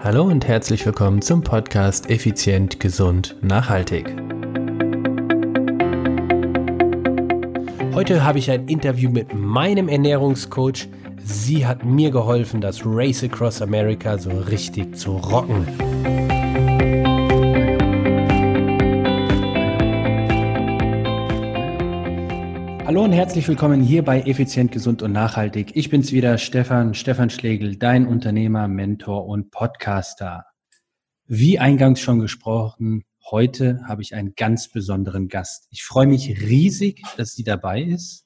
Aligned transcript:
Hallo 0.00 0.22
und 0.22 0.46
herzlich 0.46 0.86
willkommen 0.86 1.22
zum 1.22 1.42
Podcast 1.42 2.08
Effizient, 2.08 2.78
Gesund, 2.78 3.34
Nachhaltig. 3.42 4.14
Heute 7.94 8.22
habe 8.22 8.38
ich 8.38 8.48
ein 8.48 8.68
Interview 8.68 9.10
mit 9.10 9.34
meinem 9.34 9.88
Ernährungscoach. 9.88 10.88
Sie 11.16 11.66
hat 11.66 11.84
mir 11.84 12.12
geholfen, 12.12 12.60
das 12.60 12.82
Race 12.84 13.24
Across 13.24 13.60
America 13.60 14.18
so 14.18 14.30
richtig 14.30 14.96
zu 14.96 15.16
rocken. 15.16 15.66
Hallo 22.88 23.04
und 23.04 23.12
herzlich 23.12 23.46
willkommen 23.46 23.82
hier 23.82 24.02
bei 24.02 24.22
Effizient, 24.22 24.72
Gesund 24.72 25.02
und 25.02 25.12
Nachhaltig. 25.12 25.72
Ich 25.76 25.90
bin's 25.90 26.10
wieder, 26.10 26.38
Stefan, 26.38 26.94
Stefan 26.94 27.28
Schlegel, 27.28 27.76
dein 27.76 28.06
Unternehmer, 28.06 28.66
Mentor 28.66 29.26
und 29.26 29.50
Podcaster. 29.50 30.46
Wie 31.26 31.58
eingangs 31.58 32.00
schon 32.00 32.18
gesprochen, 32.18 33.04
heute 33.30 33.82
habe 33.86 34.00
ich 34.00 34.14
einen 34.14 34.32
ganz 34.36 34.70
besonderen 34.70 35.28
Gast. 35.28 35.66
Ich 35.70 35.84
freue 35.84 36.06
mich 36.06 36.40
riesig, 36.40 37.02
dass 37.18 37.34
sie 37.34 37.44
dabei 37.44 37.82
ist. 37.82 38.24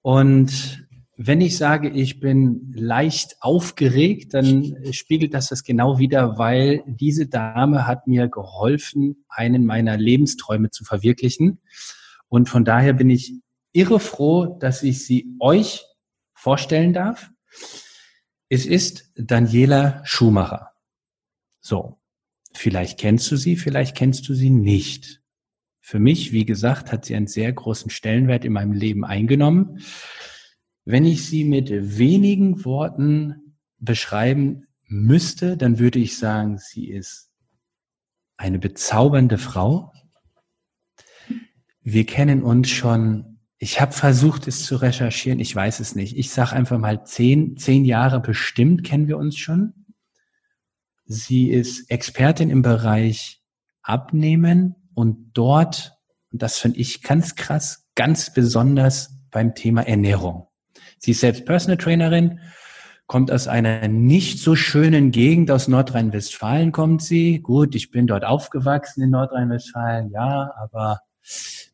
Und 0.00 0.88
wenn 1.18 1.42
ich 1.42 1.58
sage, 1.58 1.90
ich 1.90 2.20
bin 2.20 2.72
leicht 2.74 3.36
aufgeregt, 3.40 4.32
dann 4.32 4.76
spiegelt 4.92 5.34
das 5.34 5.48
das 5.48 5.62
genau 5.62 5.98
wieder, 5.98 6.38
weil 6.38 6.82
diese 6.86 7.26
Dame 7.26 7.86
hat 7.86 8.06
mir 8.06 8.28
geholfen, 8.28 9.26
einen 9.28 9.66
meiner 9.66 9.98
Lebensträume 9.98 10.70
zu 10.70 10.84
verwirklichen. 10.84 11.60
Und 12.28 12.48
von 12.48 12.64
daher 12.64 12.94
bin 12.94 13.10
ich 13.10 13.43
irre 13.74 14.00
froh, 14.00 14.56
dass 14.58 14.82
ich 14.82 15.04
sie 15.04 15.36
euch 15.40 15.84
vorstellen 16.32 16.94
darf. 16.94 17.30
Es 18.48 18.64
ist 18.64 19.12
Daniela 19.16 20.00
Schumacher. 20.04 20.70
So, 21.60 22.00
vielleicht 22.54 22.98
kennst 22.98 23.30
du 23.30 23.36
sie, 23.36 23.56
vielleicht 23.56 23.96
kennst 23.96 24.28
du 24.28 24.34
sie 24.34 24.50
nicht. 24.50 25.22
Für 25.80 25.98
mich, 25.98 26.32
wie 26.32 26.46
gesagt, 26.46 26.92
hat 26.92 27.04
sie 27.04 27.14
einen 27.14 27.26
sehr 27.26 27.52
großen 27.52 27.90
Stellenwert 27.90 28.44
in 28.44 28.52
meinem 28.52 28.72
Leben 28.72 29.04
eingenommen. 29.04 29.80
Wenn 30.84 31.04
ich 31.04 31.26
sie 31.26 31.44
mit 31.44 31.70
wenigen 31.70 32.64
Worten 32.64 33.56
beschreiben 33.78 34.66
müsste, 34.86 35.56
dann 35.56 35.78
würde 35.78 35.98
ich 35.98 36.16
sagen, 36.16 36.58
sie 36.58 36.90
ist 36.90 37.30
eine 38.36 38.58
bezaubernde 38.58 39.38
Frau. 39.38 39.92
Wir 41.80 42.06
kennen 42.06 42.42
uns 42.42 42.70
schon 42.70 43.33
ich 43.58 43.80
habe 43.80 43.92
versucht, 43.92 44.46
es 44.48 44.64
zu 44.64 44.76
recherchieren. 44.76 45.40
Ich 45.40 45.54
weiß 45.54 45.80
es 45.80 45.94
nicht. 45.94 46.16
Ich 46.16 46.30
sage 46.30 46.52
einfach 46.52 46.78
mal 46.78 47.04
zehn, 47.04 47.56
zehn 47.56 47.84
Jahre 47.84 48.20
bestimmt 48.20 48.84
kennen 48.84 49.08
wir 49.08 49.16
uns 49.16 49.36
schon. 49.36 49.86
Sie 51.06 51.50
ist 51.50 51.90
Expertin 51.90 52.50
im 52.50 52.62
Bereich 52.62 53.42
Abnehmen 53.82 54.74
und 54.94 55.32
dort, 55.34 55.96
und 56.32 56.42
das 56.42 56.58
finde 56.58 56.78
ich 56.78 57.02
ganz 57.02 57.34
krass, 57.34 57.86
ganz 57.94 58.32
besonders 58.32 59.14
beim 59.30 59.54
Thema 59.54 59.82
Ernährung. 59.82 60.48
Sie 60.98 61.10
ist 61.10 61.20
selbst 61.20 61.44
Personal 61.44 61.76
Trainerin, 61.76 62.40
kommt 63.06 63.30
aus 63.30 63.48
einer 63.48 63.86
nicht 63.88 64.38
so 64.38 64.56
schönen 64.56 65.10
Gegend 65.10 65.50
aus 65.50 65.68
Nordrhein-Westfalen 65.68 66.72
kommt 66.72 67.02
sie. 67.02 67.40
Gut, 67.40 67.74
ich 67.74 67.90
bin 67.90 68.06
dort 68.06 68.24
aufgewachsen 68.24 69.02
in 69.02 69.10
Nordrhein-Westfalen, 69.10 70.10
ja, 70.10 70.52
aber 70.56 71.00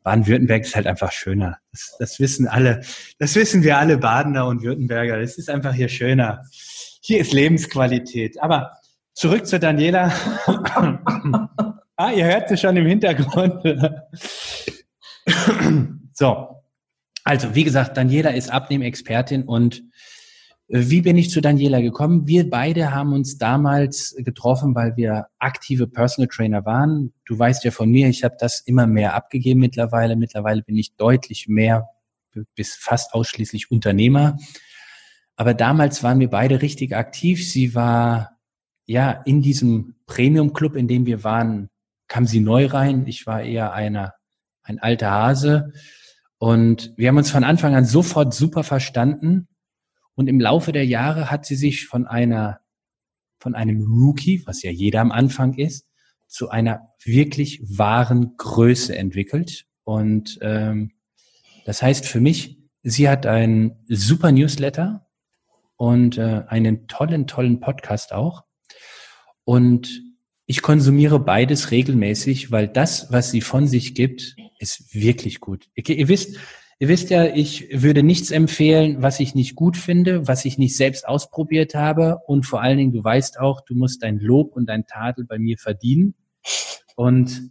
Baden-Württemberg 0.02 0.62
ist 0.62 0.74
halt 0.74 0.86
einfach 0.86 1.12
schöner. 1.12 1.58
Das, 1.72 1.96
das 1.98 2.20
wissen 2.20 2.48
alle, 2.48 2.80
das 3.18 3.34
wissen 3.34 3.62
wir 3.62 3.78
alle 3.78 3.98
Badener 3.98 4.46
und 4.46 4.62
Württemberger. 4.62 5.18
Es 5.18 5.38
ist 5.38 5.50
einfach 5.50 5.74
hier 5.74 5.88
schöner. 5.88 6.44
Hier 7.02 7.20
ist 7.20 7.32
Lebensqualität. 7.32 8.42
Aber 8.42 8.72
zurück 9.12 9.46
zu 9.46 9.58
Daniela. 9.58 10.12
ah, 11.96 12.12
ihr 12.12 12.24
hört 12.24 12.48
sie 12.48 12.56
schon 12.56 12.76
im 12.76 12.86
Hintergrund. 12.86 13.62
so. 16.12 16.56
Also, 17.24 17.54
wie 17.54 17.64
gesagt, 17.64 17.96
Daniela 17.96 18.30
ist 18.30 18.50
Abnehmexpertin 18.50 19.44
und 19.44 19.82
wie 20.72 21.02
bin 21.02 21.18
ich 21.18 21.30
zu 21.30 21.40
Daniela 21.40 21.80
gekommen? 21.80 22.28
Wir 22.28 22.48
beide 22.48 22.94
haben 22.94 23.12
uns 23.12 23.38
damals 23.38 24.14
getroffen, 24.18 24.76
weil 24.76 24.96
wir 24.96 25.26
aktive 25.40 25.88
Personal 25.88 26.28
Trainer 26.28 26.64
waren. 26.64 27.12
Du 27.24 27.36
weißt 27.36 27.64
ja 27.64 27.72
von 27.72 27.90
mir, 27.90 28.08
ich 28.08 28.22
habe 28.22 28.36
das 28.38 28.60
immer 28.60 28.86
mehr 28.86 29.14
abgegeben 29.14 29.58
mittlerweile. 29.58 30.14
Mittlerweile 30.14 30.62
bin 30.62 30.76
ich 30.76 30.94
deutlich 30.94 31.48
mehr 31.48 31.88
bis 32.54 32.76
fast 32.76 33.14
ausschließlich 33.14 33.72
Unternehmer. 33.72 34.38
Aber 35.34 35.54
damals 35.54 36.04
waren 36.04 36.20
wir 36.20 36.30
beide 36.30 36.62
richtig 36.62 36.94
aktiv. 36.94 37.50
Sie 37.50 37.74
war 37.74 38.38
ja 38.86 39.10
in 39.10 39.42
diesem 39.42 39.96
Premium 40.06 40.52
Club, 40.52 40.76
in 40.76 40.86
dem 40.86 41.04
wir 41.04 41.24
waren, 41.24 41.68
kam 42.06 42.26
sie 42.26 42.38
neu 42.38 42.66
rein. 42.66 43.08
Ich 43.08 43.26
war 43.26 43.42
eher 43.42 43.72
einer, 43.72 44.14
ein 44.62 44.78
alter 44.78 45.10
Hase. 45.10 45.72
Und 46.38 46.92
wir 46.96 47.08
haben 47.08 47.16
uns 47.16 47.32
von 47.32 47.42
Anfang 47.42 47.74
an 47.74 47.84
sofort 47.84 48.34
super 48.34 48.62
verstanden. 48.62 49.48
Und 50.20 50.26
im 50.26 50.38
Laufe 50.38 50.72
der 50.72 50.84
Jahre 50.84 51.30
hat 51.30 51.46
sie 51.46 51.56
sich 51.56 51.86
von 51.86 52.06
einer, 52.06 52.60
von 53.38 53.54
einem 53.54 53.80
Rookie, 53.80 54.42
was 54.44 54.62
ja 54.62 54.70
jeder 54.70 55.00
am 55.00 55.12
Anfang 55.12 55.54
ist, 55.54 55.88
zu 56.26 56.50
einer 56.50 56.90
wirklich 57.02 57.62
wahren 57.62 58.34
Größe 58.36 58.94
entwickelt. 58.94 59.64
Und 59.82 60.38
ähm, 60.42 60.90
das 61.64 61.80
heißt 61.80 62.04
für 62.04 62.20
mich, 62.20 62.58
sie 62.82 63.08
hat 63.08 63.24
einen 63.24 63.82
super 63.88 64.30
Newsletter 64.30 65.06
und 65.76 66.18
äh, 66.18 66.42
einen 66.48 66.86
tollen, 66.86 67.26
tollen 67.26 67.60
Podcast 67.60 68.12
auch. 68.12 68.44
Und 69.44 70.02
ich 70.44 70.60
konsumiere 70.60 71.18
beides 71.18 71.70
regelmäßig, 71.70 72.52
weil 72.52 72.68
das, 72.68 73.10
was 73.10 73.30
sie 73.30 73.40
von 73.40 73.66
sich 73.66 73.94
gibt, 73.94 74.36
ist 74.58 74.94
wirklich 74.94 75.40
gut. 75.40 75.70
Ihr, 75.74 75.88
ihr 75.88 76.08
wisst, 76.08 76.36
Ihr 76.82 76.88
wisst 76.88 77.10
ja, 77.10 77.26
ich 77.26 77.68
würde 77.82 78.02
nichts 78.02 78.30
empfehlen, 78.30 79.02
was 79.02 79.20
ich 79.20 79.34
nicht 79.34 79.54
gut 79.54 79.76
finde, 79.76 80.26
was 80.26 80.46
ich 80.46 80.56
nicht 80.56 80.78
selbst 80.78 81.06
ausprobiert 81.06 81.74
habe. 81.74 82.20
Und 82.26 82.46
vor 82.46 82.62
allen 82.62 82.78
Dingen, 82.78 82.92
du 82.92 83.04
weißt 83.04 83.38
auch, 83.38 83.60
du 83.60 83.74
musst 83.74 84.02
dein 84.02 84.18
Lob 84.18 84.56
und 84.56 84.64
dein 84.64 84.86
Tadel 84.86 85.26
bei 85.26 85.38
mir 85.38 85.58
verdienen. 85.58 86.14
Und 86.96 87.50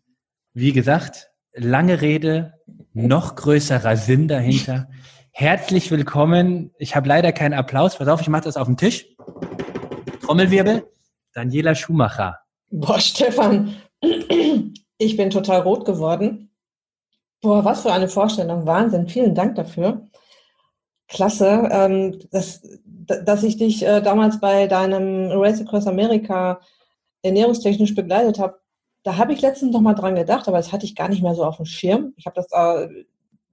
wie 0.55 0.73
gesagt, 0.73 1.29
lange 1.53 2.01
Rede, 2.01 2.55
noch 2.93 3.35
größerer 3.35 3.97
Sinn 3.97 4.27
dahinter. 4.27 4.89
Herzlich 5.31 5.91
willkommen. 5.91 6.71
Ich 6.79 6.95
habe 6.95 7.07
leider 7.07 7.31
keinen 7.31 7.53
Applaus. 7.53 7.97
Pass 7.99 8.07
auf, 8.07 8.21
ich 8.21 8.29
mache 8.29 8.45
das 8.45 8.57
auf 8.57 8.65
den 8.65 8.77
Tisch. 8.77 9.05
Trommelwirbel. 10.23 10.87
Daniela 11.33 11.75
Schumacher. 11.75 12.39
Boah, 12.71 12.99
Stefan, 12.99 13.75
ich 14.97 15.17
bin 15.17 15.29
total 15.29 15.61
rot 15.61 15.85
geworden. 15.85 16.48
Boah, 17.41 17.63
was 17.63 17.83
für 17.83 17.93
eine 17.93 18.09
Vorstellung. 18.09 18.65
Wahnsinn. 18.65 19.07
Vielen 19.07 19.33
Dank 19.33 19.55
dafür. 19.55 20.07
Klasse, 21.07 21.69
ähm, 21.71 22.19
dass, 22.31 22.61
dass 22.85 23.43
ich 23.43 23.57
dich 23.57 23.85
äh, 23.85 24.01
damals 24.01 24.39
bei 24.39 24.67
deinem 24.67 25.31
Race 25.31 25.61
Across 25.61 25.87
America 25.87 26.59
ernährungstechnisch 27.23 27.95
begleitet 27.95 28.39
habe. 28.39 28.59
Da 29.03 29.17
habe 29.17 29.33
ich 29.33 29.41
letztens 29.41 29.71
noch 29.71 29.81
mal 29.81 29.95
dran 29.95 30.15
gedacht, 30.15 30.47
aber 30.47 30.57
das 30.57 30.71
hatte 30.71 30.85
ich 30.85 30.95
gar 30.95 31.09
nicht 31.09 31.23
mehr 31.23 31.33
so 31.33 31.45
auf 31.45 31.57
dem 31.57 31.65
Schirm. 31.65 32.13
Ich 32.17 32.25
habe 32.25 32.35
das, 32.35 32.47
äh, 32.51 32.87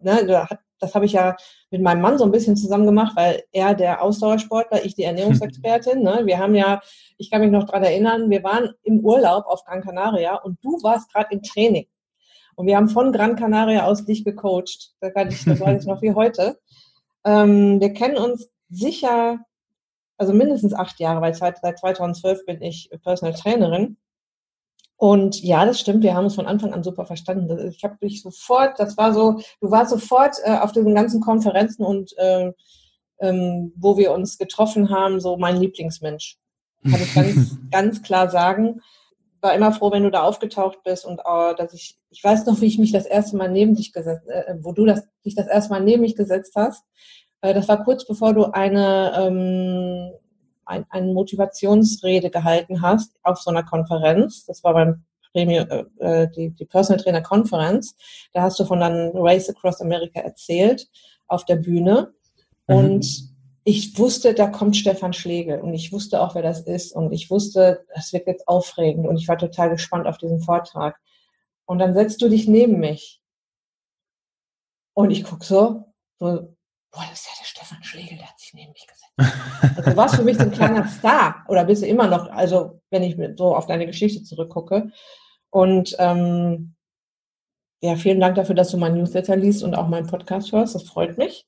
ne, 0.01 0.47
das 0.81 0.95
habe 0.95 1.07
ich 1.07 1.13
ja 1.13 1.37
mit 1.71 1.81
meinem 1.81 2.03
Mann 2.03 2.19
so 2.19 2.25
ein 2.25 2.33
bisschen 2.33 2.57
zusammen 2.57 2.87
gemacht, 2.87 3.17
weil 3.17 3.45
er 3.53 3.75
der 3.75 4.03
Ausdauersportler, 4.03 4.85
ich 4.85 4.95
die 4.95 5.05
Ernährungsexpertin. 5.05 6.03
Ne? 6.03 6.23
Wir 6.25 6.39
haben 6.39 6.55
ja, 6.55 6.81
ich 7.17 7.31
kann 7.31 7.41
mich 7.41 7.51
noch 7.51 7.65
dran 7.65 7.85
erinnern, 7.85 8.29
wir 8.29 8.43
waren 8.43 8.75
im 8.83 9.01
Urlaub 9.01 9.47
auf 9.47 9.65
Gran 9.65 9.83
Canaria 9.83 10.37
und 10.37 10.59
du 10.63 10.83
warst 10.83 11.13
gerade 11.13 11.29
im 11.31 11.43
Training. 11.43 11.87
Und 12.56 12.67
wir 12.67 12.77
haben 12.77 12.89
von 12.89 13.12
Gran 13.12 13.37
Canaria 13.37 13.84
aus 13.84 14.05
dich 14.05 14.25
gecoacht. 14.25 14.94
Da 15.00 15.11
kann 15.11 15.28
ich, 15.28 15.44
das 15.44 15.61
weiß 15.61 15.83
ich 15.83 15.87
noch 15.87 16.03
wie 16.03 16.15
heute. 16.15 16.59
Ähm, 17.25 17.81
wir 17.81 17.93
kennen 17.93 18.17
uns 18.17 18.49
sicher, 18.71 19.39
also 20.17 20.33
mindestens 20.33 20.72
acht 20.72 20.99
Jahre, 20.99 21.21
weil 21.21 21.34
seit 21.34 21.59
2012 21.59 22.47
bin 22.47 22.62
ich 22.62 22.91
Personal 23.05 23.34
Trainerin. 23.34 23.98
Und 24.97 25.42
ja, 25.42 25.66
das 25.66 25.78
stimmt, 25.78 26.03
wir 26.03 26.15
haben 26.15 26.25
uns 26.25 26.34
von 26.34 26.47
Anfang 26.47 26.72
an 26.72 26.83
super 26.83 27.04
verstanden. 27.04 27.69
Ich 27.69 27.84
habe 27.84 27.98
dich 27.98 28.22
sofort, 28.22 28.81
das 28.81 28.97
war 28.97 29.13
so, 29.13 29.41
du 29.60 29.71
warst 29.71 29.91
sofort 29.91 30.36
äh, 30.45 30.57
auf 30.57 30.72
diesen 30.72 30.95
ganzen 30.95 31.21
Konferenzen 31.21 31.84
und 31.84 32.16
äh, 32.16 32.53
ähm, 33.21 33.72
wo 33.77 33.98
wir 33.98 34.13
uns 34.13 34.39
getroffen 34.39 34.89
haben, 34.89 35.21
so 35.21 35.36
mein 35.36 35.59
Lieblingsmensch. 35.59 36.39
Kann 36.83 37.03
ich 37.03 37.15
ganz, 37.15 37.59
ganz 37.71 38.03
klar 38.03 38.31
sagen 38.31 38.81
war 39.47 39.54
immer 39.54 39.72
froh, 39.72 39.93
wenn 39.93 40.03
du 40.03 40.10
da 40.10 40.22
aufgetaucht 40.22 40.83
bist 40.83 41.04
und 41.04 41.21
äh, 41.21 41.54
dass 41.54 41.72
ich, 41.72 41.97
ich 42.10 42.22
weiß 42.22 42.47
noch, 42.47 42.60
wie 42.60 42.66
ich 42.66 42.78
mich 42.78 42.91
das 42.91 43.07
erste 43.07 43.37
Mal 43.37 43.48
neben 43.48 43.77
dich 43.77 43.93
gesetzt, 43.93 44.27
äh, 44.27 44.54
wo 44.60 44.72
du 44.72 44.84
das, 44.84 45.07
dich 45.25 45.37
das 45.37 45.47
erste 45.47 45.71
Mal 45.71 45.83
neben 45.83 46.03
mich 46.03 46.16
gesetzt 46.16 46.54
hast. 46.57 46.84
Äh, 47.43 47.54
das 47.54 47.69
war 47.69 47.84
kurz 47.84 48.04
bevor 48.04 48.34
du 48.34 48.47
eine, 48.47 49.13
ähm, 49.16 50.10
ein, 50.65 50.84
eine 50.91 51.13
Motivationsrede 51.13 52.31
gehalten 52.31 52.83
hast 52.83 53.13
auf 53.22 53.39
so 53.39 53.51
einer 53.51 53.63
Konferenz. 53.63 54.45
Das 54.47 54.65
war 54.65 54.75
beim 54.75 55.04
Premium, 55.33 55.69
äh, 55.71 55.84
äh, 56.01 56.28
die, 56.34 56.51
die 56.51 56.65
Personal 56.65 57.01
Trainer 57.01 57.22
Conference. 57.22 57.95
Da 58.33 58.43
hast 58.43 58.59
du 58.59 58.65
von 58.65 58.81
deinem 58.81 59.13
Race 59.15 59.48
Across 59.48 59.81
America 59.81 60.19
erzählt 60.19 60.89
auf 61.28 61.45
der 61.45 61.57
Bühne. 61.57 62.13
Mhm. 62.66 62.77
Und 62.77 63.35
ich 63.68 63.98
wusste, 63.98 64.33
da 64.33 64.47
kommt 64.47 64.77
Stefan 64.77 65.13
Schlegel 65.13 65.60
und 65.60 65.74
ich 65.74 65.91
wusste 65.92 66.22
auch, 66.22 66.36
wer 66.36 66.42
das 66.42 66.60
ist 66.60 66.92
und 66.92 67.13
ich 67.13 67.30
wusste, 67.30 67.84
das 67.92 68.13
wird 68.13 68.28
jetzt 68.28 68.47
aufregend 68.47 69.09
und 69.09 69.16
ich 69.16 69.27
war 69.27 69.39
total 69.39 69.71
gespannt 69.71 70.07
auf 70.07 70.18
diesen 70.18 70.41
Vortrag. 70.41 71.01
Und 71.65 71.80
dann 71.80 71.92
setzt 71.92 72.22
du 72.22 72.28
dich 72.28 72.47
neben 72.47 72.78
mich 72.78 73.21
und 74.95 75.10
ich 75.10 75.24
guck 75.24 75.42
so, 75.42 75.92
so, 76.21 76.27
boah, 76.92 77.04
das 77.10 77.22
ist 77.22 77.27
ja 77.27 77.33
der 77.41 77.45
Stefan 77.45 77.83
Schlegel, 77.83 78.18
der 78.18 78.28
hat 78.28 78.39
sich 78.39 78.54
neben 78.54 78.71
mich 78.71 78.86
gesetzt. 78.86 79.77
Also 79.77 79.91
du 79.91 79.97
warst 79.97 80.15
für 80.15 80.22
mich 80.22 80.36
so 80.36 80.45
ein 80.45 80.53
kleiner 80.53 80.86
Star 80.98 81.45
oder 81.48 81.65
bist 81.65 81.83
du 81.83 81.89
immer 81.89 82.07
noch, 82.07 82.30
also 82.30 82.80
wenn 82.91 83.03
ich 83.03 83.16
so 83.36 83.53
auf 83.57 83.66
deine 83.66 83.86
Geschichte 83.86 84.22
zurückgucke. 84.22 84.92
Und 85.51 85.97
ähm, 85.98 86.77
ja, 87.83 87.97
vielen 87.97 88.21
Dank 88.21 88.36
dafür, 88.36 88.54
dass 88.54 88.71
du 88.71 88.77
mein 88.77 88.95
Newsletter 88.95 89.34
liest 89.34 89.65
und 89.65 89.74
auch 89.74 89.89
meinen 89.89 90.07
Podcast 90.07 90.53
hörst. 90.53 90.77
Das 90.77 90.84
freut 90.84 91.19
mich. 91.19 91.45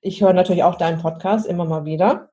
Ich 0.00 0.22
höre 0.22 0.32
natürlich 0.32 0.62
auch 0.62 0.76
deinen 0.76 1.00
Podcast 1.00 1.46
immer 1.46 1.64
mal 1.64 1.84
wieder. 1.84 2.30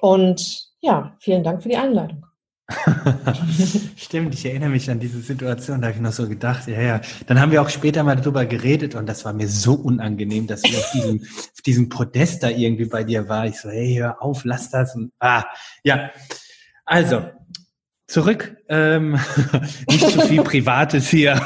Und 0.00 0.68
ja, 0.80 1.16
vielen 1.20 1.42
Dank 1.42 1.62
für 1.62 1.68
die 1.68 1.76
Einladung. 1.76 2.26
Stimmt, 3.96 4.34
ich 4.34 4.44
erinnere 4.44 4.68
mich 4.68 4.90
an 4.90 5.00
diese 5.00 5.20
Situation, 5.20 5.80
da 5.80 5.86
habe 5.86 5.96
ich 5.96 6.02
noch 6.02 6.12
so 6.12 6.28
gedacht, 6.28 6.68
ja, 6.68 6.80
ja. 6.80 7.00
Dann 7.26 7.40
haben 7.40 7.50
wir 7.50 7.62
auch 7.62 7.70
später 7.70 8.02
mal 8.02 8.16
darüber 8.16 8.44
geredet 8.44 8.94
und 8.94 9.06
das 9.06 9.24
war 9.24 9.32
mir 9.32 9.48
so 9.48 9.72
unangenehm, 9.72 10.46
dass 10.46 10.62
ich 10.64 10.76
auf 10.76 10.90
diesem, 10.92 11.22
auf 11.54 11.62
diesem 11.64 11.88
Podest 11.88 12.42
da 12.42 12.50
irgendwie 12.50 12.84
bei 12.84 13.04
dir 13.04 13.28
war. 13.28 13.46
Ich 13.46 13.58
so, 13.58 13.70
hey, 13.70 13.96
hör 13.96 14.22
auf, 14.22 14.44
lass 14.44 14.70
das. 14.70 14.94
Und, 14.94 15.12
ah, 15.18 15.44
ja. 15.82 16.10
Also, 16.84 17.22
zurück. 18.06 18.56
Ähm, 18.68 19.18
nicht 19.88 20.10
zu 20.10 20.20
viel 20.20 20.42
Privates 20.42 21.08
hier. 21.08 21.40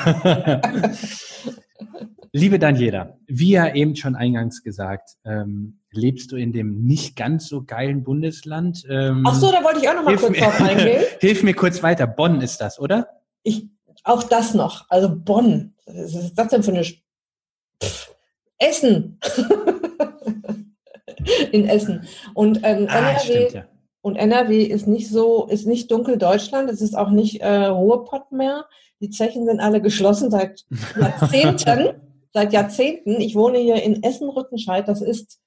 Liebe 2.34 2.58
Daniela, 2.58 3.18
wie 3.26 3.50
ja 3.50 3.74
eben 3.74 3.94
schon 3.94 4.16
eingangs 4.16 4.62
gesagt, 4.62 5.18
ähm, 5.26 5.80
lebst 5.90 6.32
du 6.32 6.36
in 6.36 6.54
dem 6.54 6.82
nicht 6.82 7.14
ganz 7.14 7.46
so 7.46 7.62
geilen 7.62 8.04
Bundesland. 8.04 8.86
Ähm, 8.88 9.22
Ach 9.26 9.34
so, 9.34 9.52
da 9.52 9.62
wollte 9.62 9.80
ich 9.80 9.88
auch 9.90 9.94
noch 9.94 10.04
mal 10.04 10.16
kurz 10.16 10.38
drauf 10.38 10.58
eingehen. 10.58 11.04
hilf 11.20 11.42
mir 11.42 11.52
kurz 11.52 11.82
weiter. 11.82 12.06
Bonn 12.06 12.40
ist 12.40 12.58
das, 12.62 12.80
oder? 12.80 13.06
Ich, 13.42 13.68
auch 14.02 14.22
das 14.22 14.54
noch. 14.54 14.86
Also 14.88 15.14
Bonn. 15.14 15.74
Was 15.84 16.14
ist 16.14 16.34
das 16.34 16.48
denn 16.48 16.62
für 16.62 16.72
eine... 16.72 16.84
Pff, 16.84 18.14
Essen. 18.56 19.20
in 21.52 21.68
Essen. 21.68 22.06
Und 22.32 22.60
ähm, 22.62 22.86
ah, 22.88 22.98
NRW, 22.98 23.24
stimmt, 23.24 23.52
ja. 23.52 23.64
und 24.00 24.16
NRW 24.16 24.62
ist 24.62 24.86
nicht 24.86 25.10
so, 25.10 25.48
ist 25.48 25.66
nicht 25.66 25.90
dunkel 25.90 26.16
Deutschland, 26.16 26.70
es 26.70 26.80
ist 26.80 26.96
auch 26.96 27.10
nicht 27.10 27.42
äh, 27.42 27.66
Ruhrpott 27.66 28.32
mehr. 28.32 28.64
Die 29.00 29.10
Zechen 29.10 29.46
sind 29.46 29.60
alle 29.60 29.82
geschlossen 29.82 30.30
seit 30.30 30.64
Jahrzehnten 30.98 32.00
seit 32.32 32.52
Jahrzehnten. 32.52 33.20
Ich 33.20 33.34
wohne 33.34 33.58
hier 33.58 33.82
in 33.82 34.02
Essen-Rüttenscheid. 34.02 34.88
Das 34.88 35.02
ist 35.02 35.38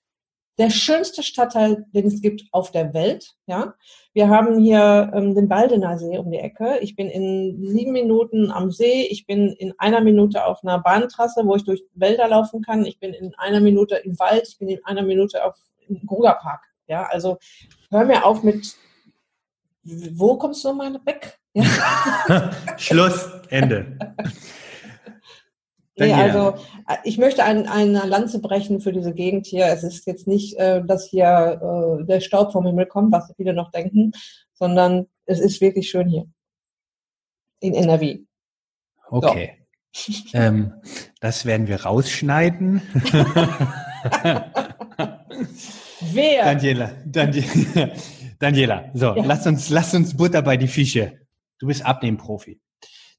der 0.58 0.70
schönste 0.70 1.22
Stadtteil, 1.22 1.86
den 1.94 2.08
es 2.08 2.22
gibt 2.22 2.44
auf 2.52 2.72
der 2.72 2.94
Welt. 2.94 3.34
Ja, 3.46 3.74
wir 4.14 4.30
haben 4.30 4.58
hier 4.60 5.12
ähm, 5.14 5.36
den 5.36 5.50
Baldener 5.50 5.98
See 5.98 6.18
um 6.18 6.32
die 6.32 6.38
Ecke. 6.38 6.80
Ich 6.80 6.96
bin 6.96 7.10
in 7.10 7.62
sieben 7.68 7.92
Minuten 7.92 8.52
am 8.52 8.72
See. 8.72 9.04
Ich 9.10 9.26
bin 9.26 9.50
in 9.50 9.74
einer 9.78 10.00
Minute 10.00 10.46
auf 10.46 10.64
einer 10.64 10.80
Bahntrasse, 10.80 11.42
wo 11.46 11.56
ich 11.56 11.66
durch 11.66 11.84
Wälder 11.94 12.28
laufen 12.30 12.62
kann. 12.62 12.86
Ich 12.86 13.00
bin 13.00 13.14
in 13.14 13.36
einer 13.36 13.60
Minute 13.60 13.96
im 13.96 14.18
Wald. 14.18 14.48
Ich 14.48 14.58
bin 14.58 14.70
in 14.70 14.84
einer 14.86 15.04
Minute 15.04 15.44
auf 15.44 15.56
im 15.88 16.06
Grugerpark. 16.06 16.62
Ja, 16.88 17.04
also 17.04 17.38
hör 17.92 18.06
mir 18.06 18.26
auf 18.26 18.42
mit 18.44 18.76
wo 19.86 20.38
kommst 20.38 20.66
du 20.66 20.74
mal 20.74 20.94
weg? 21.06 21.38
Ja. 21.54 22.52
Schluss, 22.78 23.30
Ende. 23.50 23.98
Nee, 25.98 26.14
also 26.14 26.56
äh, 26.88 26.98
ich 27.04 27.18
möchte 27.18 27.44
ein, 27.44 27.68
eine 27.68 28.06
Lanze 28.06 28.40
brechen 28.40 28.82
für 28.82 28.92
diese 28.92 29.14
Gegend 29.14 29.46
hier. 29.46 29.68
Es 29.68 29.84
ist 29.84 30.06
jetzt 30.06 30.28
nicht, 30.28 30.58
äh, 30.58 30.84
dass 30.84 31.06
hier 31.06 32.00
äh, 32.02 32.06
der 32.06 32.20
Staub 32.20 32.52
vom 32.52 32.66
Himmel 32.66 32.86
kommt, 32.86 33.14
was 33.14 33.32
viele 33.38 33.54
noch 33.54 33.72
denken, 33.72 34.12
sondern 34.54 35.08
es 35.26 35.40
ist 35.40 35.62
wirklich 35.62 35.90
schön 35.90 36.10
hier 36.10 36.28
in 37.62 37.74
NRW. 37.74 38.20
Okay. 39.10 39.54
So. 39.94 40.12
ähm, 40.34 40.74
das 41.22 41.46
werden 41.46 41.68
wir 41.68 41.84
rausschneiden. 41.84 42.82
Wer? 46.02 46.44
Daniela, 46.44 46.92
Daniela, 47.06 47.92
Daniela. 48.40 48.92
So, 48.94 49.16
ja. 49.16 49.24
lass 49.24 49.48
uns, 49.48 49.70
lass 49.70 49.94
uns 49.94 50.18
Butter 50.18 50.42
bei 50.42 50.58
die 50.58 50.68
Fische. 50.68 51.20
Du 51.60 51.68
bist 51.68 51.86
Abnehmprofi. 51.86 52.60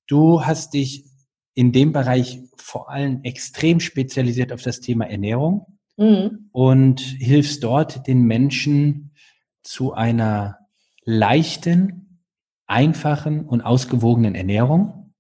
Du 0.07 0.45
hast 0.45 0.75
dich 0.75 1.07
in 1.57 1.73
dem 1.73 1.93
Bereich 1.93 2.39
vor 2.59 2.91
allem 2.91 3.21
extrem 3.25 3.81
spezialisiert 3.81 4.53
auf 4.53 4.63
das 4.63 4.81
Thema 4.81 5.07
Ernährung 5.07 5.79
mhm. 5.97 6.51
und 6.53 7.01
hilfst 7.01 7.65
dort 7.65 8.07
den 8.07 8.23
Menschen 8.23 9.15
zu 9.63 9.95
einer 9.95 10.59
leichten, 11.03 12.21
einfachen 12.67 13.47
und 13.47 13.63
ausgewogenen 13.63 14.35
Ernährung. 14.35 15.15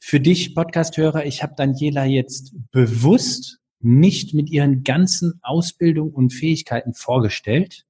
Für 0.00 0.20
dich, 0.20 0.54
Podcasthörer, 0.54 1.26
ich 1.26 1.42
habe 1.42 1.54
Daniela 1.54 2.06
jetzt 2.06 2.54
bewusst 2.70 3.58
nicht 3.78 4.32
mit 4.32 4.48
ihren 4.48 4.84
ganzen 4.84 5.38
Ausbildungen 5.42 6.14
und 6.14 6.32
Fähigkeiten 6.32 6.94
vorgestellt, 6.94 7.84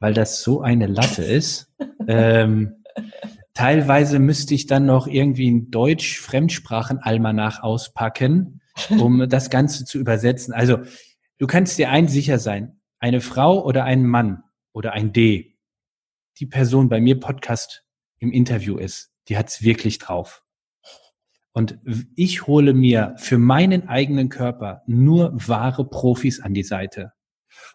weil 0.00 0.12
das 0.12 0.42
so 0.42 0.60
eine 0.60 0.88
Latte 0.88 1.22
ist. 1.22 1.72
ähm, 2.08 2.82
Teilweise 3.56 4.18
müsste 4.18 4.54
ich 4.54 4.66
dann 4.66 4.84
noch 4.84 5.06
irgendwie 5.06 5.50
ein 5.50 5.70
Deutsch-Fremdsprachen-Almanach 5.70 7.62
auspacken, 7.62 8.60
um 8.90 9.26
das 9.30 9.48
Ganze 9.48 9.86
zu 9.86 9.98
übersetzen. 9.98 10.52
Also 10.52 10.80
du 11.38 11.46
kannst 11.46 11.78
dir 11.78 11.88
eins 11.88 12.12
sicher 12.12 12.38
sein, 12.38 12.78
eine 12.98 13.22
Frau 13.22 13.64
oder 13.64 13.84
ein 13.84 14.04
Mann 14.04 14.42
oder 14.74 14.92
ein 14.92 15.14
D, 15.14 15.56
die 16.38 16.44
Person 16.44 16.90
bei 16.90 17.00
mir 17.00 17.18
Podcast 17.18 17.86
im 18.18 18.30
Interview 18.30 18.76
ist, 18.76 19.10
die 19.28 19.38
hat's 19.38 19.62
wirklich 19.62 19.96
drauf. 19.96 20.44
Und 21.52 21.78
ich 22.14 22.46
hole 22.46 22.74
mir 22.74 23.14
für 23.16 23.38
meinen 23.38 23.88
eigenen 23.88 24.28
Körper 24.28 24.82
nur 24.86 25.32
wahre 25.34 25.88
Profis 25.88 26.40
an 26.40 26.52
die 26.52 26.62
Seite. 26.62 27.14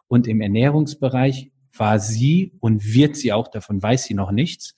Und 0.07 0.27
im 0.27 0.41
Ernährungsbereich 0.41 1.51
war 1.75 1.97
sie 1.99 2.53
und 2.59 2.93
wird 2.93 3.15
sie 3.15 3.33
auch, 3.33 3.47
davon 3.47 3.81
weiß 3.81 4.03
sie 4.03 4.13
noch 4.13 4.31
nichts, 4.31 4.75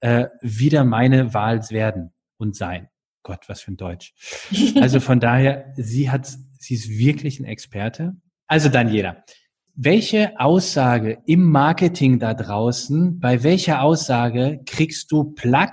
äh, 0.00 0.26
wieder 0.40 0.84
meine 0.84 1.34
Wahl 1.34 1.60
werden 1.70 2.12
und 2.38 2.56
sein. 2.56 2.88
Gott, 3.22 3.48
was 3.48 3.60
für 3.60 3.72
ein 3.72 3.76
Deutsch. 3.76 4.14
Also 4.80 5.00
von 5.00 5.18
daher, 5.18 5.72
sie 5.76 6.10
hat, 6.10 6.28
sie 6.58 6.74
ist 6.74 6.88
wirklich 6.88 7.40
ein 7.40 7.44
Experte. 7.44 8.14
Also 8.46 8.68
Daniela, 8.68 9.24
welche 9.74 10.38
Aussage 10.38 11.18
im 11.26 11.50
Marketing 11.50 12.20
da 12.20 12.34
draußen, 12.34 13.18
bei 13.18 13.42
welcher 13.42 13.82
Aussage 13.82 14.60
kriegst 14.64 15.10
du 15.10 15.24
Plug, 15.24 15.72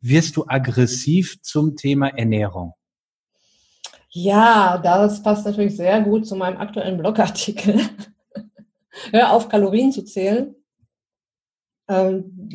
wirst 0.00 0.36
du 0.36 0.44
aggressiv 0.46 1.42
zum 1.42 1.74
Thema 1.74 2.08
Ernährung? 2.16 2.74
Ja, 4.10 4.78
das 4.78 5.22
passt 5.22 5.44
natürlich 5.44 5.76
sehr 5.76 6.00
gut 6.02 6.26
zu 6.26 6.36
meinem 6.36 6.58
aktuellen 6.58 6.98
Blogartikel. 6.98 7.80
Hör 9.10 9.32
auf, 9.32 9.48
Kalorien 9.48 9.90
zu 9.90 10.04
zählen 10.04 10.54
ähm, 11.88 12.48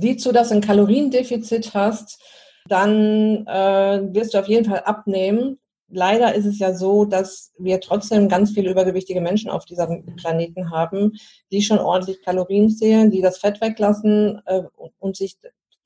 sieh 0.00 0.16
zu, 0.16 0.32
dass 0.32 0.48
du 0.48 0.54
ein 0.56 0.60
Kaloriendefizit 0.60 1.74
hast, 1.74 2.20
dann 2.68 3.46
äh, 3.46 4.14
wirst 4.14 4.34
du 4.34 4.38
auf 4.38 4.48
jeden 4.48 4.68
Fall 4.68 4.80
abnehmen. 4.80 5.58
Leider 5.88 6.34
ist 6.34 6.46
es 6.46 6.58
ja 6.58 6.74
so, 6.74 7.04
dass 7.04 7.52
wir 7.58 7.80
trotzdem 7.80 8.28
ganz 8.28 8.52
viele 8.52 8.70
übergewichtige 8.70 9.20
Menschen 9.20 9.50
auf 9.50 9.64
diesem 9.64 10.04
Planeten 10.16 10.70
haben, 10.70 11.12
die 11.52 11.62
schon 11.62 11.78
ordentlich 11.78 12.22
Kalorien 12.22 12.70
zählen, 12.70 13.10
die 13.10 13.20
das 13.20 13.38
Fett 13.38 13.60
weglassen 13.60 14.42
äh, 14.46 14.62
und 14.98 15.16
sich 15.16 15.36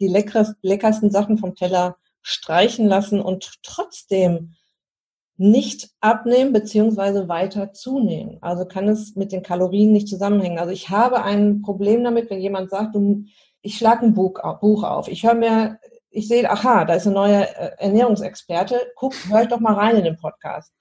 die 0.00 0.08
leckersten 0.08 1.10
Sachen 1.10 1.36
vom 1.36 1.54
Teller 1.54 1.96
streichen 2.22 2.86
lassen 2.86 3.20
und 3.20 3.58
trotzdem 3.62 4.54
nicht 5.40 5.88
abnehmen 6.00 6.52
beziehungsweise 6.52 7.26
weiter 7.26 7.72
zunehmen. 7.72 8.36
Also 8.42 8.66
kann 8.66 8.88
es 8.88 9.16
mit 9.16 9.32
den 9.32 9.42
Kalorien 9.42 9.90
nicht 9.90 10.06
zusammenhängen. 10.06 10.58
Also 10.58 10.70
ich 10.70 10.90
habe 10.90 11.22
ein 11.22 11.62
Problem 11.62 12.04
damit, 12.04 12.28
wenn 12.28 12.42
jemand 12.42 12.68
sagt, 12.68 12.94
ich 13.62 13.78
schlage 13.78 14.04
ein 14.04 14.12
Buch 14.12 14.38
auf, 14.42 15.08
ich 15.08 15.24
höre 15.24 15.34
mir, 15.34 15.78
ich 16.10 16.28
sehe, 16.28 16.50
aha, 16.50 16.84
da 16.84 16.92
ist 16.92 17.06
eine 17.06 17.14
neue 17.14 17.56
äh, 17.56 17.70
Ernährungsexperte, 17.78 18.92
guck, 18.96 19.14
hör 19.30 19.40
ich 19.40 19.48
doch 19.48 19.60
mal 19.60 19.72
rein 19.72 19.96
in 19.96 20.04
den 20.04 20.18
Podcast. 20.18 20.74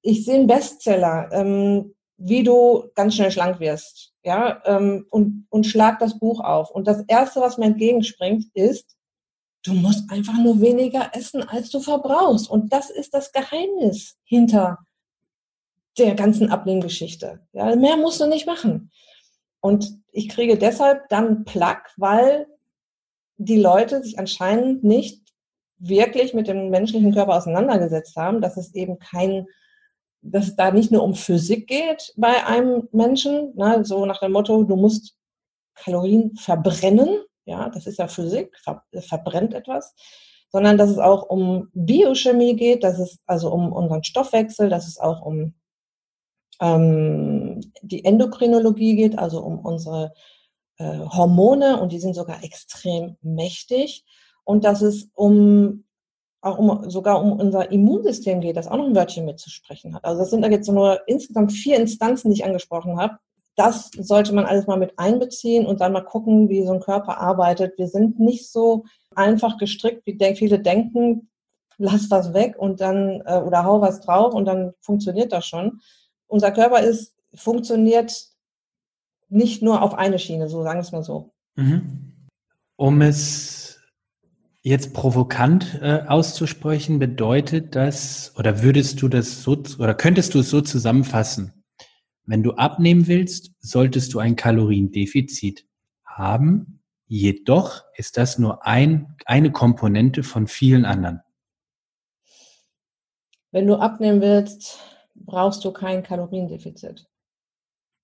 Ich 0.00 0.24
sehe 0.24 0.36
einen 0.36 0.46
Bestseller, 0.46 1.28
ähm, 1.30 1.94
wie 2.16 2.44
du 2.44 2.84
ganz 2.94 3.14
schnell 3.14 3.30
schlank 3.30 3.60
wirst, 3.60 4.14
ja, 4.24 4.62
ähm, 4.64 5.04
und, 5.10 5.46
und 5.50 5.66
schlag 5.66 5.98
das 5.98 6.18
Buch 6.18 6.40
auf. 6.40 6.70
Und 6.70 6.86
das 6.86 7.04
Erste, 7.08 7.42
was 7.42 7.58
mir 7.58 7.66
entgegenspringt, 7.66 8.46
ist, 8.54 8.96
Du 9.64 9.74
musst 9.74 10.10
einfach 10.10 10.38
nur 10.38 10.60
weniger 10.60 11.10
essen, 11.14 11.42
als 11.42 11.70
du 11.70 11.80
verbrauchst. 11.80 12.48
Und 12.48 12.72
das 12.72 12.90
ist 12.90 13.12
das 13.12 13.32
Geheimnis 13.32 14.16
hinter 14.24 14.78
der 15.98 16.14
ganzen 16.14 16.50
Abnehmgeschichte. 16.50 17.40
Ja, 17.52 17.74
mehr 17.74 17.96
musst 17.96 18.20
du 18.20 18.26
nicht 18.26 18.46
machen. 18.46 18.90
Und 19.60 19.98
ich 20.12 20.28
kriege 20.28 20.56
deshalb 20.56 21.08
dann 21.08 21.44
Plack, 21.44 21.90
weil 21.96 22.46
die 23.36 23.60
Leute 23.60 24.02
sich 24.02 24.18
anscheinend 24.18 24.84
nicht 24.84 25.22
wirklich 25.78 26.34
mit 26.34 26.48
dem 26.48 26.70
menschlichen 26.70 27.12
Körper 27.12 27.36
auseinandergesetzt 27.36 28.16
haben, 28.16 28.40
dass 28.40 28.56
es 28.56 28.74
eben 28.74 28.98
kein 28.98 29.46
dass 30.22 30.48
es 30.48 30.56
da 30.56 30.70
nicht 30.70 30.90
nur 30.90 31.02
um 31.02 31.14
Physik 31.14 31.66
geht 31.68 32.12
bei 32.16 32.44
einem 32.44 32.88
Menschen, 32.92 33.54
ne, 33.56 33.84
so 33.84 34.04
nach 34.06 34.20
dem 34.20 34.32
Motto, 34.32 34.64
du 34.64 34.76
musst 34.76 35.16
Kalorien 35.74 36.36
verbrennen, 36.36 37.20
ja, 37.48 37.70
das 37.70 37.86
ist 37.86 37.98
ja 37.98 38.08
Physik, 38.08 38.56
ver 38.62 38.82
verbrennt 38.92 39.54
etwas, 39.54 39.94
sondern 40.50 40.78
dass 40.78 40.90
es 40.90 40.98
auch 40.98 41.28
um 41.28 41.68
Biochemie 41.72 42.56
geht, 42.56 42.84
dass 42.84 42.98
es 42.98 43.18
also 43.26 43.50
um 43.50 43.72
unseren 43.72 44.04
Stoffwechsel, 44.04 44.68
dass 44.68 44.86
es 44.86 44.98
auch 44.98 45.22
um 45.22 45.54
ähm, 46.60 47.60
die 47.82 48.04
Endokrinologie 48.04 48.96
geht, 48.96 49.18
also 49.18 49.40
um 49.40 49.60
unsere 49.60 50.12
äh, 50.78 50.98
Hormone 50.98 51.80
und 51.80 51.92
die 51.92 52.00
sind 52.00 52.14
sogar 52.14 52.44
extrem 52.44 53.16
mächtig 53.22 54.04
und 54.44 54.64
dass 54.64 54.82
es 54.82 55.08
um 55.14 55.84
auch 56.40 56.58
um, 56.58 56.88
sogar 56.88 57.22
um 57.22 57.32
unser 57.32 57.72
Immunsystem 57.72 58.40
geht, 58.40 58.56
das 58.56 58.68
auch 58.68 58.76
noch 58.76 58.86
ein 58.86 58.94
Wörtchen 58.94 59.24
mitzusprechen 59.24 59.94
hat. 59.94 60.04
Also 60.04 60.20
das 60.20 60.30
sind 60.30 60.48
jetzt 60.48 60.68
nur 60.68 61.00
insgesamt 61.08 61.52
vier 61.52 61.78
Instanzen, 61.78 62.30
die 62.30 62.36
ich 62.40 62.44
angesprochen 62.44 62.96
habe. 62.96 63.18
Das 63.58 63.90
sollte 63.98 64.32
man 64.32 64.44
alles 64.44 64.68
mal 64.68 64.78
mit 64.78 64.96
einbeziehen 65.00 65.66
und 65.66 65.80
dann 65.80 65.92
mal 65.92 66.04
gucken, 66.04 66.48
wie 66.48 66.64
so 66.64 66.72
ein 66.72 66.80
Körper 66.80 67.18
arbeitet. 67.18 67.76
Wir 67.76 67.88
sind 67.88 68.20
nicht 68.20 68.48
so 68.52 68.84
einfach 69.16 69.58
gestrickt, 69.58 70.06
wie 70.06 70.36
viele 70.36 70.60
denken, 70.60 71.28
lass 71.76 72.08
was 72.08 72.34
weg 72.34 72.54
und 72.56 72.80
dann 72.80 73.20
äh, 73.26 73.42
oder 73.44 73.64
hau 73.64 73.80
was 73.80 74.00
drauf 74.00 74.32
und 74.32 74.44
dann 74.44 74.74
funktioniert 74.80 75.32
das 75.32 75.44
schon. 75.44 75.80
Unser 76.28 76.52
Körper 76.52 76.82
ist 76.82 77.16
funktioniert 77.34 78.28
nicht 79.28 79.60
nur 79.60 79.82
auf 79.82 79.94
eine 79.94 80.20
Schiene, 80.20 80.48
so 80.48 80.62
sagen 80.62 80.78
wir 80.78 80.82
es 80.82 80.92
mal 80.92 81.02
so. 81.02 81.32
Mhm. 81.56 82.12
Um 82.76 83.02
es 83.02 83.80
jetzt 84.62 84.94
provokant 84.94 85.80
äh, 85.82 86.04
auszusprechen, 86.06 87.00
bedeutet 87.00 87.74
das, 87.74 88.32
oder 88.38 88.62
würdest 88.62 89.02
du 89.02 89.08
das 89.08 89.42
so, 89.42 89.60
oder 89.80 89.94
könntest 89.94 90.34
du 90.34 90.40
es 90.40 90.50
so 90.50 90.60
zusammenfassen? 90.60 91.57
Wenn 92.28 92.42
du 92.42 92.52
abnehmen 92.52 93.06
willst, 93.06 93.52
solltest 93.58 94.12
du 94.12 94.18
ein 94.18 94.36
Kaloriendefizit 94.36 95.66
haben. 96.04 96.82
Jedoch 97.06 97.84
ist 97.96 98.18
das 98.18 98.38
nur 98.38 98.66
ein, 98.66 99.16
eine 99.24 99.50
Komponente 99.50 100.22
von 100.22 100.46
vielen 100.46 100.84
anderen. 100.84 101.22
Wenn 103.50 103.66
du 103.66 103.76
abnehmen 103.76 104.20
willst, 104.20 104.78
brauchst 105.14 105.64
du 105.64 105.72
kein 105.72 106.02
Kaloriendefizit. 106.02 107.08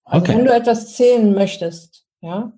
Also 0.04 0.24
okay. 0.24 0.38
wenn 0.38 0.46
du 0.46 0.54
etwas 0.54 0.96
zählen 0.96 1.34
möchtest, 1.34 2.06
ja, 2.22 2.50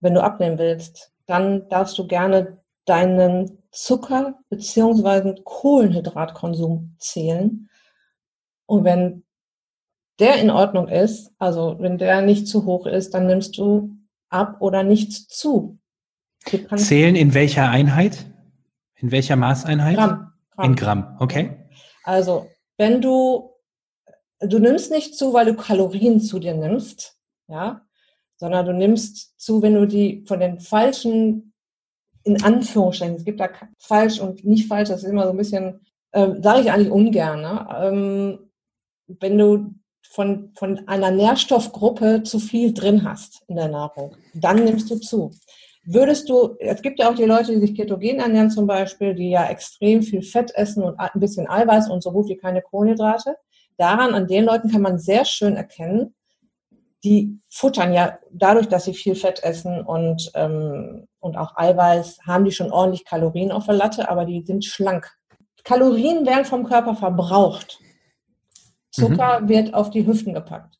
wenn 0.00 0.14
du 0.14 0.22
abnehmen 0.22 0.58
willst, 0.58 1.12
dann 1.26 1.68
darfst 1.68 1.98
du 1.98 2.06
gerne 2.06 2.62
deinen 2.86 3.62
Zucker 3.72 4.38
beziehungsweise 4.48 5.34
Kohlenhydratkonsum 5.44 6.96
zählen. 6.98 7.68
Und 8.64 8.84
wenn 8.84 9.25
der 10.18 10.36
in 10.36 10.50
Ordnung 10.50 10.88
ist, 10.88 11.32
also 11.38 11.76
wenn 11.78 11.98
der 11.98 12.22
nicht 12.22 12.48
zu 12.48 12.64
hoch 12.64 12.86
ist, 12.86 13.14
dann 13.14 13.26
nimmst 13.26 13.56
du 13.58 13.90
ab 14.28 14.56
oder 14.60 14.82
nichts 14.82 15.28
zu. 15.28 15.78
Zählen 16.76 17.16
in 17.16 17.34
welcher 17.34 17.68
Einheit? 17.68 18.26
In 18.96 19.10
welcher 19.10 19.36
Maßeinheit? 19.36 19.96
Gramm. 19.96 20.32
Gramm. 20.50 20.66
In 20.70 20.76
Gramm, 20.76 21.16
okay. 21.18 21.50
Also, 22.04 22.46
wenn 22.78 23.00
du 23.00 23.56
du 24.40 24.58
nimmst 24.58 24.90
nicht 24.90 25.16
zu, 25.16 25.32
weil 25.32 25.46
du 25.46 25.54
Kalorien 25.54 26.20
zu 26.20 26.38
dir 26.38 26.54
nimmst, 26.54 27.16
ja, 27.48 27.82
sondern 28.36 28.66
du 28.66 28.72
nimmst 28.72 29.40
zu, 29.40 29.62
wenn 29.62 29.74
du 29.74 29.86
die 29.86 30.24
von 30.26 30.40
den 30.40 30.60
falschen, 30.60 31.52
in 32.24 32.42
Anführungsstrichen, 32.42 33.16
es 33.16 33.24
gibt 33.24 33.40
da 33.40 33.48
falsch 33.78 34.20
und 34.20 34.44
nicht 34.44 34.68
falsch, 34.68 34.88
das 34.88 35.04
ist 35.04 35.10
immer 35.10 35.24
so 35.24 35.30
ein 35.30 35.36
bisschen, 35.36 35.80
äh, 36.12 36.28
sage 36.42 36.60
ich 36.62 36.70
eigentlich 36.70 36.90
ungern, 36.90 37.40
ne? 37.40 37.68
ähm, 37.80 38.38
wenn 39.06 39.38
du 39.38 39.74
von, 40.10 40.52
von 40.56 40.86
einer 40.88 41.10
Nährstoffgruppe 41.10 42.22
zu 42.22 42.38
viel 42.38 42.72
drin 42.72 43.04
hast 43.04 43.42
in 43.48 43.56
der 43.56 43.68
Nahrung, 43.68 44.16
dann 44.34 44.64
nimmst 44.64 44.90
du 44.90 44.96
zu. 44.96 45.32
Würdest 45.84 46.28
du, 46.28 46.56
es 46.58 46.82
gibt 46.82 46.98
ja 46.98 47.10
auch 47.10 47.14
die 47.14 47.24
Leute, 47.24 47.52
die 47.52 47.60
sich 47.60 47.76
ketogen 47.76 48.18
ernähren 48.18 48.50
zum 48.50 48.66
Beispiel, 48.66 49.14
die 49.14 49.30
ja 49.30 49.46
extrem 49.46 50.02
viel 50.02 50.22
Fett 50.22 50.50
essen 50.54 50.82
und 50.82 50.98
ein 50.98 51.20
bisschen 51.20 51.48
Eiweiß 51.48 51.88
und 51.90 52.02
so 52.02 52.10
gut 52.10 52.28
wie 52.28 52.36
keine 52.36 52.60
Kohlenhydrate 52.60 53.36
daran, 53.76 54.14
an 54.14 54.26
den 54.26 54.44
Leuten 54.44 54.70
kann 54.70 54.82
man 54.82 54.98
sehr 54.98 55.24
schön 55.24 55.56
erkennen, 55.56 56.14
die 57.04 57.38
futtern 57.48 57.92
ja 57.92 58.18
dadurch, 58.32 58.68
dass 58.68 58.84
sie 58.84 58.94
viel 58.94 59.14
Fett 59.14 59.42
essen 59.44 59.80
und, 59.82 60.30
ähm, 60.34 61.06
und 61.20 61.36
auch 61.36 61.56
Eiweiß, 61.56 62.18
haben 62.26 62.44
die 62.44 62.52
schon 62.52 62.72
ordentlich 62.72 63.04
Kalorien 63.04 63.52
auf 63.52 63.66
der 63.66 63.74
Latte, 63.74 64.10
aber 64.10 64.24
die 64.24 64.44
sind 64.44 64.64
schlank. 64.64 65.12
Kalorien 65.62 66.26
werden 66.26 66.44
vom 66.44 66.64
Körper 66.64 66.94
verbraucht. 66.94 67.78
Zucker 68.96 69.40
mhm. 69.40 69.48
wird 69.48 69.74
auf 69.74 69.90
die 69.90 70.06
Hüften 70.06 70.34
gepackt. 70.34 70.78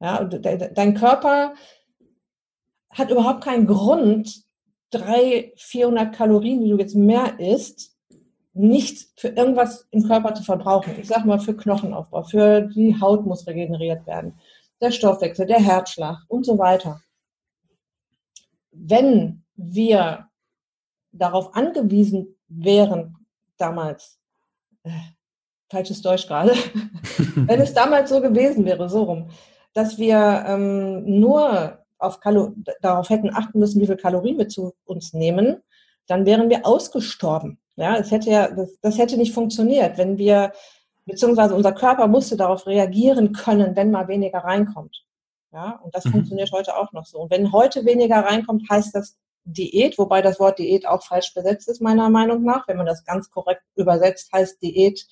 Ja, 0.00 0.22
dein 0.24 0.94
Körper 0.94 1.54
hat 2.90 3.10
überhaupt 3.10 3.42
keinen 3.42 3.66
Grund, 3.66 4.44
300, 4.90 5.58
400 5.58 6.14
Kalorien, 6.14 6.60
die 6.60 6.70
du 6.70 6.78
jetzt 6.78 6.94
mehr 6.94 7.38
isst, 7.40 7.96
nicht 8.52 9.08
für 9.16 9.28
irgendwas 9.28 9.88
im 9.90 10.04
Körper 10.04 10.34
zu 10.34 10.44
verbrauchen. 10.44 10.94
Ich 11.00 11.08
sage 11.08 11.26
mal 11.26 11.40
für 11.40 11.56
Knochenaufbau, 11.56 12.22
für 12.22 12.62
die 12.62 13.00
Haut 13.00 13.26
muss 13.26 13.46
regeneriert 13.46 14.06
werden, 14.06 14.38
der 14.80 14.92
Stoffwechsel, 14.92 15.46
der 15.46 15.60
Herzschlag 15.60 16.18
und 16.28 16.46
so 16.46 16.58
weiter. 16.58 17.00
Wenn 18.70 19.44
wir 19.56 20.28
darauf 21.10 21.54
angewiesen 21.54 22.36
wären, 22.48 23.16
damals, 23.56 24.20
äh, 24.84 24.90
falsches 25.70 26.02
Deutsch 26.02 26.26
gerade, 26.26 26.52
wenn 27.34 27.60
es 27.60 27.74
damals 27.74 28.10
so 28.10 28.20
gewesen 28.20 28.64
wäre, 28.64 28.88
so 28.88 29.04
rum, 29.04 29.30
dass 29.72 29.98
wir 29.98 30.44
ähm, 30.46 31.20
nur 31.20 31.78
auf 31.98 32.20
darauf 32.80 33.08
hätten 33.08 33.34
achten 33.34 33.58
müssen, 33.58 33.80
wie 33.80 33.86
viel 33.86 33.96
Kalorien 33.96 34.38
wir 34.38 34.48
zu 34.48 34.74
uns 34.84 35.12
nehmen, 35.12 35.62
dann 36.06 36.26
wären 36.26 36.50
wir 36.50 36.66
ausgestorben. 36.66 37.58
Ja, 37.76 37.96
es 37.96 38.10
hätte 38.10 38.30
ja, 38.30 38.48
das, 38.50 38.78
das 38.80 38.98
hätte 38.98 39.16
nicht 39.16 39.32
funktioniert, 39.32 39.98
wenn 39.98 40.18
wir, 40.18 40.52
beziehungsweise 41.06 41.54
unser 41.54 41.72
Körper 41.72 42.06
musste 42.06 42.36
darauf 42.36 42.66
reagieren 42.66 43.32
können, 43.32 43.74
wenn 43.74 43.90
mal 43.90 44.06
weniger 44.06 44.38
reinkommt. 44.38 45.04
Ja, 45.52 45.80
und 45.82 45.94
das 45.94 46.04
mhm. 46.04 46.10
funktioniert 46.10 46.52
heute 46.52 46.76
auch 46.76 46.92
noch 46.92 47.06
so. 47.06 47.18
Und 47.18 47.30
wenn 47.30 47.52
heute 47.52 47.84
weniger 47.84 48.20
reinkommt, 48.20 48.68
heißt 48.68 48.94
das 48.94 49.16
Diät, 49.44 49.98
wobei 49.98 50.22
das 50.22 50.40
Wort 50.40 50.58
Diät 50.58 50.86
auch 50.86 51.02
falsch 51.02 51.34
besetzt 51.34 51.68
ist, 51.68 51.80
meiner 51.80 52.10
Meinung 52.10 52.42
nach. 52.42 52.66
Wenn 52.66 52.76
man 52.76 52.86
das 52.86 53.04
ganz 53.04 53.30
korrekt 53.30 53.62
übersetzt, 53.76 54.32
heißt 54.32 54.62
Diät 54.62 55.06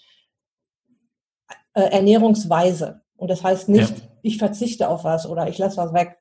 äh, 1.74 1.82
Ernährungsweise. 1.82 3.02
Und 3.16 3.30
das 3.30 3.42
heißt 3.42 3.68
nicht, 3.68 3.98
ja. 3.98 4.04
ich 4.22 4.38
verzichte 4.38 4.88
auf 4.88 5.04
was 5.04 5.26
oder 5.26 5.48
ich 5.48 5.58
lasse 5.58 5.76
was 5.76 5.92
weg, 5.92 6.18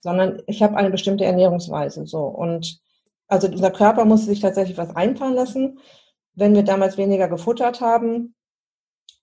sondern 0.00 0.42
ich 0.46 0.62
habe 0.62 0.76
eine 0.76 0.90
bestimmte 0.90 1.24
Ernährungsweise. 1.24 2.06
So. 2.06 2.24
Und 2.24 2.80
also 3.28 3.48
unser 3.48 3.70
Körper 3.70 4.04
musste 4.04 4.26
sich 4.26 4.40
tatsächlich 4.40 4.78
was 4.78 4.94
einfallen 4.94 5.34
lassen, 5.34 5.78
wenn 6.34 6.54
wir 6.54 6.62
damals 6.62 6.96
weniger 6.96 7.28
gefuttert 7.28 7.80
haben. 7.80 8.34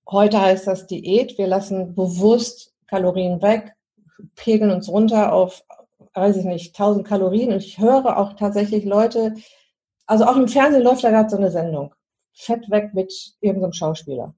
Heute 0.10 0.42
heißt 0.42 0.68
das 0.68 0.88
Diät. 0.88 1.38
Wir 1.38 1.48
lassen 1.48 1.96
bewusst 1.96 2.74
Kalorien 2.88 3.42
weg, 3.42 3.74
pegeln 4.36 4.72
uns 4.72 4.90
runter 4.90 5.34
auf, 5.34 5.64
weiß 6.14 6.38
ich 6.38 6.46
nicht, 6.46 6.78
1000 6.80 7.08
Kalorien. 7.08 7.54
Und 7.54 7.64
ich 7.64 7.80
höre 7.80 8.18
auch 8.18 8.34
tatsächlich 8.34 8.84
Leute, 8.86 9.36
also 10.06 10.26
auch 10.26 10.36
im 10.36 10.48
Fernsehen 10.48 10.84
läuft 10.84 11.04
da 11.04 11.12
gerade 11.12 11.30
so 11.30 11.38
eine 11.38 11.52
Sendung. 11.52 11.94
Fett 12.34 12.70
weg 12.70 12.94
mit 12.94 13.14
irgendeinem 13.42 13.74
Schauspieler. 13.74 14.34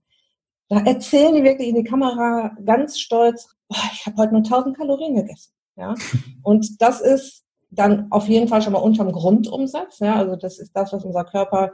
Da 0.67 0.79
erzählen 0.79 1.36
die 1.36 1.43
wirklich 1.43 1.69
in 1.69 1.75
die 1.75 1.84
Kamera 1.84 2.55
ganz 2.65 3.00
stolz, 3.00 3.48
oh, 3.69 3.75
ich 3.93 4.05
habe 4.05 4.17
heute 4.17 4.34
nur 4.34 4.43
1000 4.43 4.75
Kalorien 4.75 5.15
gegessen. 5.15 5.53
Ja? 5.75 5.93
Und 6.43 6.81
das 6.81 7.01
ist 7.01 7.43
dann 7.69 8.07
auf 8.12 8.27
jeden 8.27 8.48
Fall 8.48 8.62
schon 8.62 8.74
mal 8.74 8.79
unterm 8.79 9.12
Grundumsatz. 9.12 10.00
Ja, 10.00 10.15
also 10.15 10.36
das 10.36 10.60
ist 10.60 10.72
das, 10.74 10.93
was 10.93 11.03
unser 11.03 11.25
Körper 11.25 11.74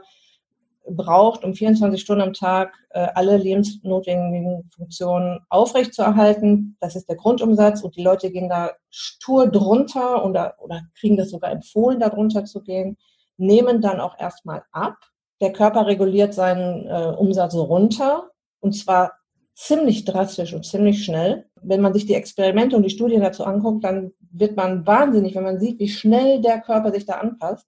braucht, 0.84 1.44
um 1.44 1.54
24 1.54 2.00
Stunden 2.00 2.22
am 2.22 2.32
Tag 2.32 2.74
äh, 2.90 3.06
alle 3.14 3.36
lebensnotwendigen 3.36 4.68
Funktionen 4.74 5.40
aufrechtzuerhalten. 5.48 6.76
Das 6.80 6.96
ist 6.96 7.08
der 7.08 7.16
Grundumsatz 7.16 7.82
und 7.82 7.96
die 7.96 8.02
Leute 8.02 8.30
gehen 8.32 8.48
da 8.48 8.72
stur 8.90 9.46
drunter 9.46 10.24
oder, 10.24 10.56
oder 10.58 10.82
kriegen 10.98 11.16
das 11.16 11.30
sogar 11.30 11.52
empfohlen, 11.52 12.00
da 12.00 12.08
drunter 12.08 12.44
zu 12.44 12.62
gehen, 12.62 12.96
nehmen 13.36 13.80
dann 13.80 14.00
auch 14.00 14.18
erstmal 14.18 14.64
ab. 14.72 14.96
Der 15.40 15.52
Körper 15.52 15.86
reguliert 15.86 16.34
seinen 16.34 16.86
äh, 16.86 17.14
Umsatz 17.16 17.54
runter 17.54 18.31
und 18.62 18.72
zwar 18.72 19.12
ziemlich 19.54 20.04
drastisch 20.04 20.54
und 20.54 20.64
ziemlich 20.64 21.04
schnell. 21.04 21.46
Wenn 21.60 21.80
man 21.80 21.92
sich 21.92 22.06
die 22.06 22.14
Experimente 22.14 22.76
und 22.76 22.82
die 22.82 22.90
Studien 22.90 23.20
dazu 23.20 23.44
anguckt, 23.44 23.84
dann 23.84 24.12
wird 24.30 24.56
man 24.56 24.86
wahnsinnig, 24.86 25.34
wenn 25.34 25.44
man 25.44 25.60
sieht, 25.60 25.78
wie 25.78 25.88
schnell 25.88 26.40
der 26.40 26.60
Körper 26.60 26.92
sich 26.92 27.04
da 27.04 27.14
anpasst. 27.14 27.66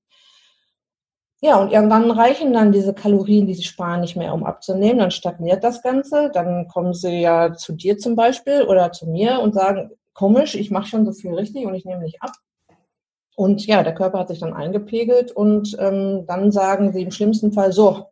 Ja, 1.41 1.61
und 1.61 1.73
irgendwann 1.73 2.11
reichen 2.11 2.55
dann 2.55 2.73
diese 2.73 2.95
Kalorien, 2.95 3.47
die 3.47 3.55
sie 3.55 3.65
sparen, 3.65 4.01
nicht 4.01 4.17
mehr, 4.17 4.33
um 4.33 4.45
abzunehmen. 4.45 4.99
Dann 4.99 5.11
stagniert 5.11 5.63
das 5.63 5.83
Ganze. 5.83 6.31
Dann 6.33 6.69
kommen 6.69 6.95
sie 6.95 7.21
ja 7.21 7.53
zu 7.53 7.75
dir 7.75 7.99
zum 7.99 8.17
Beispiel 8.17 8.63
oder 8.63 8.93
zu 8.93 9.07
mir 9.07 9.41
und 9.41 9.53
sagen, 9.53 9.91
komisch, 10.15 10.55
ich 10.55 10.71
mache 10.71 10.87
schon 10.87 11.05
so 11.05 11.13
viel 11.13 11.35
richtig 11.35 11.67
und 11.67 11.75
ich 11.75 11.85
nehme 11.85 12.03
nicht 12.03 12.23
ab. 12.23 12.33
Und 13.37 13.67
ja, 13.67 13.83
der 13.83 13.95
Körper 13.95 14.21
hat 14.21 14.29
sich 14.29 14.39
dann 14.39 14.55
eingepegelt 14.55 15.33
und 15.33 15.77
ähm, 15.79 16.25
dann 16.27 16.51
sagen 16.53 16.93
sie 16.93 17.03
im 17.03 17.11
schlimmsten 17.11 17.53
Fall 17.53 17.73
so, 17.73 18.07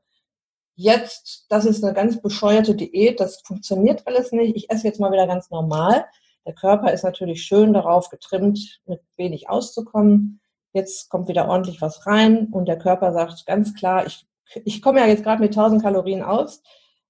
jetzt, 0.74 1.46
das 1.48 1.64
ist 1.64 1.84
eine 1.84 1.94
ganz 1.94 2.20
bescheuerte 2.20 2.74
Diät, 2.74 3.20
das 3.20 3.42
funktioniert 3.44 4.06
alles 4.06 4.32
nicht, 4.32 4.56
ich 4.56 4.70
esse 4.70 4.86
jetzt 4.86 5.00
mal 5.00 5.12
wieder 5.12 5.26
ganz 5.26 5.50
normal. 5.50 6.04
Der 6.46 6.54
Körper 6.54 6.92
ist 6.92 7.04
natürlich 7.04 7.42
schön 7.42 7.72
darauf 7.72 8.08
getrimmt, 8.08 8.80
mit 8.86 9.00
wenig 9.16 9.48
auszukommen. 9.48 10.40
Jetzt 10.72 11.08
kommt 11.08 11.28
wieder 11.28 11.48
ordentlich 11.48 11.80
was 11.80 12.06
rein 12.06 12.48
und 12.48 12.66
der 12.66 12.78
Körper 12.78 13.12
sagt 13.12 13.46
ganz 13.46 13.74
klar, 13.74 14.06
ich, 14.06 14.26
ich 14.64 14.82
komme 14.82 15.00
ja 15.00 15.06
jetzt 15.06 15.22
gerade 15.22 15.42
mit 15.42 15.52
1000 15.52 15.82
Kalorien 15.82 16.22
aus. 16.22 16.62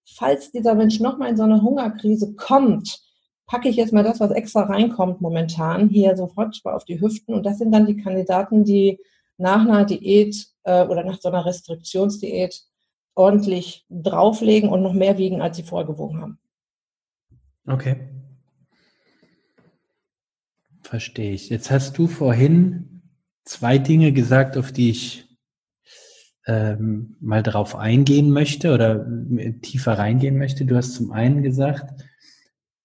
Falls 0.04 0.50
dieser 0.50 0.74
Mensch 0.74 1.00
nochmal 1.00 1.30
in 1.30 1.36
so 1.36 1.44
eine 1.44 1.62
Hungerkrise 1.62 2.34
kommt, 2.34 3.00
packe 3.46 3.68
ich 3.68 3.76
jetzt 3.76 3.92
mal 3.92 4.04
das, 4.04 4.20
was 4.20 4.32
extra 4.32 4.62
reinkommt 4.62 5.20
momentan, 5.20 5.88
hier 5.88 6.16
sofort 6.16 6.60
auf 6.64 6.84
die 6.84 7.00
Hüften. 7.00 7.34
Und 7.34 7.44
das 7.44 7.58
sind 7.58 7.72
dann 7.72 7.86
die 7.86 7.96
Kandidaten, 7.96 8.64
die 8.64 8.98
nach 9.38 9.60
einer 9.60 9.84
Diät 9.84 10.48
äh, 10.64 10.84
oder 10.86 11.04
nach 11.04 11.20
so 11.20 11.28
einer 11.28 11.46
Restriktionsdiät 11.46 12.62
ordentlich 13.14 13.86
drauflegen 13.90 14.68
und 14.68 14.82
noch 14.82 14.94
mehr 14.94 15.18
wiegen, 15.18 15.40
als 15.40 15.56
sie 15.56 15.62
vorher 15.62 15.86
gewogen 15.86 16.20
haben. 16.20 16.38
Okay. 17.66 18.08
Verstehe 20.82 21.32
ich. 21.32 21.48
Jetzt 21.48 21.70
hast 21.70 21.96
du 21.98 22.06
vorhin 22.06 23.02
zwei 23.44 23.78
Dinge 23.78 24.12
gesagt, 24.12 24.56
auf 24.56 24.72
die 24.72 24.90
ich 24.90 25.28
ähm, 26.46 27.16
mal 27.20 27.42
drauf 27.42 27.76
eingehen 27.76 28.30
möchte 28.30 28.74
oder 28.74 29.06
tiefer 29.62 29.92
reingehen 29.98 30.38
möchte. 30.38 30.64
Du 30.64 30.76
hast 30.76 30.94
zum 30.94 31.12
einen 31.12 31.42
gesagt, 31.42 32.02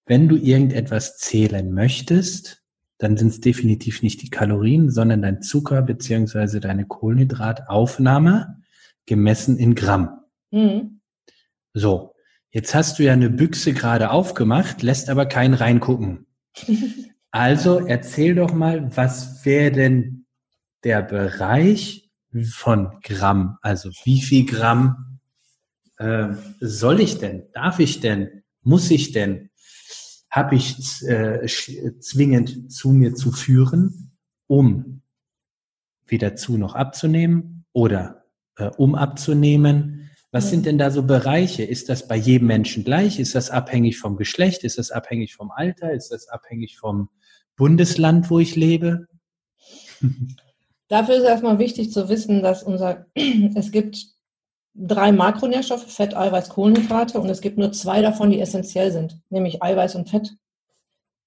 wenn 0.06 0.28
du 0.28 0.36
irgendetwas 0.36 1.18
zählen 1.18 1.72
möchtest, 1.72 2.64
dann 2.98 3.18
sind 3.18 3.30
es 3.30 3.42
definitiv 3.42 4.02
nicht 4.02 4.22
die 4.22 4.30
Kalorien, 4.30 4.90
sondern 4.90 5.22
dein 5.22 5.42
Zucker 5.42 5.82
beziehungsweise 5.82 6.60
deine 6.60 6.86
Kohlenhydrataufnahme 6.86 8.62
gemessen 9.08 9.58
in 9.58 9.74
Gramm. 9.74 10.20
Mhm. 10.52 11.02
So, 11.74 12.14
jetzt 12.52 12.76
hast 12.76 13.00
du 13.00 13.04
ja 13.04 13.14
eine 13.14 13.32
Büchse 13.32 13.74
gerade 13.74 14.12
aufgemacht, 14.12 14.84
lässt 14.84 15.10
aber 15.10 15.26
keinen 15.26 15.56
reingucken. 15.56 16.28
Also 17.30 17.86
erzähl 17.86 18.34
doch 18.34 18.54
mal, 18.54 18.96
was 18.96 19.46
wäre 19.46 19.72
denn 19.72 20.26
der 20.84 21.04
Bereich 21.04 22.10
von 22.50 23.00
Gramm? 23.04 23.58
Also 23.62 23.92
wie 24.06 24.22
viel 24.22 24.46
Gramm 24.46 25.20
äh, 25.98 26.30
soll 26.62 27.02
ich 27.02 27.20
denn, 27.20 27.44
darf 27.54 27.80
ich 27.80 28.00
denn, 28.00 28.44
muss 28.62 28.90
ich 28.90 29.12
denn, 29.12 29.52
habe 30.32 30.56
ich 30.56 30.78
äh, 31.06 31.46
zwingend 32.00 32.72
zu 32.72 32.92
mir 32.92 33.14
zu 33.14 33.32
führen, 33.32 34.18
um 34.48 35.02
wieder 36.08 36.36
zu 36.36 36.58
noch 36.58 36.76
abzunehmen 36.76 37.66
oder 37.74 38.17
äh, 38.58 38.70
um 38.78 38.96
abzunehmen? 38.96 40.10
Was 40.32 40.50
sind 40.50 40.66
denn 40.66 40.78
da 40.78 40.92
so 40.92 41.04
Bereiche? 41.04 41.64
Ist 41.64 41.90
das 41.90 42.08
bei 42.08 42.16
jedem 42.16 42.48
Menschen 42.48 42.84
gleich? 42.84 43.20
Ist 43.20 43.34
das 43.34 43.50
abhängig 43.50 43.98
vom 43.98 44.18
Geschlecht? 44.18 44.64
Ist 44.64 44.78
das 44.78 44.92
abhängig 44.92 45.36
vom 45.36 45.52
Alter? 45.52 45.92
Ist 45.92 46.12
das 46.12 46.28
abhängig 46.28 46.78
vom 46.78 47.10
Bundesland, 47.56 48.30
wo 48.30 48.40
ich 48.40 48.56
lebe? 48.56 49.08
Dafür 50.90 51.16
ist 51.16 51.24
erstmal 51.24 51.60
wichtig 51.60 51.92
zu 51.92 52.10
wissen, 52.10 52.42
dass 52.42 52.64
unser, 52.64 53.06
es 53.56 53.72
gibt 53.72 54.06
drei 54.74 55.12
Makronährstoffe, 55.12 55.92
Fett, 55.92 56.16
Eiweiß, 56.16 56.50
Kohlenhydrate 56.50 57.20
und 57.20 57.30
es 57.30 57.42
gibt 57.42 57.58
nur 57.58 57.72
zwei 57.72 58.02
davon, 58.02 58.30
die 58.30 58.40
essentiell 58.40 58.92
sind, 58.92 59.20
nämlich 59.30 59.64
Eiweiß 59.64 59.96
und 59.96 60.10
Fett. 60.10 60.36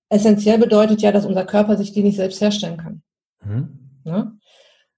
Essentiell 0.08 0.58
bedeutet 0.58 1.02
ja, 1.02 1.12
dass 1.12 1.26
unser 1.26 1.44
Körper 1.44 1.76
sich 1.76 1.92
die 1.92 2.02
nicht 2.02 2.16
selbst 2.16 2.40
herstellen 2.40 2.76
kann. 2.76 3.02
Mhm. 3.44 3.78
Ja? 4.04 4.32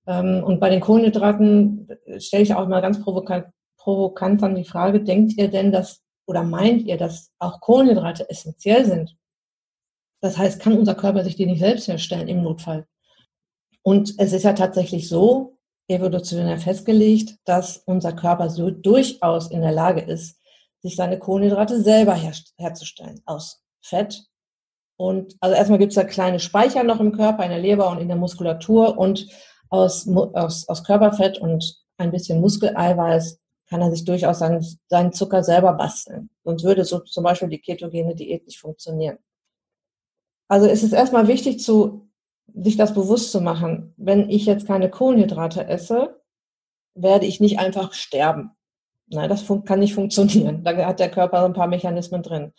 Ähm, 0.07 0.43
und 0.45 0.61
bei 0.61 0.71
den 0.71 0.81
Kohlenhydraten 0.81 1.89
stelle 2.19 2.43
ich 2.43 2.55
auch 2.55 2.69
mal 2.69 2.83
ganz 2.83 3.03
provokant, 3.03 3.47
provokant 3.77 4.43
dann 4.43 4.55
die 4.55 4.65
Frage, 4.65 5.03
denkt 5.03 5.35
ihr 5.37 5.49
denn, 5.49 5.73
dass 5.73 6.01
oder 6.27 6.45
meint 6.45 6.83
ihr, 6.83 6.97
dass 6.97 7.33
auch 7.39 7.61
Kohlenhydrate 7.61 8.29
essentiell 8.31 8.85
sind? 8.85 9.17
Das 10.21 10.39
heißt, 10.39 10.61
kann 10.61 10.79
unser 10.79 10.95
Körper 10.95 11.25
sich 11.25 11.35
die 11.35 11.47
nicht 11.47 11.59
selbst 11.59 11.89
herstellen 11.89 12.29
im 12.29 12.43
Notfall? 12.43 12.87
Und 13.83 14.15
es 14.19 14.33
ist 14.33 14.45
ja 14.45 14.53
tatsächlich 14.53 15.09
so, 15.09 15.59
evolutionär 15.89 16.59
festgelegt, 16.59 17.37
dass 17.45 17.79
unser 17.87 18.13
Körper 18.13 18.51
so 18.51 18.71
durchaus 18.71 19.51
in 19.51 19.63
der 19.63 19.73
Lage 19.73 20.01
ist, 20.01 20.39
sich 20.81 20.97
seine 20.97 21.19
Kohlenhydrate 21.19 21.81
selber 21.83 22.15
her 22.15 22.33
herzustellen 22.57 23.21
aus 23.27 23.63
Fett. 23.83 24.25
Und 24.97 25.37
also 25.41 25.57
erstmal 25.57 25.79
gibt 25.79 25.91
es 25.91 25.97
da 25.97 26.05
kleine 26.05 26.41
Speicher 26.41 26.85
noch 26.85 27.01
im 27.01 27.13
Körper, 27.13 27.45
in 27.45 27.51
der 27.51 27.59
Leber 27.59 27.91
und 27.91 27.99
in 27.99 28.09
der 28.09 28.17
Muskulatur 28.17 28.97
und 28.99 29.29
aus, 29.73 30.07
aus, 30.07 30.69
aus 30.69 30.85
Körperfett 30.85 31.39
und 31.39 31.83
ein 31.97 32.11
bisschen 32.11 32.41
Muskeleiweiß 32.41 33.41
kann 33.69 33.81
er 33.81 33.91
sich 33.91 34.05
durchaus 34.05 34.41
seinen, 34.41 34.65
seinen 34.89 35.13
Zucker 35.15 35.43
selber 35.43 35.73
basteln. 35.73 36.29
Sonst 36.45 36.63
würde 36.63 36.85
so 36.85 36.99
zum 37.01 37.25
Beispiel 37.25 37.49
die 37.49 37.61
ketogene 37.61 38.15
Diät 38.15 38.45
nicht 38.47 38.61
funktionieren. 38.61 39.17
Also 40.49 40.67
es 40.67 40.83
ist 40.83 40.93
erstmal 40.93 41.27
wichtig, 41.27 41.61
zu, 41.61 42.11
sich 42.55 42.77
das 42.77 42.93
bewusst 42.93 43.33
zu 43.33 43.41
machen. 43.41 43.95
Wenn 43.97 44.29
ich 44.29 44.45
jetzt 44.45 44.67
keine 44.67 44.91
Kohlenhydrate 44.91 45.67
esse, 45.67 46.21
werde 46.95 47.25
ich 47.25 47.41
nicht 47.41 47.59
einfach 47.59 47.95
sterben. 47.95 48.51
Nein, 49.07 49.31
das 49.31 49.47
kann 49.65 49.79
nicht 49.79 49.95
funktionieren. 49.95 50.65
Da 50.65 50.77
hat 50.85 51.01
der 51.01 51.11
Körper 51.11 51.43
ein 51.45 51.55
paar 51.55 51.67
Mechanismen 51.67 52.23
drin. 52.23 52.53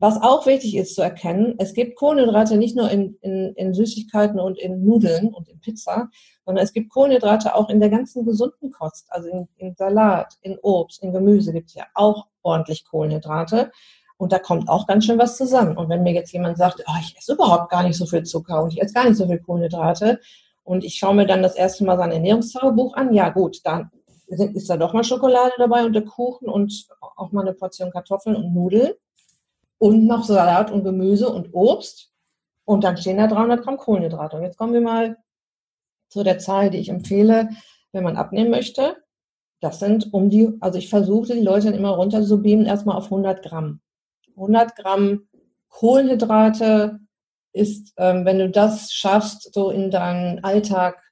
Was 0.00 0.16
auch 0.22 0.46
wichtig 0.46 0.78
ist 0.78 0.94
zu 0.94 1.02
erkennen, 1.02 1.56
es 1.58 1.74
gibt 1.74 1.94
Kohlenhydrate 1.94 2.56
nicht 2.56 2.74
nur 2.74 2.90
in, 2.90 3.16
in, 3.20 3.52
in 3.54 3.74
Süßigkeiten 3.74 4.40
und 4.40 4.58
in 4.58 4.82
Nudeln 4.82 5.28
und 5.28 5.46
in 5.50 5.60
Pizza, 5.60 6.08
sondern 6.46 6.64
es 6.64 6.72
gibt 6.72 6.88
Kohlenhydrate 6.88 7.54
auch 7.54 7.68
in 7.68 7.80
der 7.80 7.90
ganzen 7.90 8.24
gesunden 8.24 8.70
Kost, 8.70 9.04
also 9.10 9.28
in, 9.28 9.46
in 9.58 9.74
Salat, 9.76 10.38
in 10.40 10.58
Obst, 10.62 11.02
in 11.02 11.12
Gemüse 11.12 11.52
gibt 11.52 11.68
es 11.68 11.74
ja 11.74 11.84
auch 11.92 12.28
ordentlich 12.40 12.86
Kohlenhydrate. 12.86 13.70
Und 14.16 14.32
da 14.32 14.38
kommt 14.38 14.70
auch 14.70 14.86
ganz 14.86 15.04
schön 15.04 15.18
was 15.18 15.36
zusammen. 15.36 15.76
Und 15.76 15.90
wenn 15.90 16.02
mir 16.02 16.14
jetzt 16.14 16.32
jemand 16.32 16.56
sagt, 16.56 16.82
oh, 16.86 16.98
ich 17.02 17.14
esse 17.18 17.34
überhaupt 17.34 17.70
gar 17.70 17.82
nicht 17.82 17.96
so 17.96 18.06
viel 18.06 18.22
Zucker 18.22 18.62
und 18.62 18.72
ich 18.72 18.80
esse 18.80 18.94
gar 18.94 19.04
nicht 19.04 19.18
so 19.18 19.26
viel 19.26 19.38
Kohlenhydrate 19.38 20.18
und 20.64 20.82
ich 20.82 20.94
schaue 20.94 21.14
mir 21.14 21.26
dann 21.26 21.42
das 21.42 21.56
erste 21.56 21.84
Mal 21.84 21.98
sein 21.98 22.12
Ernährungstagebuch 22.12 22.94
an, 22.94 23.12
ja 23.12 23.28
gut, 23.28 23.60
dann 23.64 23.90
ist 24.28 24.70
da 24.70 24.78
doch 24.78 24.94
mal 24.94 25.04
Schokolade 25.04 25.52
dabei 25.58 25.84
und 25.84 25.92
der 25.92 26.06
Kuchen 26.06 26.48
und 26.48 26.88
auch 27.16 27.32
mal 27.32 27.42
eine 27.42 27.52
Portion 27.52 27.90
Kartoffeln 27.90 28.36
und 28.36 28.54
Nudeln 28.54 28.92
und 29.80 30.06
noch 30.06 30.24
Salat 30.24 30.70
und 30.70 30.84
Gemüse 30.84 31.28
und 31.28 31.48
Obst. 31.52 32.12
Und 32.64 32.84
dann 32.84 32.98
stehen 32.98 33.16
da 33.16 33.26
300 33.26 33.62
Gramm 33.62 33.78
Kohlenhydrate. 33.78 34.36
Und 34.36 34.42
jetzt 34.42 34.58
kommen 34.58 34.74
wir 34.74 34.82
mal 34.82 35.16
zu 36.10 36.22
der 36.22 36.38
Zahl, 36.38 36.70
die 36.70 36.78
ich 36.78 36.90
empfehle, 36.90 37.48
wenn 37.92 38.04
man 38.04 38.16
abnehmen 38.16 38.50
möchte. 38.50 38.96
Das 39.60 39.78
sind 39.78 40.12
um 40.12 40.30
die, 40.30 40.52
also 40.60 40.78
ich 40.78 40.90
versuche 40.90 41.34
die 41.34 41.40
Leute 41.40 41.66
dann 41.66 41.74
immer 41.74 41.90
runter 41.90 42.22
zu 42.22 42.42
beamen, 42.42 42.66
erstmal 42.66 42.96
auf 42.96 43.06
100 43.06 43.42
Gramm. 43.42 43.80
100 44.36 44.76
Gramm 44.76 45.28
Kohlenhydrate 45.68 47.00
ist, 47.52 47.94
ähm, 47.96 48.24
wenn 48.24 48.38
du 48.38 48.50
das 48.50 48.92
schaffst, 48.92 49.52
so 49.54 49.70
in 49.70 49.90
deinen 49.90 50.44
Alltag 50.44 51.02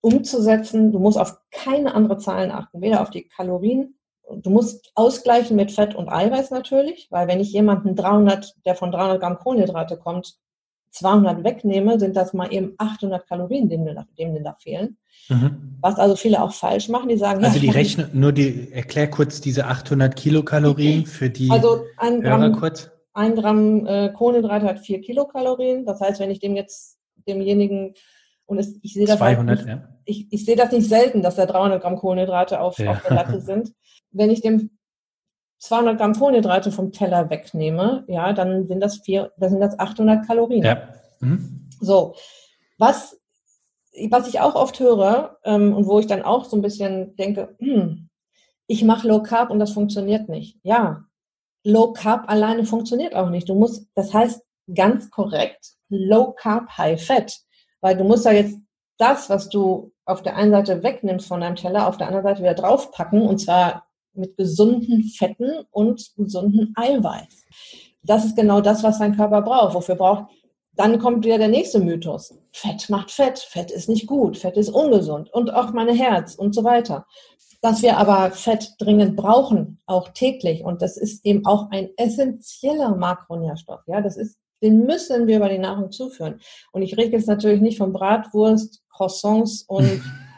umzusetzen, 0.00 0.92
du 0.92 0.98
musst 0.98 1.18
auf 1.18 1.38
keine 1.50 1.94
andere 1.94 2.18
Zahlen 2.18 2.50
achten, 2.50 2.80
weder 2.80 3.00
auf 3.00 3.10
die 3.10 3.28
Kalorien, 3.28 3.99
du 4.36 4.50
musst 4.50 4.92
ausgleichen 4.94 5.56
mit 5.56 5.72
Fett 5.72 5.94
und 5.94 6.08
Eiweiß 6.08 6.50
natürlich, 6.50 7.08
weil 7.10 7.28
wenn 7.28 7.40
ich 7.40 7.52
jemanden 7.52 7.96
300, 7.96 8.54
der 8.64 8.74
von 8.74 8.92
300 8.92 9.20
Gramm 9.20 9.38
Kohlenhydrate 9.38 9.96
kommt, 9.96 10.36
200 10.92 11.44
wegnehme, 11.44 11.98
sind 12.00 12.16
das 12.16 12.32
mal 12.32 12.52
eben 12.52 12.74
800 12.78 13.26
Kalorien, 13.26 13.68
denen 13.68 13.84
mir 13.84 13.94
da, 13.94 14.06
denen 14.18 14.42
da 14.42 14.56
fehlen. 14.60 14.96
Mhm. 15.28 15.78
Was 15.80 15.96
also 15.96 16.16
viele 16.16 16.42
auch 16.42 16.52
falsch 16.52 16.88
machen, 16.88 17.08
die 17.08 17.16
sagen, 17.16 17.44
also 17.44 17.56
ja, 17.56 17.62
die 17.62 17.70
rechnen 17.70 18.10
nur 18.12 18.32
die 18.32 18.72
erklär 18.72 19.08
kurz 19.08 19.40
diese 19.40 19.66
800 19.66 20.16
Kilokalorien 20.16 21.06
für 21.06 21.30
die 21.30 21.50
also 21.50 21.84
ein 21.96 22.20
Gramm, 22.20 22.40
Hörer 22.42 22.58
kurz. 22.58 22.90
Ein 23.12 23.36
Gramm 23.36 23.86
äh, 23.86 24.10
Kohlenhydrate 24.12 24.66
hat 24.66 24.80
4 24.80 25.00
Kilokalorien. 25.00 25.84
Das 25.84 26.00
heißt, 26.00 26.20
wenn 26.20 26.30
ich 26.30 26.40
dem 26.40 26.56
jetzt 26.56 26.98
demjenigen 27.28 27.94
und 28.46 28.58
es, 28.58 28.76
ich 28.82 28.94
sehe 28.94 29.06
das 29.06 29.18
200, 29.18 29.58
halt 29.58 29.66
nicht, 29.66 29.68
ja. 29.68 29.88
ich, 30.04 30.32
ich 30.32 30.44
sehe 30.44 30.56
das 30.56 30.72
nicht 30.72 30.88
selten, 30.88 31.22
dass 31.22 31.36
da 31.36 31.46
300 31.46 31.80
Gramm 31.80 31.96
Kohlenhydrate 31.96 32.60
auf, 32.60 32.78
ja. 32.78 32.90
auf 32.90 33.02
der 33.02 33.14
Latte 33.14 33.40
sind. 33.40 33.72
Wenn 34.12 34.30
ich 34.30 34.40
dem 34.40 34.70
200 35.58 35.98
Gramm 35.98 36.14
Kohlenhydrate 36.14 36.72
vom 36.72 36.92
Teller 36.92 37.30
wegnehme, 37.30 38.04
ja, 38.08 38.32
dann 38.32 38.66
sind 38.66 38.80
das 38.80 38.98
vier, 38.98 39.32
dann 39.36 39.50
sind 39.50 39.60
das 39.60 39.78
800 39.78 40.26
Kalorien. 40.26 40.64
Ja. 40.64 40.88
Mhm. 41.20 41.68
So, 41.80 42.14
was, 42.78 43.20
was 44.08 44.28
ich 44.28 44.40
auch 44.40 44.54
oft 44.54 44.80
höre 44.80 45.38
ähm, 45.44 45.74
und 45.74 45.86
wo 45.86 45.98
ich 45.98 46.06
dann 46.06 46.22
auch 46.22 46.44
so 46.44 46.56
ein 46.56 46.62
bisschen 46.62 47.14
denke, 47.16 47.54
hm, 47.58 48.08
ich 48.66 48.84
mache 48.84 49.06
Low 49.06 49.22
Carb 49.22 49.50
und 49.50 49.58
das 49.58 49.72
funktioniert 49.72 50.28
nicht. 50.28 50.58
Ja, 50.62 51.04
Low 51.64 51.92
Carb 51.92 52.30
alleine 52.30 52.64
funktioniert 52.64 53.14
auch 53.14 53.28
nicht. 53.28 53.48
Du 53.48 53.54
musst, 53.54 53.88
das 53.94 54.14
heißt 54.14 54.42
ganz 54.74 55.10
korrekt, 55.10 55.72
Low 55.88 56.32
Carb, 56.32 56.70
High 56.78 57.04
Fat, 57.04 57.38
weil 57.80 57.96
du 57.96 58.04
musst 58.04 58.24
ja 58.24 58.32
jetzt 58.32 58.58
das, 58.96 59.28
was 59.28 59.48
du 59.48 59.92
auf 60.04 60.22
der 60.22 60.36
einen 60.36 60.52
Seite 60.52 60.82
wegnimmst 60.82 61.26
von 61.26 61.40
deinem 61.40 61.56
Teller, 61.56 61.86
auf 61.86 61.96
der 61.96 62.06
anderen 62.06 62.24
Seite 62.24 62.42
wieder 62.42 62.54
draufpacken 62.54 63.22
und 63.22 63.38
zwar 63.38 63.89
mit 64.14 64.36
gesunden 64.36 65.04
Fetten 65.04 65.64
und 65.70 66.12
gesunden 66.16 66.72
Eiweiß. 66.76 67.44
Das 68.02 68.24
ist 68.24 68.36
genau 68.36 68.60
das, 68.60 68.82
was 68.82 68.98
dein 68.98 69.16
Körper 69.16 69.42
braucht. 69.42 69.74
Wofür 69.74 69.94
braucht, 69.94 70.26
dann 70.74 70.98
kommt 70.98 71.24
wieder 71.24 71.38
der 71.38 71.48
nächste 71.48 71.80
Mythos. 71.80 72.34
Fett 72.52 72.88
macht 72.88 73.10
Fett. 73.10 73.38
Fett 73.38 73.70
ist 73.70 73.88
nicht 73.88 74.06
gut. 74.06 74.38
Fett 74.38 74.56
ist 74.56 74.70
ungesund. 74.70 75.32
Und 75.32 75.52
auch 75.52 75.72
meine 75.72 75.92
Herz 75.92 76.34
und 76.34 76.54
so 76.54 76.64
weiter. 76.64 77.06
dass 77.62 77.82
wir 77.82 77.98
aber 77.98 78.30
Fett 78.30 78.72
dringend 78.78 79.16
brauchen, 79.16 79.82
auch 79.84 80.08
täglich. 80.08 80.64
Und 80.64 80.80
das 80.80 80.96
ist 80.96 81.26
eben 81.26 81.44
auch 81.44 81.70
ein 81.70 81.90
essentieller 81.98 82.96
Makronährstoff. 82.96 83.82
Ja, 83.86 84.00
das 84.00 84.16
ist, 84.16 84.38
den 84.62 84.86
müssen 84.86 85.26
wir 85.26 85.36
über 85.36 85.50
die 85.50 85.58
Nahrung 85.58 85.90
zuführen. 85.90 86.40
Und 86.72 86.80
ich 86.80 86.96
rede 86.96 87.12
jetzt 87.12 87.28
natürlich 87.28 87.60
nicht 87.60 87.76
von 87.76 87.92
Bratwurst, 87.92 88.82
Croissants 88.88 89.62
und 89.68 90.02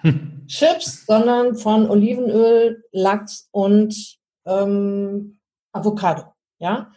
Chips, 0.47 1.07
sondern 1.07 1.57
von 1.57 1.89
Olivenöl, 1.89 2.85
Lachs 2.93 3.49
und 3.53 4.19
ähm, 4.47 5.39
Avocado. 5.73 6.25
Ja, 6.59 6.93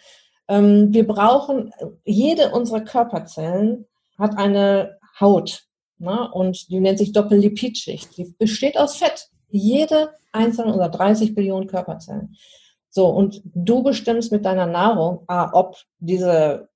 ähm, 0.47 0.93
wir 0.93 1.07
brauchen 1.07 1.71
jede 2.03 2.51
unserer 2.51 2.81
Körperzellen 2.81 3.87
hat 4.17 4.37
eine 4.37 4.97
Haut 5.19 5.63
ne? 5.97 6.29
und 6.31 6.69
die 6.69 6.79
nennt 6.79 6.99
sich 6.99 7.11
Doppellipidschicht. 7.11 8.17
Die 8.17 8.35
besteht 8.37 8.77
aus 8.77 8.97
Fett. 8.97 9.29
Jede 9.49 10.13
einzelne 10.31 10.71
unserer 10.71 10.89
30 10.89 11.33
Billionen 11.33 11.67
Körperzellen. 11.67 12.35
So, 12.89 13.07
und 13.07 13.41
du 13.43 13.83
bestimmst 13.83 14.31
mit 14.31 14.45
deiner 14.45 14.65
Nahrung, 14.65 15.23
ah, 15.27 15.49
ob 15.53 15.77
diese 15.99 16.69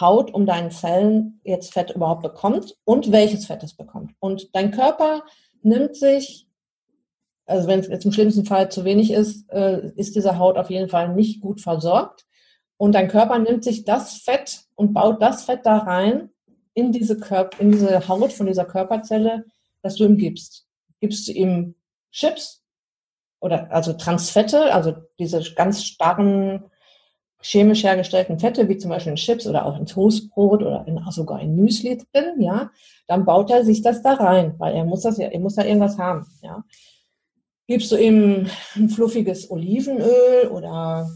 Haut 0.00 0.34
um 0.34 0.46
deinen 0.46 0.72
Zellen 0.72 1.40
jetzt 1.44 1.72
Fett 1.72 1.92
überhaupt 1.92 2.22
bekommt 2.22 2.76
und 2.84 3.12
welches 3.12 3.46
Fett 3.46 3.62
es 3.62 3.74
bekommt. 3.74 4.12
Und 4.18 4.54
dein 4.54 4.72
Körper 4.72 5.22
nimmt 5.64 5.96
sich, 5.96 6.46
also 7.46 7.68
wenn 7.68 7.80
es 7.80 7.88
jetzt 7.88 8.04
im 8.04 8.12
schlimmsten 8.12 8.46
Fall 8.46 8.70
zu 8.70 8.84
wenig 8.84 9.10
ist, 9.12 9.50
äh, 9.50 9.90
ist 9.96 10.16
diese 10.16 10.38
Haut 10.38 10.56
auf 10.56 10.70
jeden 10.70 10.88
Fall 10.88 11.14
nicht 11.14 11.40
gut 11.40 11.60
versorgt. 11.60 12.26
Und 12.76 12.92
dein 12.92 13.08
Körper 13.08 13.38
nimmt 13.38 13.64
sich 13.64 13.84
das 13.84 14.18
Fett 14.18 14.64
und 14.74 14.92
baut 14.92 15.22
das 15.22 15.44
Fett 15.44 15.64
da 15.64 15.78
rein 15.78 16.30
in 16.74 16.92
diese, 16.92 17.18
Körper, 17.18 17.60
in 17.60 17.70
diese 17.70 18.08
Haut 18.08 18.32
von 18.32 18.46
dieser 18.46 18.64
Körperzelle, 18.64 19.44
das 19.82 19.96
du 19.96 20.04
ihm 20.04 20.18
gibst. 20.18 20.66
Gibst 21.00 21.28
du 21.28 21.32
ihm 21.32 21.76
Chips 22.10 22.62
oder 23.40 23.70
also 23.70 23.92
Transfette, 23.92 24.72
also 24.72 24.94
diese 25.18 25.42
ganz 25.54 25.84
starren 25.84 26.64
chemisch 27.44 27.84
hergestellten 27.84 28.38
Fette, 28.38 28.68
wie 28.68 28.78
zum 28.78 28.90
Beispiel 28.90 29.10
in 29.10 29.16
Chips 29.16 29.46
oder 29.46 29.66
auch 29.66 29.78
in 29.78 29.84
Toastbrot 29.84 30.62
oder 30.62 30.84
in, 30.86 30.98
sogar 31.10 31.40
in 31.40 31.56
Müsli 31.56 31.98
drin, 31.98 32.40
ja, 32.40 32.70
dann 33.06 33.26
baut 33.26 33.50
er 33.50 33.64
sich 33.64 33.82
das 33.82 34.02
da 34.02 34.14
rein, 34.14 34.54
weil 34.58 34.74
er 34.74 34.84
muss 34.84 35.02
das 35.02 35.18
ja, 35.18 35.28
er 35.28 35.40
muss 35.40 35.56
da 35.56 35.64
irgendwas 35.64 35.98
haben, 35.98 36.26
ja. 36.42 36.64
Gibst 37.66 37.92
du 37.92 37.96
ihm 37.96 38.46
ein 38.76 38.88
fluffiges 38.88 39.50
Olivenöl 39.50 40.48
oder 40.50 41.08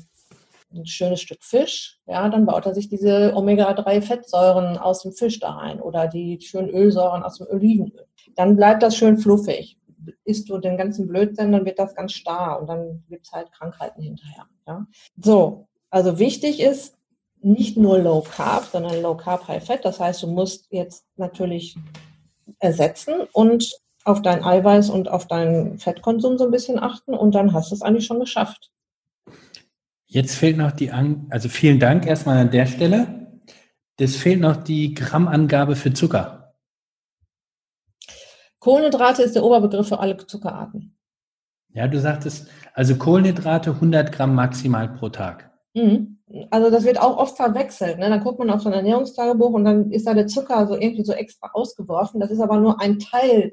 ein 0.72 0.86
schönes 0.86 1.22
Stück 1.22 1.42
Fisch, 1.42 1.98
ja, 2.06 2.28
dann 2.28 2.44
baut 2.44 2.66
er 2.66 2.74
sich 2.74 2.90
diese 2.90 3.34
Omega-3-Fettsäuren 3.34 4.76
aus 4.76 5.02
dem 5.02 5.12
Fisch 5.12 5.40
da 5.40 5.52
rein 5.52 5.80
oder 5.80 6.08
die 6.08 6.38
schönen 6.42 6.68
Ölsäuren 6.68 7.22
aus 7.22 7.38
dem 7.38 7.46
Olivenöl. 7.48 8.06
Dann 8.36 8.56
bleibt 8.56 8.82
das 8.82 8.96
schön 8.96 9.16
fluffig 9.16 9.78
isst 10.24 10.48
du 10.48 10.56
den 10.58 10.78
ganzen 10.78 11.06
Blödsinn, 11.06 11.52
dann 11.52 11.66
wird 11.66 11.78
das 11.78 11.94
ganz 11.94 12.12
starr 12.12 12.58
und 12.60 12.66
dann 12.68 13.04
gibt 13.10 13.26
es 13.26 13.32
halt 13.32 13.52
Krankheiten 13.52 14.00
hinterher. 14.00 14.46
Ja? 14.66 14.86
So, 15.16 15.68
also 15.90 16.18
wichtig 16.18 16.60
ist 16.60 16.96
nicht 17.40 17.76
nur 17.76 17.98
Low 17.98 18.22
Carb, 18.22 18.64
sondern 18.64 19.00
Low 19.00 19.16
Carb, 19.16 19.46
High 19.48 19.64
Fat. 19.64 19.84
Das 19.84 20.00
heißt, 20.00 20.22
du 20.22 20.26
musst 20.26 20.66
jetzt 20.70 21.04
natürlich 21.16 21.76
ersetzen 22.58 23.26
und 23.32 23.78
auf 24.04 24.22
dein 24.22 24.42
Eiweiß 24.42 24.90
und 24.90 25.08
auf 25.08 25.26
deinen 25.26 25.78
Fettkonsum 25.78 26.38
so 26.38 26.44
ein 26.44 26.50
bisschen 26.50 26.78
achten 26.78 27.14
und 27.14 27.34
dann 27.34 27.52
hast 27.52 27.70
du 27.70 27.74
es 27.74 27.82
eigentlich 27.82 28.06
schon 28.06 28.20
geschafft. 28.20 28.70
Jetzt 30.06 30.36
fehlt 30.36 30.56
noch 30.56 30.72
die, 30.72 30.90
An 30.90 31.26
also 31.30 31.48
vielen 31.48 31.78
Dank 31.78 32.06
erstmal 32.06 32.38
an 32.38 32.50
der 32.50 32.66
Stelle. 32.66 33.40
Es 33.98 34.16
fehlt 34.16 34.40
noch 34.40 34.56
die 34.56 34.94
Grammangabe 34.94 35.76
für 35.76 35.92
Zucker. 35.92 36.54
Kohlenhydrate 38.60 39.22
ist 39.22 39.34
der 39.34 39.44
Oberbegriff 39.44 39.88
für 39.88 39.98
alle 39.98 40.16
Zuckerarten. 40.16 40.96
Ja, 41.74 41.86
du 41.86 42.00
sagtest, 42.00 42.48
also 42.72 42.96
Kohlenhydrate 42.96 43.70
100 43.70 44.10
Gramm 44.10 44.34
maximal 44.34 44.88
pro 44.88 45.10
Tag. 45.10 45.50
Mhm. 45.78 46.18
Also 46.50 46.70
das 46.70 46.84
wird 46.84 47.00
auch 47.00 47.16
oft 47.16 47.36
verwechselt. 47.36 47.98
Ne? 47.98 48.10
Dann 48.10 48.22
guckt 48.22 48.38
man 48.38 48.50
auf 48.50 48.60
so 48.60 48.68
ein 48.68 48.74
Ernährungstagebuch 48.74 49.50
und 49.50 49.64
dann 49.64 49.90
ist 49.90 50.06
da 50.06 50.14
der 50.14 50.26
Zucker 50.26 50.66
so 50.66 50.74
irgendwie 50.74 51.04
so 51.04 51.12
extra 51.12 51.50
ausgeworfen. 51.52 52.20
Das 52.20 52.30
ist 52.30 52.40
aber 52.40 52.58
nur 52.58 52.80
ein 52.80 52.98
Teil 52.98 53.52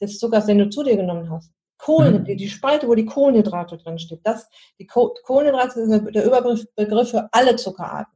des 0.00 0.18
Zuckers, 0.18 0.46
den 0.46 0.58
du 0.58 0.70
zu 0.70 0.82
dir 0.84 0.96
genommen 0.96 1.30
hast. 1.30 1.50
Kohlen, 1.78 2.20
mhm. 2.20 2.24
die, 2.24 2.36
die, 2.36 2.48
Spalte, 2.48 2.86
wo 2.86 2.94
die 2.94 3.06
Kohlenhydrate 3.06 3.76
drin 3.76 3.98
steht. 3.98 4.20
Das, 4.22 4.48
die 4.78 4.86
Kohlenhydrate 4.86 5.86
sind 5.86 6.14
der 6.14 6.24
Überbegriff 6.24 7.10
für 7.10 7.28
alle 7.32 7.56
Zuckerarten. 7.56 8.12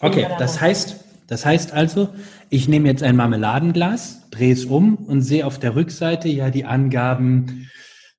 Okay, 0.00 0.26
das 0.38 0.60
heißt, 0.60 0.96
das 1.28 1.46
heißt 1.46 1.72
also, 1.72 2.08
ich 2.50 2.66
nehme 2.66 2.88
jetzt 2.88 3.04
ein 3.04 3.14
Marmeladenglas, 3.14 4.28
drehe 4.30 4.52
es 4.52 4.64
um 4.64 4.96
und 4.96 5.22
sehe 5.22 5.46
auf 5.46 5.60
der 5.60 5.76
Rückseite 5.76 6.28
ja 6.28 6.50
die 6.50 6.64
Angaben 6.64 7.70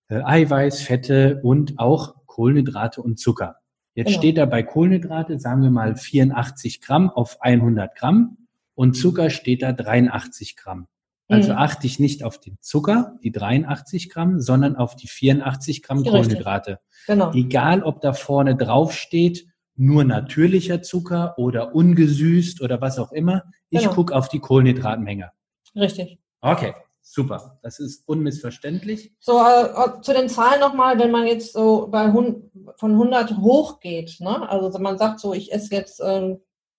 äh, 0.08 0.22
Eiweiß, 0.24 0.82
Fette 0.82 1.42
und 1.44 1.78
auch 1.78 2.16
Kohlenhydrate 2.26 3.02
und 3.02 3.20
Zucker. 3.20 3.58
Jetzt 3.96 4.08
genau. 4.08 4.20
steht 4.20 4.38
da 4.38 4.46
bei 4.46 4.64
Kohlenhydrate, 4.64 5.40
sagen 5.40 5.62
wir 5.62 5.70
mal 5.70 5.96
84 5.96 6.82
Gramm 6.82 7.10
auf 7.10 7.42
100 7.42 7.96
Gramm 7.96 8.38
und 8.76 8.94
Zucker 8.96 9.30
steht 9.30 9.62
da 9.62 9.72
83 9.72 10.56
Gramm. 10.56 10.88
Also 11.28 11.54
mhm. 11.54 11.58
achte 11.58 11.88
ich 11.88 12.00
nicht 12.00 12.24
auf 12.24 12.40
den 12.40 12.58
Zucker, 12.60 13.18
die 13.24 13.32
83 13.32 14.10
Gramm, 14.10 14.40
sondern 14.42 14.76
auf 14.76 14.96
die 14.96 15.08
84 15.08 15.82
Gramm 15.82 16.04
Kohlenhydrate. 16.04 16.80
Genau. 17.08 17.32
Egal, 17.34 17.84
ob 17.84 18.02
da 18.02 18.14
vorne 18.14 18.56
drauf 18.56 18.94
steht, 18.94 19.48
nur 19.76 20.04
natürlicher 20.04 20.82
Zucker 20.82 21.38
oder 21.38 21.74
ungesüßt 21.74 22.62
oder 22.62 22.82
was 22.82 23.00
auch 23.00 23.12
immer. 23.12 23.44
Ich 23.70 23.82
genau. 23.82 23.94
gucke 23.94 24.16
auf 24.16 24.28
die 24.28 24.40
Kohlenhydratmenge. 24.40 25.32
Richtig. 25.76 26.20
Okay, 26.42 26.74
super. 27.04 27.60
Das 27.62 27.80
ist 27.80 28.08
unmissverständlich. 28.08 29.14
So, 29.20 29.40
äh, 29.40 29.66
äh 29.66 30.02
zu 30.02 30.14
den 30.14 30.30
Zahlen 30.30 30.60
nochmal, 30.60 30.98
wenn 30.98 31.12
man 31.12 31.28
jetzt 31.28 31.54
so 31.54 31.88
bei 31.92 32.12
von 32.12 32.92
100 32.92 33.38
hochgeht, 33.38 34.18
ne? 34.20 34.50
also 34.50 34.78
man 34.80 34.98
sagt 34.98 35.20
so, 35.20 35.34
ich 35.34 35.54
esse 35.54 35.76
jetzt 35.76 36.00
äh, 36.00 36.36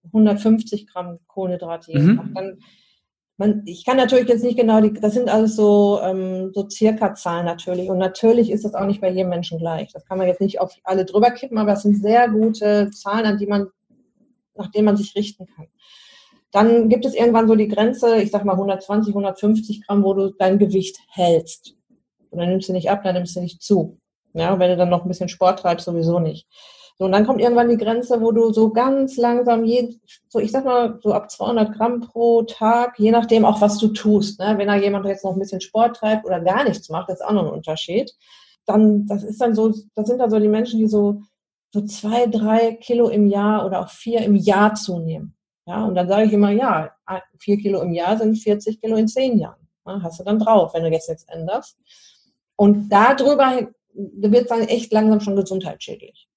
150 0.07 0.87
Gramm 0.87 1.19
Kohlenhydrate 1.27 1.93
jeden 1.93 2.13
mhm. 2.13 2.17
Tag, 2.17 2.27
dann 2.35 2.59
man, 3.37 3.63
ich 3.67 3.85
kann 3.85 3.97
natürlich 3.97 4.29
jetzt 4.29 4.45
nicht 4.45 4.59
genau 4.59 4.81
die, 4.81 4.93
das 4.93 5.15
sind 5.15 5.29
alles 5.29 5.57
so, 5.57 6.01
ähm, 6.03 6.53
so 6.55 6.69
circa 6.71 7.15
Zahlen 7.15 7.47
natürlich. 7.47 7.91
Und 7.91 7.99
natürlich 7.99 8.51
ist 8.51 8.65
das 8.65 8.75
auch 8.75 8.87
nicht 8.87 9.01
bei 9.01 9.11
jedem 9.11 9.31
Menschen 9.31 9.59
gleich. 9.59 9.93
Das 9.93 10.05
kann 10.07 10.19
man 10.19 10.29
jetzt 10.29 10.41
nicht 10.41 10.61
auf 10.61 10.73
alle 10.85 11.05
drüber 11.05 11.31
kippen, 11.33 11.59
aber 11.59 11.73
es 11.73 11.83
sind 11.83 12.01
sehr 12.01 12.29
gute 12.29 12.91
Zahlen, 12.91 13.27
an 13.27 13.39
die 13.39 13.47
man, 13.47 13.69
nach 14.55 14.71
denen 14.71 14.85
man 14.85 14.97
sich 14.97 15.17
richten 15.17 15.47
kann. 15.47 15.67
Dann 16.55 16.89
gibt 16.89 17.05
es 17.05 17.17
irgendwann 17.17 17.49
so 17.49 17.57
die 17.57 17.67
Grenze, 17.67 18.23
ich 18.23 18.31
sag 18.31 18.45
mal 18.45 18.53
120, 18.53 19.13
150 19.13 19.85
Gramm, 19.85 20.05
wo 20.05 20.15
du 20.15 20.31
dein 20.39 20.61
Gewicht 20.61 21.01
hältst. 21.09 21.75
Und 22.31 22.39
dann 22.39 22.49
nimmst 22.49 22.69
du 22.69 22.73
nicht 22.73 22.89
ab, 22.89 23.03
dann 23.03 23.17
nimmst 23.17 23.35
du 23.35 23.41
nicht 23.41 23.61
zu. 23.61 23.99
Ja, 24.35 24.57
wenn 24.61 24.71
du 24.71 24.77
dann 24.77 24.89
noch 24.89 25.03
ein 25.05 25.09
bisschen 25.09 25.29
Sport 25.29 25.59
treibst, 25.59 25.85
sowieso 25.85 26.21
nicht. 26.21 26.47
So, 26.97 27.07
und 27.07 27.13
dann 27.13 27.27
kommt 27.27 27.41
irgendwann 27.41 27.71
die 27.71 27.77
Grenze, 27.77 28.21
wo 28.21 28.31
du 28.31 28.53
so 28.53 28.71
ganz 28.71 29.17
langsam, 29.17 29.65
je, 29.65 29.97
so 30.29 30.39
ich 30.39 30.53
sag 30.53 30.65
mal, 30.65 31.01
so 31.03 31.13
ab 31.13 31.29
200 31.29 31.77
Gramm 31.77 32.03
pro 32.03 32.43
Tag, 32.43 33.01
je 33.01 33.11
nachdem 33.11 33.45
auch, 33.45 33.61
was 33.61 33.79
du 33.79 33.89
tust. 33.89 34.39
Ne? 34.39 34.55
Wenn 34.57 34.69
da 34.69 34.77
jemand 34.77 35.07
jetzt 35.07 35.25
noch 35.25 35.33
ein 35.33 35.41
bisschen 35.41 35.61
Sport 35.61 35.97
treibt 35.97 36.25
oder 36.25 36.39
gar 36.39 36.63
nichts 36.63 36.89
macht, 36.89 37.09
das 37.09 37.19
ist 37.19 37.27
auch 37.27 37.33
noch 37.33 37.47
ein 37.47 37.53
Unterschied. 37.53 38.13
Dann, 38.65 39.09
das 39.09 39.25
ist 39.25 39.41
dann 39.41 39.57
so, 39.57 39.75
das 39.97 40.07
sind 40.07 40.19
dann 40.19 40.31
so 40.31 40.39
die 40.39 40.47
Menschen, 40.47 40.79
die 40.79 40.87
so, 40.87 41.21
so 41.73 41.81
zwei, 41.85 42.27
drei 42.27 42.75
Kilo 42.75 43.09
im 43.09 43.27
Jahr 43.27 43.67
oder 43.67 43.81
auch 43.81 43.89
vier 43.89 44.21
im 44.21 44.37
Jahr 44.37 44.77
zunehmen. 44.77 45.35
Ja, 45.67 45.85
und 45.85 45.95
dann 45.95 46.09
sage 46.09 46.27
ich 46.27 46.33
immer, 46.33 46.51
ja, 46.51 46.95
vier 47.39 47.57
Kilo 47.57 47.81
im 47.81 47.93
Jahr 47.93 48.19
sind 48.19 48.37
40 48.37 48.81
Kilo 48.81 48.97
in 48.97 49.09
zehn 49.09 49.39
Jahren. 49.39 49.67
Ja, 49.87 50.01
hast 50.03 50.21
du 50.21 50.25
dann 50.25 50.39
drauf, 50.39 50.75
wenn 50.75 50.83
du 50.83 50.91
jetzt 50.91 51.09
nichts 51.09 51.25
änderst. 51.25 51.79
Und 52.57 52.91
darüber 52.91 53.69
wird 53.95 54.43
es 54.43 54.49
dann 54.49 54.63
echt 54.63 54.93
langsam 54.93 55.21
schon 55.21 55.37
gesundheitsschädlich. 55.37 56.29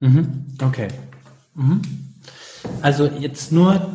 Mhm. 0.00 0.46
Okay. 0.62 0.88
Mhm. 1.54 1.82
Also 2.82 3.06
jetzt 3.06 3.52
nur, 3.52 3.94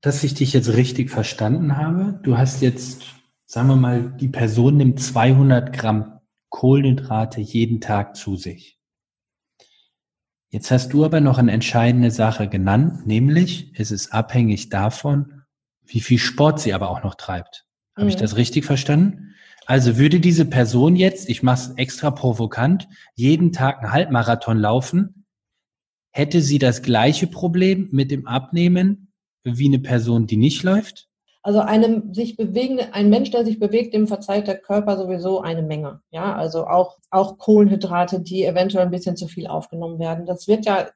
dass 0.00 0.24
ich 0.24 0.34
dich 0.34 0.52
jetzt 0.52 0.72
richtig 0.74 1.10
verstanden 1.10 1.76
habe. 1.76 2.18
Du 2.22 2.38
hast 2.38 2.60
jetzt, 2.60 3.02
sagen 3.46 3.68
wir 3.68 3.76
mal, 3.76 4.16
die 4.20 4.28
Person 4.28 4.76
nimmt 4.76 5.00
200 5.00 5.72
Gramm 5.72 6.20
Kohlenhydrate 6.48 7.40
jeden 7.40 7.80
Tag 7.80 8.16
zu 8.16 8.36
sich. 8.36 8.79
Jetzt 10.50 10.72
hast 10.72 10.92
du 10.92 11.04
aber 11.04 11.20
noch 11.20 11.38
eine 11.38 11.52
entscheidende 11.52 12.10
Sache 12.10 12.48
genannt, 12.48 13.06
nämlich 13.06 13.72
es 13.76 13.92
ist 13.92 14.12
abhängig 14.12 14.68
davon, 14.68 15.42
wie 15.86 16.00
viel 16.00 16.18
Sport 16.18 16.60
sie 16.60 16.74
aber 16.74 16.90
auch 16.90 17.04
noch 17.04 17.14
treibt. 17.14 17.66
Habe 17.94 18.04
mhm. 18.04 18.10
ich 18.10 18.16
das 18.16 18.36
richtig 18.36 18.64
verstanden? 18.64 19.34
Also 19.66 19.96
würde 19.96 20.18
diese 20.18 20.44
Person 20.44 20.96
jetzt, 20.96 21.28
ich 21.28 21.44
mache 21.44 21.60
es 21.60 21.74
extra 21.76 22.10
provokant, 22.10 22.88
jeden 23.14 23.52
Tag 23.52 23.78
einen 23.78 23.92
Halbmarathon 23.92 24.58
laufen, 24.58 25.26
hätte 26.10 26.40
sie 26.40 26.58
das 26.58 26.82
gleiche 26.82 27.28
Problem 27.28 27.88
mit 27.92 28.10
dem 28.10 28.26
Abnehmen 28.26 29.12
wie 29.44 29.68
eine 29.68 29.78
Person, 29.78 30.26
die 30.26 30.36
nicht 30.36 30.64
läuft? 30.64 31.09
Also 31.42 31.60
einem 31.60 32.12
sich 32.12 32.36
bewegende, 32.36 32.92
ein 32.92 33.08
Mensch, 33.08 33.30
der 33.30 33.44
sich 33.44 33.58
bewegt, 33.58 33.94
dem 33.94 34.06
verzeiht 34.06 34.46
der 34.46 34.58
Körper 34.58 34.98
sowieso 34.98 35.40
eine 35.40 35.62
Menge. 35.62 36.00
Ja, 36.10 36.34
also 36.34 36.66
auch, 36.66 36.98
auch 37.10 37.38
Kohlenhydrate, 37.38 38.20
die 38.20 38.44
eventuell 38.44 38.84
ein 38.84 38.90
bisschen 38.90 39.16
zu 39.16 39.26
viel 39.26 39.46
aufgenommen 39.46 39.98
werden. 39.98 40.26
Das 40.26 40.48
wird 40.48 40.66
ja 40.66 40.88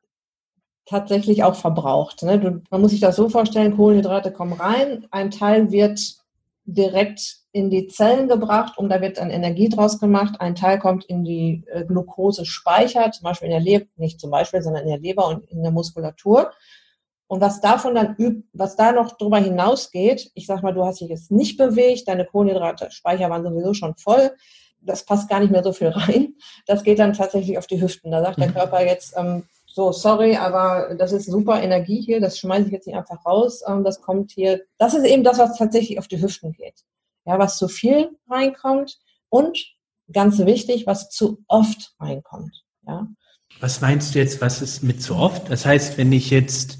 tatsächlich 0.86 1.44
auch 1.44 1.54
verbraucht. 1.54 2.22
Ne? 2.22 2.38
Du, 2.38 2.62
man 2.70 2.80
muss 2.80 2.90
sich 2.90 3.00
das 3.00 3.16
so 3.16 3.30
vorstellen, 3.30 3.76
Kohlenhydrate 3.76 4.32
kommen 4.32 4.52
rein, 4.52 5.06
ein 5.10 5.30
Teil 5.30 5.70
wird 5.72 6.00
direkt 6.66 7.38
in 7.52 7.70
die 7.70 7.86
Zellen 7.86 8.28
gebracht 8.28 8.78
und 8.78 8.88
da 8.88 9.00
wird 9.00 9.18
dann 9.18 9.30
Energie 9.30 9.68
draus 9.68 9.98
gemacht. 9.98 10.40
Ein 10.40 10.54
Teil 10.54 10.78
kommt 10.78 11.04
in 11.04 11.24
die 11.24 11.62
äh, 11.70 11.84
Glukosespeicher, 11.84 13.12
zum 13.12 13.24
Beispiel 13.24 13.46
in 13.46 13.52
der 13.52 13.60
Leber, 13.60 13.86
nicht 13.96 14.20
zum 14.20 14.30
Beispiel, 14.30 14.62
sondern 14.62 14.82
in 14.82 14.88
der 14.88 14.98
Leber 14.98 15.28
und 15.28 15.44
in 15.50 15.62
der 15.62 15.70
Muskulatur. 15.72 16.50
Und 17.26 17.40
was 17.40 17.60
davon 17.60 17.94
dann 17.94 18.14
übt, 18.16 18.46
was 18.52 18.76
da 18.76 18.92
noch 18.92 19.16
drüber 19.16 19.38
hinausgeht, 19.38 20.30
ich 20.34 20.46
sag 20.46 20.62
mal, 20.62 20.72
du 20.72 20.84
hast 20.84 21.00
dich 21.00 21.08
jetzt 21.08 21.30
nicht 21.30 21.56
bewegt, 21.56 22.06
deine 22.06 22.26
Kohlenhydrate-Speicher 22.26 23.30
waren 23.30 23.42
sowieso 23.42 23.74
schon 23.74 23.96
voll, 23.96 24.30
das 24.80 25.04
passt 25.04 25.28
gar 25.28 25.40
nicht 25.40 25.50
mehr 25.50 25.64
so 25.64 25.72
viel 25.72 25.88
rein. 25.88 26.34
Das 26.66 26.82
geht 26.82 26.98
dann 26.98 27.14
tatsächlich 27.14 27.56
auf 27.56 27.66
die 27.66 27.80
Hüften. 27.80 28.10
Da 28.10 28.22
sagt 28.22 28.38
der 28.38 28.48
mhm. 28.48 28.54
Körper 28.54 28.84
jetzt, 28.84 29.14
ähm, 29.16 29.44
so, 29.66 29.90
sorry, 29.90 30.36
aber 30.36 30.94
das 30.94 31.10
ist 31.10 31.26
super 31.26 31.60
Energie 31.60 32.00
hier, 32.00 32.20
das 32.20 32.38
schmeiße 32.38 32.66
ich 32.66 32.72
jetzt 32.72 32.86
nicht 32.86 32.96
einfach 32.96 33.26
raus, 33.26 33.62
ähm, 33.66 33.82
das 33.82 34.00
kommt 34.00 34.30
hier, 34.30 34.62
das 34.78 34.94
ist 34.94 35.04
eben 35.04 35.24
das, 35.24 35.38
was 35.38 35.58
tatsächlich 35.58 35.98
auf 35.98 36.06
die 36.06 36.22
Hüften 36.22 36.52
geht. 36.52 36.84
Ja, 37.26 37.40
was 37.40 37.58
zu 37.58 37.66
viel 37.66 38.10
reinkommt 38.30 39.00
und 39.30 39.58
ganz 40.12 40.38
wichtig, 40.38 40.86
was 40.86 41.10
zu 41.10 41.42
oft 41.48 41.94
reinkommt. 41.98 42.62
Ja. 42.86 43.08
Was 43.60 43.80
meinst 43.80 44.14
du 44.14 44.20
jetzt, 44.20 44.40
was 44.40 44.62
ist 44.62 44.82
mit 44.82 45.02
zu 45.02 45.16
oft? 45.16 45.50
Das 45.50 45.66
heißt, 45.66 45.98
wenn 45.98 46.12
ich 46.12 46.30
jetzt, 46.30 46.78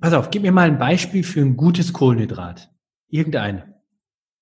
pass 0.00 0.12
auf, 0.12 0.30
gib 0.30 0.42
mir 0.42 0.52
mal 0.52 0.68
ein 0.68 0.78
Beispiel 0.78 1.22
für 1.24 1.40
ein 1.40 1.56
gutes 1.56 1.92
Kohlenhydrat. 1.92 2.70
Irgendeine. 3.08 3.74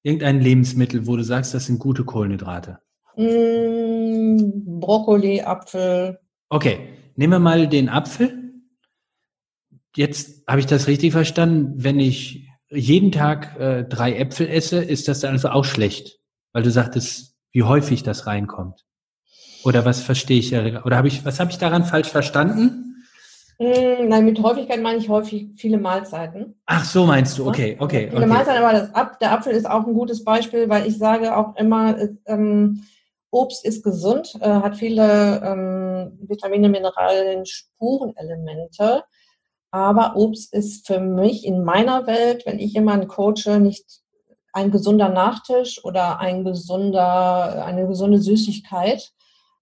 Irgendein 0.03 0.41
Lebensmittel, 0.41 1.07
wo 1.07 1.17
du 1.17 1.23
sagst, 1.23 1.55
das 1.55 1.67
sind 1.67 1.79
gute 1.79 2.05
Kohlenhydrate. 2.05 2.79
Mm, 3.17 4.81
Brokkoli, 4.81 5.43
Apfel. 5.43 6.19
Okay, 6.49 6.89
nehmen 7.17 7.35
wir 7.35 7.39
mal 7.39 7.69
den 7.69 7.89
Apfel. 7.89 8.53
Jetzt 9.95 10.47
habe 10.49 10.61
ich 10.61 10.67
das 10.67 10.87
richtig 10.87 11.13
verstanden. 11.13 11.75
Wenn 11.77 12.01
ich 12.01 12.49
jeden 12.71 13.13
Tag 13.13 13.59
äh, 13.61 13.85
drei 13.85 14.17
Äpfel 14.17 14.49
esse, 14.49 14.83
ist 14.83 15.07
das 15.09 15.21
dann 15.21 15.33
also 15.33 15.51
auch 15.51 15.65
schlecht, 15.65 16.19
weil 16.53 16.63
du 16.63 16.71
sagtest, 16.71 17.37
wie 17.53 17.63
häufig 17.63 18.03
das 18.03 18.27
reinkommt. 18.27 18.85
Oder 19.65 19.85
was 19.85 20.01
verstehe 20.01 20.39
ich? 20.39 20.55
Oder 20.55 20.97
habe 20.97 21.09
ich, 21.09 21.25
was 21.25 21.39
habe 21.39 21.51
ich 21.51 21.59
daran 21.59 21.85
falsch 21.85 22.09
verstanden? 22.09 22.92
Mm, 23.63 24.09
nein, 24.09 24.25
mit 24.25 24.43
Häufigkeit 24.43 24.83
meine 24.83 24.99
ich 24.99 25.09
häufig 25.09 25.51
viele 25.57 25.79
Mahlzeiten. 25.79 26.61
Ach, 26.67 26.85
so 26.85 27.07
meinst 27.07 27.39
du, 27.39 27.47
okay, 27.47 27.77
okay. 27.79 28.09
Viele 28.09 28.23
okay. 28.23 28.27
Mahlzeiten, 28.27 28.65
aber 28.65 28.73
das, 28.73 29.19
der 29.21 29.33
Apfel 29.33 29.53
ist 29.53 29.71
auch 29.71 29.87
ein 29.87 29.95
gutes 29.95 30.25
Beispiel, 30.25 30.69
weil 30.69 30.87
ich 30.87 30.99
sage 30.99 31.37
auch 31.37 31.55
immer, 31.57 31.97
ähm, 32.27 32.83
Obst 33.31 33.65
ist 33.65 33.85
gesund, 33.85 34.35
äh, 34.41 34.49
hat 34.49 34.77
viele 34.77 35.41
ähm, 35.45 36.19
Vitamine, 36.29 36.69
Mineralien, 36.69 37.47
Spurenelemente. 37.47 39.05
Aber 39.71 40.17
Obst 40.17 40.53
ist 40.53 40.87
für 40.87 40.99
mich 40.99 41.47
in 41.47 41.63
meiner 41.63 42.07
Welt, 42.09 42.43
wenn 42.45 42.59
ich 42.59 42.73
jemanden 42.73 43.07
coache, 43.07 43.61
nicht 43.61 44.03
ein 44.53 44.71
gesunder 44.73 45.09
Nachtisch 45.09 45.83
oder 45.85 46.19
ein 46.19 46.45
gesunder, 46.45 47.65
eine 47.65 47.87
gesunde 47.87 48.19
Süßigkeit, 48.19 49.13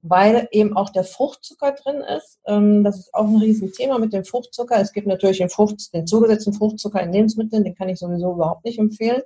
weil 0.02 0.48
eben 0.50 0.76
auch 0.76 0.90
der 0.90 1.04
Fruchtzucker 1.04 1.72
drin 1.72 2.02
ist. 2.16 2.40
Ähm, 2.46 2.84
das 2.84 2.98
ist 2.98 3.14
auch 3.14 3.26
ein 3.26 3.36
Riesenthema 3.36 3.98
mit 3.98 4.12
dem 4.12 4.24
Fruchtzucker. 4.24 4.80
Es 4.80 4.92
gibt 4.92 5.06
natürlich 5.06 5.38
den, 5.38 5.50
Frucht, 5.50 5.92
den 5.92 6.06
zugesetzten 6.06 6.54
Fruchtzucker 6.54 7.02
in 7.02 7.12
Lebensmitteln, 7.12 7.64
den 7.64 7.74
kann 7.74 7.88
ich 7.88 7.98
sowieso 7.98 8.32
überhaupt 8.32 8.64
nicht 8.64 8.78
empfehlen. 8.78 9.22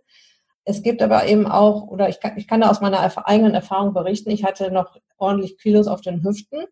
Es 0.64 0.82
gibt 0.82 1.02
aber 1.02 1.26
eben 1.26 1.46
auch, 1.46 1.88
oder 1.88 2.08
ich 2.08 2.20
kann, 2.20 2.36
ich 2.36 2.48
kann 2.48 2.62
da 2.62 2.70
aus 2.70 2.80
meiner 2.80 3.00
eigenen 3.26 3.54
Erfahrung 3.54 3.92
berichten, 3.92 4.30
ich 4.30 4.44
hatte 4.44 4.70
noch 4.70 4.96
ordentlich 5.18 5.58
Kilos 5.58 5.86
auf 5.86 6.00
den 6.00 6.24
Hüften. 6.24 6.64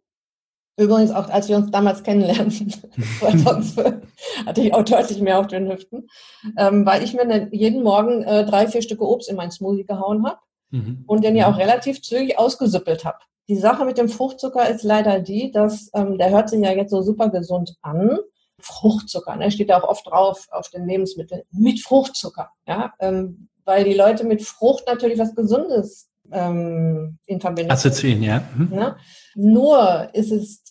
Übrigens 0.78 1.10
auch, 1.10 1.28
als 1.28 1.50
wir 1.50 1.56
uns 1.56 1.70
damals 1.70 2.02
kennenlernten, 2.02 2.72
hatte 4.46 4.60
ich 4.62 4.72
auch 4.72 4.82
deutlich 4.82 5.20
mehr 5.20 5.38
auf 5.38 5.46
den 5.46 5.70
Hüften, 5.70 6.08
ähm, 6.56 6.86
weil 6.86 7.04
ich 7.04 7.12
mir 7.12 7.50
jeden 7.52 7.82
Morgen 7.82 8.22
äh, 8.22 8.46
drei, 8.46 8.66
vier 8.66 8.80
Stücke 8.80 9.06
Obst 9.06 9.28
in 9.28 9.36
mein 9.36 9.50
Smoothie 9.50 9.84
gehauen 9.84 10.26
habe 10.26 10.38
mhm. 10.72 11.04
und 11.06 11.22
den 11.22 11.36
ja 11.36 11.50
auch 11.50 11.58
relativ 11.58 12.02
zügig 12.02 12.38
ausgesüppelt 12.38 13.04
habe. 13.04 13.18
Die 13.48 13.56
Sache 13.56 13.84
mit 13.84 13.98
dem 13.98 14.08
Fruchtzucker 14.08 14.68
ist 14.68 14.82
leider 14.82 15.20
die, 15.20 15.50
dass 15.52 15.90
ähm, 15.94 16.18
der 16.18 16.30
hört 16.30 16.48
sich 16.48 16.60
ja 16.60 16.72
jetzt 16.72 16.90
so 16.90 17.02
super 17.02 17.28
gesund 17.28 17.76
an. 17.82 18.18
Fruchtzucker, 18.58 19.36
ne, 19.36 19.50
steht 19.50 19.70
da 19.70 19.78
auch 19.78 19.88
oft 19.88 20.06
drauf 20.06 20.46
auf 20.50 20.68
den 20.70 20.86
Lebensmitteln 20.86 21.42
mit 21.50 21.80
Fruchtzucker. 21.80 22.50
Ja, 22.66 22.92
ähm, 23.00 23.48
weil 23.64 23.84
die 23.84 23.94
Leute 23.94 24.24
mit 24.24 24.42
Frucht 24.42 24.84
natürlich 24.86 25.18
was 25.18 25.34
Gesundes 25.34 26.08
ähm, 26.30 27.18
in 27.26 27.40
Verbindung 27.40 27.72
assoziieren, 27.72 28.22
ja. 28.22 28.42
Mhm. 28.56 28.72
ja. 28.72 28.96
Nur 29.34 30.08
ist 30.12 30.30
es 30.30 30.62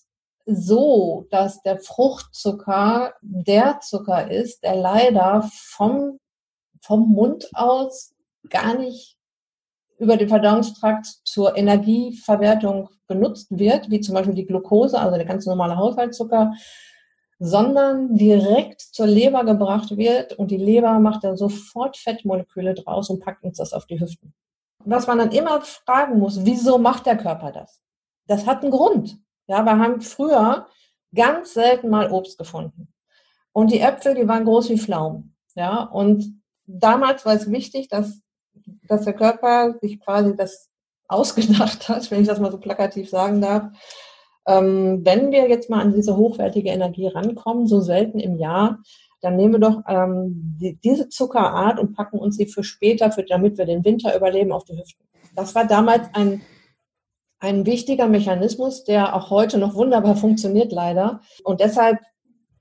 so, 0.46 1.28
dass 1.30 1.62
der 1.62 1.80
Fruchtzucker 1.80 3.14
der 3.22 3.80
Zucker 3.82 4.30
ist, 4.32 4.64
der 4.64 4.76
leider 4.76 5.48
vom, 5.52 6.20
vom 6.82 7.12
Mund 7.12 7.50
aus 7.54 8.14
gar 8.50 8.78
nicht 8.78 9.18
über 10.02 10.18
den 10.18 10.30
Verdauungstrakt 10.30 11.06
zur 11.24 11.56
Energieverwertung 11.56 12.90
genutzt 13.08 13.48
wird, 13.52 13.92
wie 13.92 14.02
zum 14.02 14.16
Beispiel 14.16 14.34
die 14.34 14.48
Glucose, 14.48 15.00
also 15.00 15.16
der 15.16 15.26
ganz 15.26 15.46
normale 15.46 15.78
Haushaltszucker, 15.78 16.54
sondern 17.38 18.16
direkt 18.16 18.82
zur 18.82 19.06
Leber 19.06 19.44
gebracht 19.44 19.96
wird 19.96 20.34
und 20.34 20.50
die 20.50 20.58
Leber 20.58 21.00
macht 21.00 21.24
dann 21.24 21.38
sofort 21.38 21.98
Fettmoleküle 21.98 22.74
draus 22.74 23.10
und 23.12 23.20
packt 23.20 23.44
uns 23.44 23.58
das 23.58 23.74
auf 23.74 23.86
die 23.86 24.00
Hüften. 24.00 24.34
Was 24.84 25.06
man 25.06 25.20
dann 25.20 25.32
immer 25.32 25.62
fragen 25.62 26.18
muss, 26.18 26.46
wieso 26.46 26.80
macht 26.80 27.06
der 27.06 27.18
Körper 27.18 27.52
das? 27.52 27.80
Das 28.26 28.48
hat 28.48 28.64
einen 28.64 28.72
Grund. 28.72 29.20
Ja, 29.48 29.64
wir 29.64 29.78
haben 29.78 30.02
früher 30.02 30.66
ganz 31.14 31.54
selten 31.54 31.90
mal 31.90 32.12
Obst 32.12 32.40
gefunden. 32.40 32.92
Und 33.54 33.72
die 33.72 33.82
Äpfel, 33.82 34.16
die 34.16 34.28
waren 34.28 34.46
groß 34.46 34.70
wie 34.70 34.80
Pflaumen. 34.80 35.36
Ja, 35.56 35.84
und 35.84 36.42
damals 36.66 37.26
war 37.26 37.34
es 37.34 37.52
wichtig, 37.52 37.90
dass, 37.90 38.22
dass 38.88 39.06
der 39.06 39.14
Körper 39.14 39.76
sich 39.82 40.00
quasi 40.00 40.36
das 40.36 40.70
ausgedacht 41.08 41.90
hat, 41.90 42.10
wenn 42.10 42.22
ich 42.22 42.28
das 42.28 42.40
mal 42.40 42.52
so 42.52 42.58
plakativ 42.58 43.10
sagen 43.10 43.42
darf, 43.42 43.66
ähm, 44.48 45.02
wenn 45.04 45.32
wir 45.32 45.48
jetzt 45.50 45.70
mal 45.70 45.82
an 45.82 45.94
diese 45.94 46.18
hochwertige 46.18 46.70
Energie 46.70 47.08
rankommen, 47.08 47.68
so 47.68 47.82
selten 47.82 48.20
im 48.20 48.38
Jahr, 48.38 48.80
dann 49.22 49.36
nehmen 49.36 49.54
wir 49.54 49.60
doch 49.60 49.82
ähm, 49.88 50.58
die, 50.60 50.80
diese 50.84 51.10
Zuckerart 51.10 51.80
und 51.80 51.96
packen 51.96 52.18
uns 52.18 52.38
sie 52.38 52.48
für 52.48 52.64
später, 52.64 53.12
für, 53.12 53.24
damit 53.24 53.58
wir 53.58 53.66
den 53.66 53.86
Winter 53.86 54.16
überleben, 54.16 54.52
auf 54.52 54.64
die 54.64 54.78
Hüften. 54.78 55.06
Das 55.36 55.54
war 55.54 55.66
damals 55.66 56.08
ein, 56.14 56.42
ein 57.40 57.66
wichtiger 57.66 58.08
Mechanismus, 58.08 58.84
der 58.84 59.16
auch 59.16 59.30
heute 59.30 59.58
noch 59.60 59.76
wunderbar 59.76 60.16
funktioniert, 60.18 60.72
leider. 60.72 61.22
Und 61.44 61.62
deshalb 61.62 62.00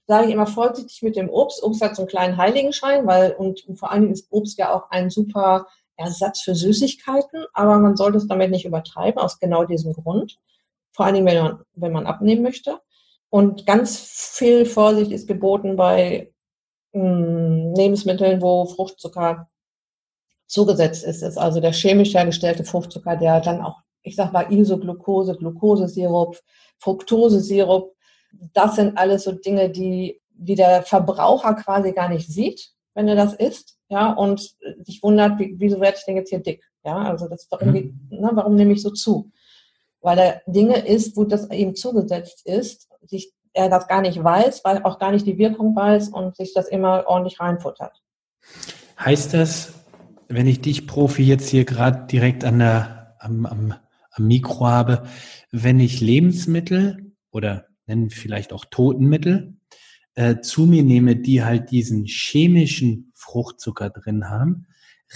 sage 0.07 0.27
ich 0.27 0.35
immer 0.35 0.47
vorsichtig 0.47 1.03
mit 1.03 1.17
dem 1.17 1.31
Obst. 1.31 1.63
Obst 1.63 1.81
hat 1.83 1.97
so 1.97 2.03
einen 2.03 2.09
kleinen 2.09 2.37
Heiligenschein, 2.37 3.07
weil 3.07 3.33
und, 3.33 3.67
und 3.67 3.77
vor 3.77 3.91
allen 3.91 4.03
Dingen 4.03 4.13
ist 4.13 4.27
Obst 4.31 4.59
ja 4.59 4.75
auch 4.75 4.91
ein 4.91 5.09
super 5.09 5.67
Ersatz 6.01 6.41
für 6.41 6.55
Süßigkeiten, 6.55 7.45
aber 7.53 7.79
man 7.79 7.97
sollte 7.97 8.19
es 8.19 8.27
damit 8.27 8.51
nicht 8.51 8.65
übertreiben, 8.65 9.21
aus 9.21 9.39
genau 9.39 9.65
diesem 9.65 9.93
Grund 9.93 10.39
vor 10.93 11.07
allen 11.07 11.15
Dingen, 11.15 11.27
wenn 11.27 11.43
man, 11.43 11.59
wenn 11.75 11.93
man 11.93 12.07
abnehmen 12.07 12.43
möchte. 12.43 12.81
Und 13.29 13.67
ganz 13.67 13.99
viel 13.99 14.67
Vorsicht 14.67 15.13
ist 15.13 15.29
geboten 15.29 15.77
bei 15.77 16.33
mh, 16.93 17.03
hm, 17.03 17.75
Lebensmitteln, 17.75 18.43
wo 18.43 18.67
Fruchtzucker 18.67 19.49
zugesetzt 20.47 21.05
ist. 21.05 21.23
Ist 21.23 21.39
also 21.39 21.61
der 21.61 21.73
chemisch 21.73 22.15
hergestellte 22.15 22.65
Fruchtzucker, 22.65 23.17
der 23.17 23.41
dann 23.41 23.61
auch, 23.61 23.79
ich 24.03 24.17
sag 24.17 24.33
mal, 24.33 24.53
Isoglucose, 24.53 25.37
Glukosesirup, 25.37 26.39
Fructosesirup, 26.79 27.95
das 28.53 28.77
sind 28.77 28.97
alles 28.97 29.25
so 29.25 29.33
Dinge, 29.33 29.71
die, 29.71 30.21
die 30.33 30.55
der 30.55 30.83
Verbraucher 30.83 31.55
quasi 31.55 31.93
gar 31.93 32.09
nicht 32.09 32.29
sieht, 32.29 32.73
wenn 33.01 33.09
er 33.09 33.17
das 33.17 33.35
isst, 33.35 33.79
ja, 33.89 34.13
und 34.13 34.41
sich 34.83 35.03
wundert, 35.03 35.39
wie, 35.39 35.55
wieso 35.59 35.81
werde 35.81 35.97
ich 35.99 36.05
denn 36.05 36.17
jetzt 36.17 36.31
hier 36.31 36.41
dick? 36.41 36.63
Ja, 36.85 36.97
also 36.97 37.29
das 37.29 37.43
ist 37.43 37.53
doch 37.53 37.61
irgendwie, 37.61 37.95
mhm. 38.11 38.21
ne, 38.21 38.31
warum 38.35 38.55
nehme 38.55 38.73
ich 38.73 38.83
so 38.83 38.91
zu? 38.91 39.31
weil 40.01 40.19
er 40.19 40.43
Dinge 40.47 40.79
ist, 40.79 41.17
wo 41.17 41.25
das 41.25 41.51
ihm 41.51 41.75
zugesetzt 41.75 42.47
ist, 42.47 42.89
sich 43.03 43.33
er 43.53 43.69
das 43.69 43.89
gar 43.89 44.01
nicht 44.01 44.23
weiß, 44.23 44.63
weil 44.65 44.83
auch 44.85 44.99
gar 44.99 45.11
nicht 45.11 45.27
die 45.27 45.39
Wirkung 45.39 45.75
weiß 45.75 46.11
und 46.11 46.37
sich 46.37 46.55
das 46.55 46.69
immer 46.69 47.05
ordentlich 47.07 47.41
reinfuttert. 47.41 48.01
Heißt 48.99 49.35
das, 49.35 49.75
wenn 50.29 50.47
ich 50.47 50.61
dich 50.61 50.87
Profi 50.87 51.25
jetzt 51.25 51.49
hier 51.49 51.65
gerade 51.65 52.07
direkt 52.07 52.45
an 52.45 52.61
der, 52.61 53.17
am, 53.19 53.47
am, 53.47 53.75
am 54.13 54.27
Mikro 54.27 54.67
habe, 54.67 55.03
wenn 55.51 55.81
ich 55.81 56.01
Lebensmittel 56.01 57.13
oder 57.33 57.67
nennen 57.87 58.11
vielleicht 58.11 58.53
auch 58.53 58.65
Totenmittel 58.65 59.57
äh, 60.21 60.43
zu 60.43 60.67
mir 60.67 60.83
nehme, 60.83 61.17
die 61.17 61.43
halt 61.43 61.71
diesen 61.71 62.05
chemischen 62.05 63.11
Fruchtzucker 63.15 63.89
drin 63.89 64.29
haben, 64.29 64.67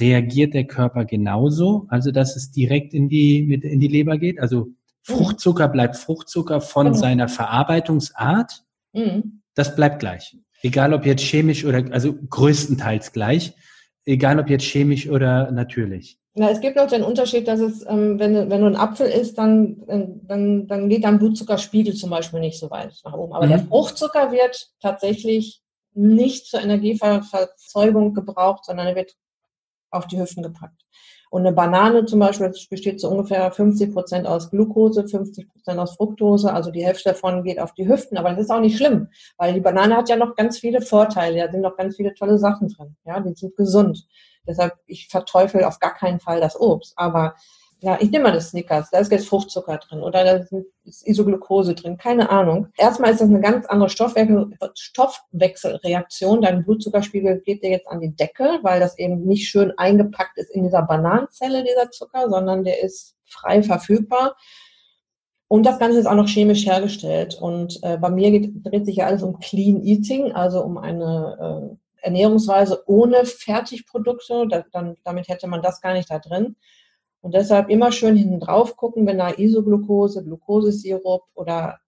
reagiert 0.01 0.55
der 0.55 0.65
Körper 0.65 1.05
genauso, 1.05 1.87
also 1.89 2.11
dass 2.11 2.37
es 2.37 2.53
direkt 2.53 2.95
in 2.95 3.11
die, 3.11 3.43
mit, 3.43 3.65
in 3.65 3.81
die 3.81 3.89
Leber 3.89 4.17
geht. 4.17 4.41
Also 4.41 4.69
Fruchtzucker 5.03 5.69
bleibt 5.69 5.97
Fruchtzucker 5.97 6.63
von 6.63 6.89
mhm. 6.89 6.95
seiner 6.95 7.29
Verarbeitungsart. 7.29 8.65
Mhm. 8.95 9.43
Das 9.55 9.77
bleibt 9.77 9.99
gleich. 10.01 10.39
Egal 10.63 10.95
ob 10.95 11.05
jetzt 11.05 11.23
chemisch 11.23 11.67
oder, 11.67 11.85
also 11.93 12.15
größtenteils 12.15 13.13
gleich. 13.13 13.53
Egal 14.07 14.41
ob 14.41 14.49
jetzt 14.49 14.65
chemisch 14.65 15.11
oder 15.11 15.53
natürlich. 15.53 16.19
Na, 16.37 16.51
es 16.51 16.61
gibt 16.61 16.77
noch 16.77 16.89
den 16.89 17.05
Unterschied, 17.05 17.47
dass 17.47 17.61
es, 17.61 17.87
ähm, 17.87 18.19
wenn, 18.19 18.51
wenn 18.51 18.61
du 18.61 18.67
ein 18.67 18.77
Apfel 18.77 19.07
isst, 19.07 19.39
dann, 19.39 19.83
dann, 19.87 20.67
dann 20.67 20.89
geht 20.89 21.05
dein 21.05 21.21
Blutzuckerspiegel 21.21 21.95
zum 21.95 22.11
Beispiel 22.11 22.41
nicht 22.41 22.59
so 22.59 22.71
weit 22.71 22.93
nach 23.05 23.15
oben. 23.15 23.33
Aber 23.33 23.47
mhm. 23.47 23.51
der 23.51 23.61
Fruchtzucker 23.61 24.33
wird 24.33 24.73
tatsächlich 24.81 25.63
nicht 25.95 26.47
zur 26.47 26.61
Energieverzeugung 26.61 28.15
gebraucht, 28.15 28.65
sondern 28.65 28.89
er 28.89 28.97
wird 28.97 29.15
auf 29.91 30.09
die 30.09 30.21
Hüften 30.21 30.43
gepackt. 30.43 30.83
Und 31.31 31.47
eine 31.47 31.53
Banane 31.53 32.05
zum 32.05 32.21
Beispiel 32.21 32.53
besteht 32.71 33.01
so 33.01 33.09
ungefähr 33.09 33.51
50 33.51 33.93
Prozent 33.93 34.27
aus 34.27 34.51
Glucose, 34.51 35.07
50 35.07 35.49
Prozent 35.49 35.79
aus 35.79 35.97
Fructose. 35.97 36.53
Also 36.53 36.71
die 36.71 36.85
Hälfte 36.85 37.11
davon 37.11 37.43
geht 37.43 37.59
auf 37.59 37.75
die 37.75 37.89
Hüften. 37.89 38.17
Aber 38.19 38.31
das 38.31 38.43
ist 38.43 38.51
auch 38.51 38.61
nicht 38.61 38.77
schlimm, 38.77 39.09
weil 39.37 39.53
die 39.53 39.61
Banane 39.61 39.97
hat 39.97 40.09
ja 40.09 40.17
noch 40.17 40.37
ganz 40.37 40.59
viele 40.59 40.81
Vorteile. 40.81 41.45
Da 41.45 41.51
sind 41.51 41.63
noch 41.63 41.77
ganz 41.77 41.97
viele 41.97 42.15
tolle 42.15 42.39
Sachen 42.39 42.69
drin. 42.69 42.97
Ja, 43.05 43.19
die 43.19 43.35
sind 43.35 43.57
gesund. 43.57 44.07
Deshalb, 44.47 44.75
ich 44.87 45.09
verteufel 45.09 45.65
auf 45.65 45.79
gar 45.79 45.95
keinen 45.95 46.21
Fall 46.21 46.41
das 46.41 46.61
Obst. 46.61 46.93
Aber 46.97 47.35
ja, 47.85 47.99
ich 48.01 48.11
nehme 48.11 48.25
mal 48.25 48.33
das 48.33 48.49
Snickers, 48.49 48.91
da 48.91 48.99
ist 48.99 49.13
jetzt 49.13 49.29
Fruchtzucker 49.29 49.77
drin 49.77 50.03
oder 50.03 50.25
da 50.25 50.43
ist 50.85 51.07
Isoglucose 51.07 51.75
drin, 51.75 51.99
keine 51.99 52.31
Ahnung. 52.31 52.69
Erstmal 52.79 53.11
ist 53.11 53.21
das 53.21 53.29
eine 53.29 53.43
ganz 53.43 53.67
andere 53.67 53.91
Stoffwechselreaktion. 53.91 56.41
Dein 56.41 56.65
Blutzuckerspiegel 56.65 57.41
geht 57.41 57.63
dir 57.63 57.69
jetzt 57.69 57.87
an 57.89 58.01
die 58.01 58.17
Decke, 58.17 58.59
weil 58.63 58.81
das 58.81 58.99
eben 58.99 59.27
nicht 59.27 59.51
schön 59.51 59.71
eingepackt 59.77 60.39
ist 60.39 60.51
in 60.51 60.63
dieser 60.63 60.81
Bananenzelle, 60.81 61.63
dieser 61.63 61.91
Zucker, 61.91 62.31
sondern 62.31 62.65
der 62.65 62.83
ist 62.83 63.17
frei 63.27 63.63
verfügbar. 63.63 64.35
Und 65.49 65.67
das 65.67 65.79
Ganze 65.79 65.99
ist 65.99 66.07
auch 66.07 66.15
noch 66.15 66.29
chemisch 66.29 66.65
hergestellt. 66.65 67.37
Und 67.39 67.81
äh, 67.83 67.99
bei 67.99 68.09
mir 68.09 68.31
geht, 68.31 68.65
dreht 68.65 68.87
sich 68.87 68.97
ja 68.97 69.05
alles 69.07 69.23
um 69.23 69.41
Clean 69.41 69.85
Eating, 69.85 70.33
also 70.33 70.65
um 70.65 70.79
eine 70.79 71.69
äh, 71.71 71.77
Ernährungsweise 72.05 72.85
ohne 72.87 73.25
Fertigprodukte. 73.25 74.47
Da, 74.49 74.65
dann, 74.73 74.97
damit 75.05 75.29
hätte 75.29 75.47
man 75.47 75.63
das 75.63 75.81
gar 75.81 75.95
nicht 75.95 76.11
da 76.11 76.19
drin. 76.19 76.57
Und 77.21 77.35
deshalb 77.35 77.71
immer 77.71 77.91
schön 77.91 78.17
hinten 78.17 78.41
drauf 78.41 78.77
gucken, 78.77 79.07
wenn 79.07 79.17
da 79.17 79.31
Isoglucose, 79.31 80.23
Glukosesirup 80.23 81.23
oder 81.35 81.79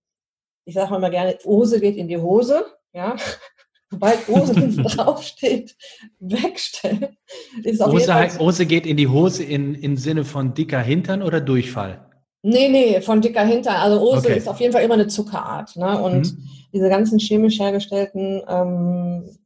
ich 0.65 0.75
sage 0.75 0.97
immer 0.97 1.11
gerne, 1.11 1.39
Ose 1.45 1.81
geht 1.81 1.97
in 1.97 2.09
die 2.09 2.17
Hose, 2.17 2.65
ja. 2.93 3.17
Sobald 3.91 4.29
Ose 4.29 4.53
draufsteht, 4.83 5.77
wegstellen. 6.19 7.17
Ist 7.63 7.81
auf 7.81 7.93
Ose, 7.93 8.13
heißt, 8.13 8.41
Ose 8.41 8.67
geht 8.67 8.85
in 8.85 8.97
die 8.97 9.07
Hose 9.07 9.45
in, 9.45 9.75
im 9.75 9.97
Sinne 9.97 10.25
von 10.25 10.55
dicker 10.55 10.81
Hintern 10.81 11.23
oder 11.23 11.41
Durchfall? 11.41 12.11
Nee, 12.43 12.69
nee, 12.69 13.01
von 13.01 13.21
dicker 13.21 13.45
Hintern. 13.45 13.77
Also 13.77 14.01
Ose 14.01 14.27
okay. 14.27 14.39
ist 14.39 14.49
auf 14.49 14.61
jeden 14.61 14.73
Fall 14.73 14.83
immer 14.83 14.95
eine 14.95 15.07
Zuckerart. 15.07 15.77
Ne? 15.77 16.01
Und 16.01 16.33
mhm. 16.33 16.49
diese 16.73 16.89
ganzen 16.89 17.19
chemisch 17.19 17.61
hergestellten 17.61 18.43
ähm, 18.49 19.37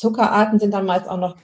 Zuckerarten 0.00 0.58
sind 0.58 0.72
dann 0.72 0.86
meist 0.86 1.08
auch 1.08 1.18
noch 1.18 1.36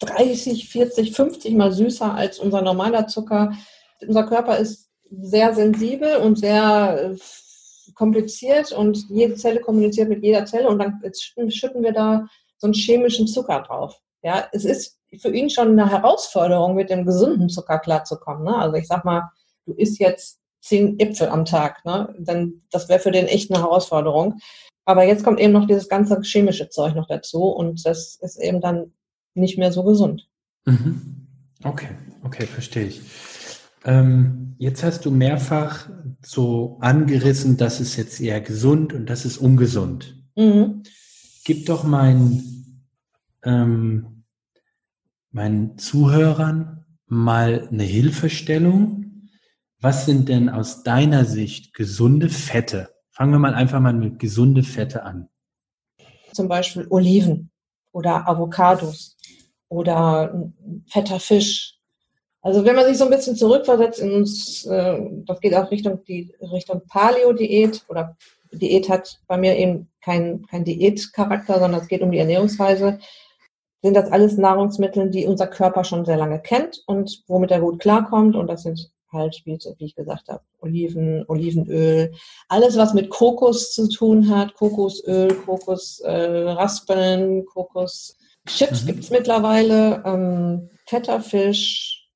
30, 0.00 0.68
40, 0.68 1.14
50 1.14 1.54
mal 1.54 1.72
süßer 1.72 2.14
als 2.14 2.38
unser 2.38 2.62
normaler 2.62 3.06
Zucker. 3.06 3.52
Unser 4.00 4.26
Körper 4.26 4.56
ist 4.56 4.90
sehr 5.10 5.54
sensibel 5.54 6.16
und 6.16 6.38
sehr 6.38 7.12
äh, 7.12 7.92
kompliziert 7.94 8.72
und 8.72 9.08
jede 9.10 9.34
Zelle 9.34 9.60
kommuniziert 9.60 10.08
mit 10.08 10.22
jeder 10.24 10.46
Zelle 10.46 10.68
und 10.68 10.78
dann 10.78 11.00
schütten 11.50 11.82
wir 11.82 11.92
da 11.92 12.26
so 12.56 12.66
einen 12.66 12.74
chemischen 12.74 13.26
Zucker 13.26 13.60
drauf. 13.60 14.00
Ja, 14.22 14.48
es 14.52 14.64
ist 14.64 14.98
für 15.18 15.34
ihn 15.34 15.50
schon 15.50 15.78
eine 15.78 15.90
Herausforderung, 15.90 16.74
mit 16.74 16.88
dem 16.88 17.04
gesunden 17.04 17.50
Zucker 17.50 17.78
klarzukommen. 17.78 18.44
Ne? 18.44 18.56
Also 18.56 18.76
ich 18.76 18.86
sag 18.86 19.04
mal, 19.04 19.30
du 19.66 19.74
isst 19.74 19.98
jetzt 19.98 20.40
zehn 20.60 20.98
Äpfel 20.98 21.28
am 21.28 21.44
Tag, 21.44 21.84
ne? 21.84 22.14
Dann, 22.18 22.62
das 22.70 22.88
wäre 22.88 23.00
für 23.00 23.10
den 23.10 23.26
echt 23.26 23.52
eine 23.52 23.62
Herausforderung. 23.62 24.40
Aber 24.84 25.04
jetzt 25.04 25.24
kommt 25.24 25.40
eben 25.40 25.52
noch 25.52 25.66
dieses 25.66 25.88
ganze 25.88 26.20
chemische 26.22 26.68
Zeug 26.68 26.94
noch 26.94 27.06
dazu 27.06 27.44
und 27.44 27.86
das 27.86 28.16
ist 28.20 28.36
eben 28.36 28.60
dann 28.60 28.92
nicht 29.34 29.58
mehr 29.58 29.72
so 29.72 29.84
gesund. 29.84 30.28
Mhm. 30.64 31.26
Okay, 31.62 31.88
okay, 32.24 32.46
verstehe 32.46 32.86
ich. 32.86 33.00
Ähm, 33.84 34.54
jetzt 34.58 34.82
hast 34.82 35.04
du 35.04 35.10
mehrfach 35.10 35.88
so 36.24 36.78
angerissen, 36.80 37.56
das 37.56 37.80
ist 37.80 37.96
jetzt 37.96 38.20
eher 38.20 38.40
gesund 38.40 38.92
und 38.92 39.06
das 39.06 39.24
ist 39.24 39.38
ungesund. 39.38 40.16
Mhm. 40.36 40.82
Gib 41.44 41.66
doch 41.66 41.84
meinen, 41.84 42.86
ähm, 43.44 44.24
meinen 45.30 45.78
Zuhörern 45.78 46.84
mal 47.06 47.68
eine 47.70 47.82
Hilfestellung. 47.82 49.28
Was 49.80 50.06
sind 50.06 50.28
denn 50.28 50.48
aus 50.48 50.84
deiner 50.84 51.24
Sicht 51.24 51.74
gesunde 51.74 52.28
Fette? 52.28 52.91
Fangen 53.12 53.32
wir 53.32 53.38
mal 53.38 53.54
einfach 53.54 53.80
mal 53.80 53.92
mit 53.92 54.18
gesunde 54.18 54.62
Fette 54.62 55.02
an. 55.02 55.28
Zum 56.32 56.48
Beispiel 56.48 56.86
Oliven 56.88 57.50
oder 57.92 58.26
Avocados 58.26 59.16
oder 59.68 60.50
fetter 60.86 61.20
Fisch. 61.20 61.78
Also 62.40 62.64
wenn 62.64 62.74
man 62.74 62.86
sich 62.86 62.98
so 62.98 63.04
ein 63.04 63.10
bisschen 63.10 63.36
zurückversetzt 63.36 64.00
ins, 64.00 64.64
äh, 64.66 64.98
das 65.26 65.40
geht 65.40 65.54
auch 65.54 65.70
Richtung 65.70 66.02
die 66.04 66.34
Richtung 66.40 66.82
Paleo-Diät 66.88 67.84
oder 67.88 68.16
Diät 68.50 68.88
hat 68.88 69.20
bei 69.26 69.36
mir 69.36 69.56
eben 69.56 69.88
kein, 70.02 70.44
kein 70.46 70.64
Diätcharakter, 70.64 71.60
sondern 71.60 71.80
es 71.80 71.88
geht 71.88 72.02
um 72.02 72.10
die 72.10 72.18
Ernährungsweise, 72.18 72.98
sind 73.82 73.94
das 73.94 74.10
alles 74.10 74.36
Nahrungsmittel, 74.36 75.10
die 75.10 75.26
unser 75.26 75.46
Körper 75.46 75.84
schon 75.84 76.04
sehr 76.04 76.16
lange 76.16 76.40
kennt 76.40 76.82
und 76.86 77.22
womit 77.26 77.50
er 77.50 77.60
gut 77.60 77.80
klarkommt. 77.80 78.36
Und 78.36 78.46
das 78.48 78.62
sind 78.62 78.90
halt, 79.12 79.42
wie, 79.44 79.58
wie 79.78 79.84
ich 79.84 79.94
gesagt 79.94 80.28
habe, 80.28 80.42
Oliven, 80.60 81.24
Olivenöl, 81.28 82.12
alles, 82.48 82.76
was 82.76 82.94
mit 82.94 83.10
Kokos 83.10 83.72
zu 83.72 83.88
tun 83.88 84.34
hat, 84.34 84.54
Kokosöl, 84.54 85.34
Kokosraspeln, 85.34 87.40
äh, 87.40 87.42
Kokos 87.42 88.16
Chips 88.46 88.82
mhm. 88.82 88.86
gibt 88.86 89.04
es 89.04 89.10
mittlerweile, 89.10 90.02
ähm, 90.04 90.70
fetter 90.86 91.20
Fisch, 91.20 92.08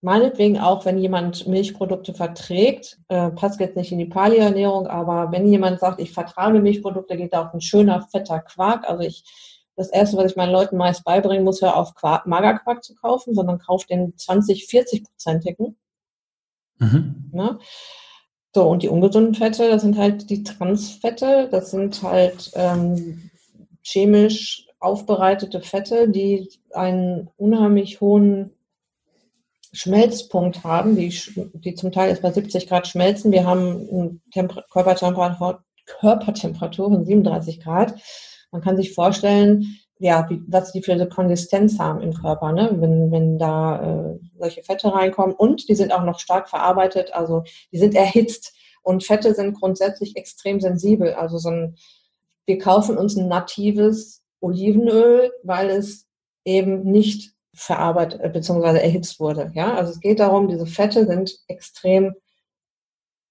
meinetwegen 0.00 0.60
auch, 0.60 0.84
wenn 0.84 0.98
jemand 0.98 1.46
Milchprodukte 1.46 2.14
verträgt, 2.14 2.98
äh, 3.08 3.30
passt 3.30 3.60
jetzt 3.60 3.76
nicht 3.76 3.90
in 3.90 3.98
die 3.98 4.06
Paleo-Ernährung, 4.06 4.86
aber 4.86 5.32
wenn 5.32 5.48
jemand 5.48 5.80
sagt, 5.80 6.00
ich 6.00 6.12
vertrage 6.12 6.60
Milchprodukte, 6.60 7.16
geht 7.16 7.32
da 7.32 7.46
auch 7.46 7.54
ein 7.54 7.60
schöner, 7.60 8.02
fetter 8.02 8.40
Quark. 8.40 8.88
Also 8.88 9.02
ich, 9.02 9.24
das 9.74 9.88
Erste, 9.88 10.16
was 10.16 10.30
ich 10.30 10.36
meinen 10.36 10.52
Leuten 10.52 10.76
meist 10.76 11.04
beibringen 11.04 11.44
muss, 11.44 11.60
hör 11.60 11.76
auf 11.76 11.94
Quark, 11.94 12.26
Magerquark 12.26 12.84
zu 12.84 12.94
kaufen, 12.94 13.34
sondern 13.34 13.58
kauf 13.58 13.84
den 13.86 14.16
20, 14.16 14.68
40-prozentigen. 14.70 15.74
Mhm. 16.78 17.30
Ne? 17.32 17.58
So, 18.54 18.68
und 18.68 18.82
die 18.82 18.88
ungesunden 18.88 19.34
Fette, 19.34 19.68
das 19.68 19.82
sind 19.82 19.98
halt 19.98 20.30
die 20.30 20.42
Transfette, 20.42 21.48
das 21.50 21.70
sind 21.70 22.02
halt 22.02 22.50
ähm, 22.54 23.30
chemisch 23.82 24.66
aufbereitete 24.78 25.60
Fette, 25.60 26.08
die 26.08 26.48
einen 26.72 27.28
unheimlich 27.36 28.00
hohen 28.00 28.52
Schmelzpunkt 29.72 30.64
haben, 30.64 30.96
die, 30.96 31.14
die 31.52 31.74
zum 31.74 31.92
Teil 31.92 32.08
erst 32.08 32.22
bei 32.22 32.32
70 32.32 32.66
Grad 32.66 32.86
schmelzen. 32.86 33.30
Wir 33.30 33.46
haben 33.46 34.22
Körpertemperatur, 34.70 35.62
Körpertemperatur 35.84 36.90
von 36.90 37.04
37 37.04 37.60
Grad. 37.60 37.94
Man 38.50 38.62
kann 38.62 38.76
sich 38.76 38.94
vorstellen, 38.94 39.76
ja, 39.98 40.28
wie, 40.28 40.42
was 40.46 40.72
die 40.72 40.82
für 40.82 40.92
eine 40.92 41.08
Konsistenz 41.08 41.78
haben 41.78 42.02
im 42.02 42.12
Körper, 42.12 42.52
ne? 42.52 42.70
wenn, 42.80 43.10
wenn 43.10 43.38
da 43.38 43.82
äh, 44.12 44.18
solche 44.38 44.62
Fette 44.62 44.92
reinkommen. 44.92 45.34
Und 45.34 45.68
die 45.68 45.74
sind 45.74 45.92
auch 45.92 46.04
noch 46.04 46.18
stark 46.18 46.48
verarbeitet, 46.48 47.14
also 47.14 47.44
die 47.72 47.78
sind 47.78 47.94
erhitzt. 47.94 48.54
Und 48.82 49.04
Fette 49.04 49.34
sind 49.34 49.58
grundsätzlich 49.58 50.16
extrem 50.16 50.60
sensibel. 50.60 51.14
Also 51.14 51.38
so 51.38 51.48
ein, 51.50 51.76
wir 52.44 52.58
kaufen 52.58 52.98
uns 52.98 53.16
ein 53.16 53.28
natives 53.28 54.22
Olivenöl, 54.40 55.32
weil 55.42 55.70
es 55.70 56.06
eben 56.44 56.82
nicht 56.84 57.32
verarbeitet 57.54 58.20
äh, 58.20 58.28
bzw. 58.28 58.78
erhitzt 58.78 59.18
wurde. 59.18 59.50
Ja, 59.54 59.74
also 59.74 59.92
es 59.92 60.00
geht 60.00 60.20
darum, 60.20 60.48
diese 60.48 60.66
Fette 60.66 61.06
sind 61.06 61.38
extrem 61.48 62.14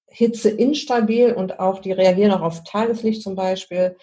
hitzeinstabil 0.07 1.33
und 1.33 1.59
auch 1.59 1.79
die 1.79 1.91
reagieren 1.91 2.31
auch 2.31 2.41
auf 2.41 2.63
Tageslicht 2.63 3.21
zum 3.21 3.35
Beispiel. 3.35 3.97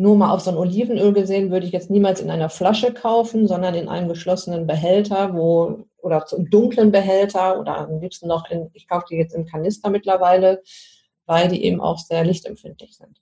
Nur 0.00 0.16
mal 0.16 0.30
auf 0.30 0.40
so 0.40 0.50
ein 0.50 0.56
Olivenöl 0.56 1.12
gesehen, 1.12 1.50
würde 1.50 1.66
ich 1.66 1.72
jetzt 1.72 1.90
niemals 1.90 2.22
in 2.22 2.30
einer 2.30 2.48
Flasche 2.48 2.94
kaufen, 2.94 3.46
sondern 3.46 3.74
in 3.74 3.86
einem 3.86 4.08
geschlossenen 4.08 4.66
Behälter, 4.66 5.34
wo 5.34 5.84
oder 5.98 6.24
zum 6.24 6.48
dunklen 6.48 6.90
Behälter 6.90 7.60
oder 7.60 7.76
am 7.76 8.00
liebsten 8.00 8.26
noch 8.26 8.48
in, 8.50 8.70
ich 8.72 8.88
kaufe 8.88 9.04
die 9.10 9.16
jetzt 9.16 9.34
im 9.34 9.44
Kanister 9.44 9.90
mittlerweile, 9.90 10.62
weil 11.26 11.48
die 11.48 11.62
eben 11.64 11.82
auch 11.82 11.98
sehr 11.98 12.24
lichtempfindlich 12.24 12.96
sind. 12.96 13.20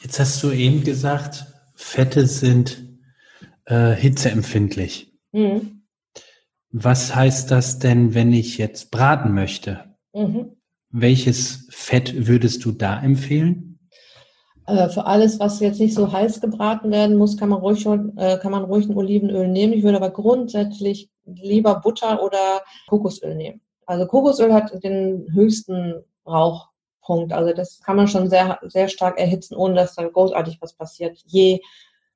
Jetzt 0.00 0.18
hast 0.18 0.42
du 0.42 0.50
eben 0.50 0.82
gesagt, 0.82 1.44
Fette 1.74 2.26
sind 2.26 2.82
äh, 3.66 3.90
hitzeempfindlich. 3.90 5.12
Mhm. 5.32 5.82
Was 6.70 7.14
heißt 7.14 7.50
das 7.50 7.78
denn, 7.78 8.14
wenn 8.14 8.32
ich 8.32 8.56
jetzt 8.56 8.90
braten 8.90 9.34
möchte? 9.34 9.94
Mhm. 10.14 10.56
Welches 10.88 11.66
Fett 11.68 12.26
würdest 12.26 12.64
du 12.64 12.72
da 12.72 12.98
empfehlen? 12.98 13.67
Äh, 14.68 14.90
für 14.90 15.06
alles, 15.06 15.40
was 15.40 15.60
jetzt 15.60 15.80
nicht 15.80 15.94
so 15.94 16.12
heiß 16.12 16.42
gebraten 16.42 16.90
werden 16.90 17.16
muss, 17.16 17.38
kann 17.38 17.48
man 17.48 17.60
ruhig, 17.60 17.86
äh, 17.86 18.36
kann 18.36 18.52
man 18.52 18.64
ruhig 18.64 18.86
ein 18.86 18.96
Olivenöl 18.96 19.48
nehmen. 19.48 19.72
Ich 19.72 19.82
würde 19.82 19.96
aber 19.96 20.10
grundsätzlich 20.10 21.08
lieber 21.24 21.76
Butter 21.76 22.22
oder 22.22 22.62
Kokosöl 22.86 23.34
nehmen. 23.34 23.62
Also 23.86 24.06
Kokosöl 24.06 24.52
hat 24.52 24.84
den 24.84 25.26
höchsten 25.32 26.04
Rauch 26.26 26.68
Punkt. 27.00 27.32
Also 27.32 27.54
das 27.54 27.80
kann 27.80 27.96
man 27.96 28.08
schon 28.08 28.28
sehr, 28.28 28.58
sehr 28.64 28.88
stark 28.88 29.18
erhitzen, 29.18 29.54
ohne 29.54 29.74
dass 29.74 29.94
dann 29.94 30.12
großartig 30.12 30.58
was 30.60 30.74
passiert. 30.74 31.18
Je 31.24 31.62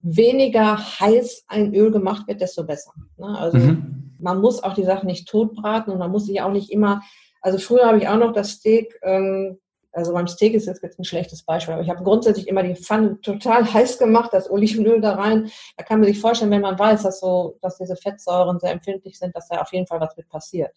weniger 0.01 0.77
heiß 0.77 1.45
ein 1.49 1.75
Öl 1.75 1.91
gemacht 1.91 2.29
wird, 2.29 2.43
desto 2.43 2.65
besser. 2.65 2.93
Ne? 3.17 3.39
Also 3.39 3.57
mhm. 3.57 4.15
man 4.19 4.43
muss 4.43 4.63
auch 4.63 4.75
die 4.75 4.85
Sachen 4.85 5.07
nicht 5.07 5.27
totbraten 5.27 5.91
und 5.91 5.99
man 5.99 6.11
muss 6.11 6.27
sich 6.27 6.43
auch 6.43 6.53
nicht 6.53 6.71
immer, 6.71 7.01
also 7.41 7.57
früher 7.57 7.87
habe 7.87 7.97
ich 7.97 8.09
auch 8.09 8.19
noch 8.19 8.35
das 8.35 8.51
Steak 8.51 8.99
ähm, 9.03 9.59
Also 9.93 10.15
beim 10.15 10.27
Steak 10.27 10.55
ist 10.55 10.67
jetzt 10.67 10.83
ein 10.83 11.05
schlechtes 11.05 11.43
Beispiel, 11.43 11.75
aber 11.75 11.83
ich 11.83 11.91
habe 11.91 12.03
grundsätzlich 12.03 12.49
immer 12.49 12.63
die 12.63 12.75
Pfanne 12.75 13.21
total 13.21 13.71
heiß 13.71 13.99
gemacht, 13.99 14.31
das 14.33 14.51
Olivenöl 14.51 15.03
da 15.03 15.15
rein. 15.15 15.51
Da 15.77 15.85
kann 15.85 16.01
man 16.01 16.09
sich 16.09 16.19
vorstellen, 16.19 16.51
wenn 16.51 16.63
man 16.63 16.79
weiß, 16.79 17.03
dass 17.03 17.21
so, 17.21 17.59
dass 17.61 17.77
diese 17.77 17.97
Fettsäuren 17.97 18.59
sehr 18.59 18.73
empfindlich 18.73 19.19
sind, 19.19 19.37
dass 19.37 19.49
da 19.49 19.61
auf 19.61 19.73
jeden 19.73 19.87
Fall 19.87 20.01
was 20.01 20.17
mit 20.17 20.29
passiert. 20.29 20.75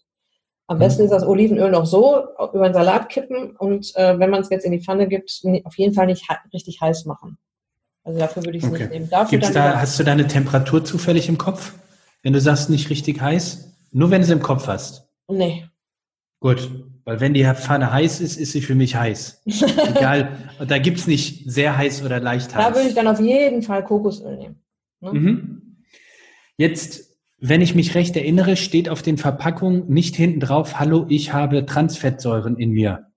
Am 0.67 0.79
besten 0.79 1.03
mhm. 1.03 1.05
ist 1.05 1.11
das 1.11 1.25
Olivenöl 1.25 1.71
noch 1.71 1.85
so 1.85 2.25
über 2.53 2.67
den 2.67 2.73
Salat 2.73 3.07
kippen 3.09 3.55
und 3.55 3.95
äh, 3.95 4.19
wenn 4.19 4.31
man 4.31 4.41
es 4.41 4.49
jetzt 4.49 4.65
in 4.65 4.73
die 4.73 4.81
Pfanne 4.81 5.07
gibt, 5.07 5.41
auf 5.63 5.77
jeden 5.77 5.93
Fall 5.93 6.07
nicht 6.07 6.27
richtig 6.53 6.81
heiß 6.81 7.05
machen. 7.05 7.37
Also 8.03 8.19
dafür 8.19 8.43
würde 8.43 8.57
ich 8.57 8.63
es 8.63 8.69
okay. 8.69 8.83
nicht 8.83 8.91
nehmen. 8.91 9.09
Dafür 9.09 9.39
Gibt's 9.39 9.53
da, 9.53 9.79
hast 9.79 9.97
du 9.97 10.03
da 10.03 10.11
eine 10.11 10.27
Temperatur 10.27 10.83
zufällig 10.83 11.29
im 11.29 11.37
Kopf? 11.37 11.73
Wenn 12.21 12.33
du 12.33 12.41
sagst, 12.41 12.69
nicht 12.69 12.89
richtig 12.89 13.21
heiß? 13.21 13.71
Nur 13.91 14.11
wenn 14.11 14.21
du 14.21 14.25
es 14.25 14.31
im 14.31 14.41
Kopf 14.41 14.67
hast? 14.67 15.07
Nee. 15.27 15.65
Gut, 16.39 16.69
weil 17.05 17.19
wenn 17.19 17.35
die 17.35 17.45
Pfanne 17.45 17.93
heiß 17.93 18.19
ist, 18.19 18.35
ist 18.35 18.51
sie 18.51 18.61
für 18.61 18.73
mich 18.73 18.95
heiß. 18.95 19.43
Egal, 19.45 20.37
da 20.67 20.79
gibt 20.79 20.97
es 20.97 21.07
nicht 21.07 21.49
sehr 21.49 21.77
heiß 21.77 22.03
oder 22.03 22.19
leicht 22.19 22.53
heiß. 22.55 22.65
Da 22.65 22.75
würde 22.75 22.89
ich 22.89 22.95
dann 22.95 23.07
auf 23.07 23.19
jeden 23.19 23.61
Fall 23.61 23.83
Kokosöl 23.83 24.37
nehmen. 24.37 24.63
Ne? 25.01 25.13
Mhm. 25.13 25.61
Jetzt, 26.57 27.15
wenn 27.37 27.61
ich 27.61 27.75
mich 27.75 27.93
recht 27.93 28.15
erinnere, 28.15 28.57
steht 28.57 28.89
auf 28.89 29.03
den 29.03 29.17
Verpackungen 29.17 29.87
nicht 29.87 30.15
hinten 30.15 30.39
drauf, 30.39 30.79
hallo, 30.79 31.05
ich 31.07 31.31
habe 31.31 31.65
Transfettsäuren 31.65 32.57
in 32.57 32.71
mir. 32.71 33.11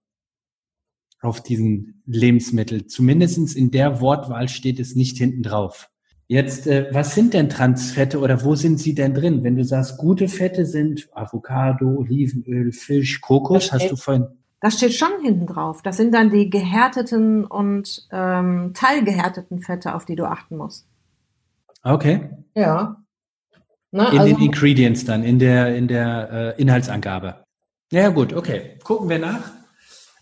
Auf 1.20 1.42
diesen 1.42 2.02
Lebensmittel. 2.04 2.86
Zumindest 2.86 3.56
in 3.56 3.70
der 3.70 4.00
Wortwahl 4.00 4.48
steht 4.48 4.78
es 4.80 4.94
nicht 4.94 5.16
hinten 5.16 5.42
drauf. 5.42 5.90
Jetzt, 6.30 6.66
äh, 6.66 6.88
was 6.92 7.14
sind 7.14 7.32
denn 7.32 7.48
Transfette 7.48 8.20
oder 8.20 8.44
wo 8.44 8.54
sind 8.54 8.78
sie 8.78 8.94
denn 8.94 9.14
drin? 9.14 9.42
Wenn 9.42 9.56
du 9.56 9.64
sagst, 9.64 9.96
gute 9.96 10.28
Fette 10.28 10.66
sind 10.66 11.08
Avocado, 11.12 11.86
Olivenöl, 11.86 12.70
Fisch, 12.70 13.22
Kokos, 13.22 13.72
hast 13.72 13.90
du 13.90 13.96
vorhin. 13.96 14.26
Das 14.60 14.74
steht 14.74 14.92
schon 14.92 15.22
hinten 15.22 15.46
drauf. 15.46 15.80
Das 15.82 15.96
sind 15.96 16.12
dann 16.12 16.30
die 16.30 16.50
gehärteten 16.50 17.46
und 17.46 18.06
ähm, 18.12 18.72
teilgehärteten 18.74 19.60
Fette, 19.60 19.94
auf 19.94 20.04
die 20.04 20.16
du 20.16 20.24
achten 20.24 20.58
musst. 20.58 20.86
Okay. 21.82 22.28
Ja. 22.54 22.96
Na, 23.90 24.10
in 24.10 24.18
also, 24.18 24.34
den 24.34 24.44
Ingredients 24.44 25.06
dann, 25.06 25.22
in 25.22 25.38
der, 25.38 25.74
in 25.74 25.88
der 25.88 26.56
äh, 26.58 26.60
Inhaltsangabe. 26.60 27.42
Ja, 27.90 28.10
gut, 28.10 28.34
okay. 28.34 28.76
Gucken 28.84 29.08
wir 29.08 29.18
nach. 29.18 29.57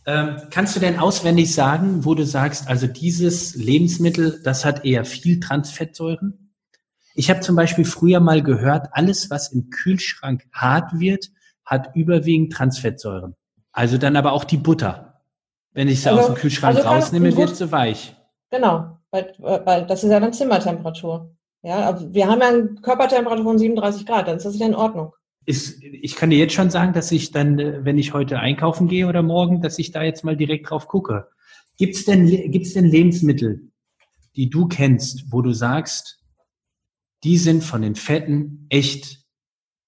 Ähm, 0.08 0.36
kannst 0.50 0.76
du 0.76 0.80
denn 0.80 1.00
auswendig 1.00 1.52
sagen, 1.52 2.04
wo 2.04 2.14
du 2.14 2.24
sagst, 2.24 2.68
also 2.68 2.86
dieses 2.86 3.56
Lebensmittel, 3.56 4.40
das 4.44 4.64
hat 4.64 4.84
eher 4.84 5.04
viel 5.04 5.40
Transfettsäuren? 5.40 6.52
Ich 7.16 7.28
habe 7.28 7.40
zum 7.40 7.56
Beispiel 7.56 7.84
früher 7.84 8.20
mal 8.20 8.40
gehört, 8.42 8.88
alles, 8.92 9.30
was 9.30 9.52
im 9.52 9.68
Kühlschrank 9.70 10.46
hart 10.52 11.00
wird, 11.00 11.30
hat 11.64 11.96
überwiegend 11.96 12.52
Transfettsäuren. 12.52 13.34
Also 13.72 13.98
dann 13.98 14.16
aber 14.16 14.32
auch 14.32 14.44
die 14.44 14.58
Butter. 14.58 15.22
Wenn 15.72 15.88
ich 15.88 16.02
sie 16.02 16.08
also, 16.08 16.20
aus 16.20 16.26
dem 16.26 16.34
Kühlschrank 16.36 16.76
also 16.76 16.88
rausnehme, 16.88 17.36
wird 17.36 17.56
sie 17.56 17.72
weich. 17.72 18.14
Genau, 18.50 18.98
weil, 19.10 19.34
weil 19.38 19.86
das 19.86 20.04
ist 20.04 20.10
ja 20.10 20.20
dann 20.20 20.32
Zimmertemperatur. 20.32 21.34
Ja, 21.62 21.98
wir 22.00 22.28
haben 22.28 22.40
ja 22.40 22.48
eine 22.48 22.74
Körpertemperatur 22.76 23.44
von 23.44 23.58
37 23.58 24.06
Grad, 24.06 24.28
dann 24.28 24.36
ist 24.36 24.46
das 24.46 24.56
ja 24.56 24.66
in 24.66 24.74
Ordnung 24.76 25.12
ist, 25.46 25.82
ich 25.82 26.16
kann 26.16 26.30
dir 26.30 26.38
jetzt 26.38 26.54
schon 26.54 26.70
sagen, 26.70 26.92
dass 26.92 27.12
ich 27.12 27.30
dann, 27.30 27.58
äh, 27.58 27.84
wenn 27.84 27.98
ich 27.98 28.12
heute 28.12 28.40
einkaufen 28.40 28.88
gehe 28.88 29.06
oder 29.06 29.22
morgen, 29.22 29.62
dass 29.62 29.78
ich 29.78 29.92
da 29.92 30.02
jetzt 30.02 30.24
mal 30.24 30.36
direkt 30.36 30.68
drauf 30.68 30.88
gucke. 30.88 31.28
Gibt's 31.78 32.04
denn, 32.04 32.26
gibt's 32.50 32.74
denn 32.74 32.84
Lebensmittel, 32.84 33.70
die 34.34 34.50
du 34.50 34.66
kennst, 34.66 35.30
wo 35.30 35.42
du 35.42 35.52
sagst, 35.52 36.18
die 37.22 37.38
sind 37.38 37.62
von 37.62 37.82
den 37.82 37.94
Fetten 37.94 38.66
echt 38.70 39.24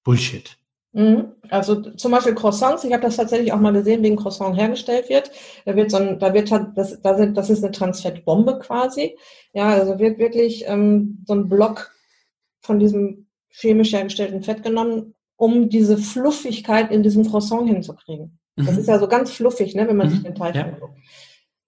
Bullshit? 0.04 0.56
Mhm. 0.92 1.32
Also 1.50 1.80
zum 1.92 2.12
Beispiel 2.12 2.34
Croissants, 2.34 2.84
ich 2.84 2.92
habe 2.92 3.02
das 3.02 3.16
tatsächlich 3.16 3.52
auch 3.52 3.60
mal 3.60 3.72
gesehen, 3.72 4.02
wie 4.02 4.10
ein 4.10 4.16
Croissant 4.16 4.56
hergestellt 4.56 5.08
wird. 5.08 5.30
Da 5.64 5.76
wird 5.76 5.90
so 5.90 5.96
ein, 5.98 6.18
da 6.18 6.32
wird 6.34 6.50
das, 6.50 7.00
das 7.02 7.50
ist 7.50 7.62
eine 7.62 7.72
Transfettbombe 7.72 8.58
quasi. 8.60 9.16
Ja, 9.52 9.70
also 9.70 9.98
wird 9.98 10.18
wirklich 10.18 10.64
ähm, 10.66 11.24
so 11.26 11.34
ein 11.34 11.48
Block 11.48 11.90
von 12.60 12.78
diesem 12.78 13.26
chemisch 13.48 13.92
hergestellten 13.92 14.42
Fett 14.42 14.62
genommen, 14.62 15.14
um 15.38 15.70
diese 15.70 15.96
Fluffigkeit 15.96 16.90
in 16.90 17.02
diesem 17.02 17.24
Croissant 17.24 17.66
hinzukriegen. 17.68 18.38
Mhm. 18.56 18.66
Das 18.66 18.76
ist 18.76 18.88
ja 18.88 18.98
so 18.98 19.08
ganz 19.08 19.30
fluffig, 19.30 19.74
ne, 19.74 19.88
wenn 19.88 19.96
man 19.96 20.08
mhm. 20.08 20.12
sich 20.12 20.22
den 20.24 20.34
Teig 20.34 20.54
ja. 20.54 20.64
anguckt. 20.64 20.98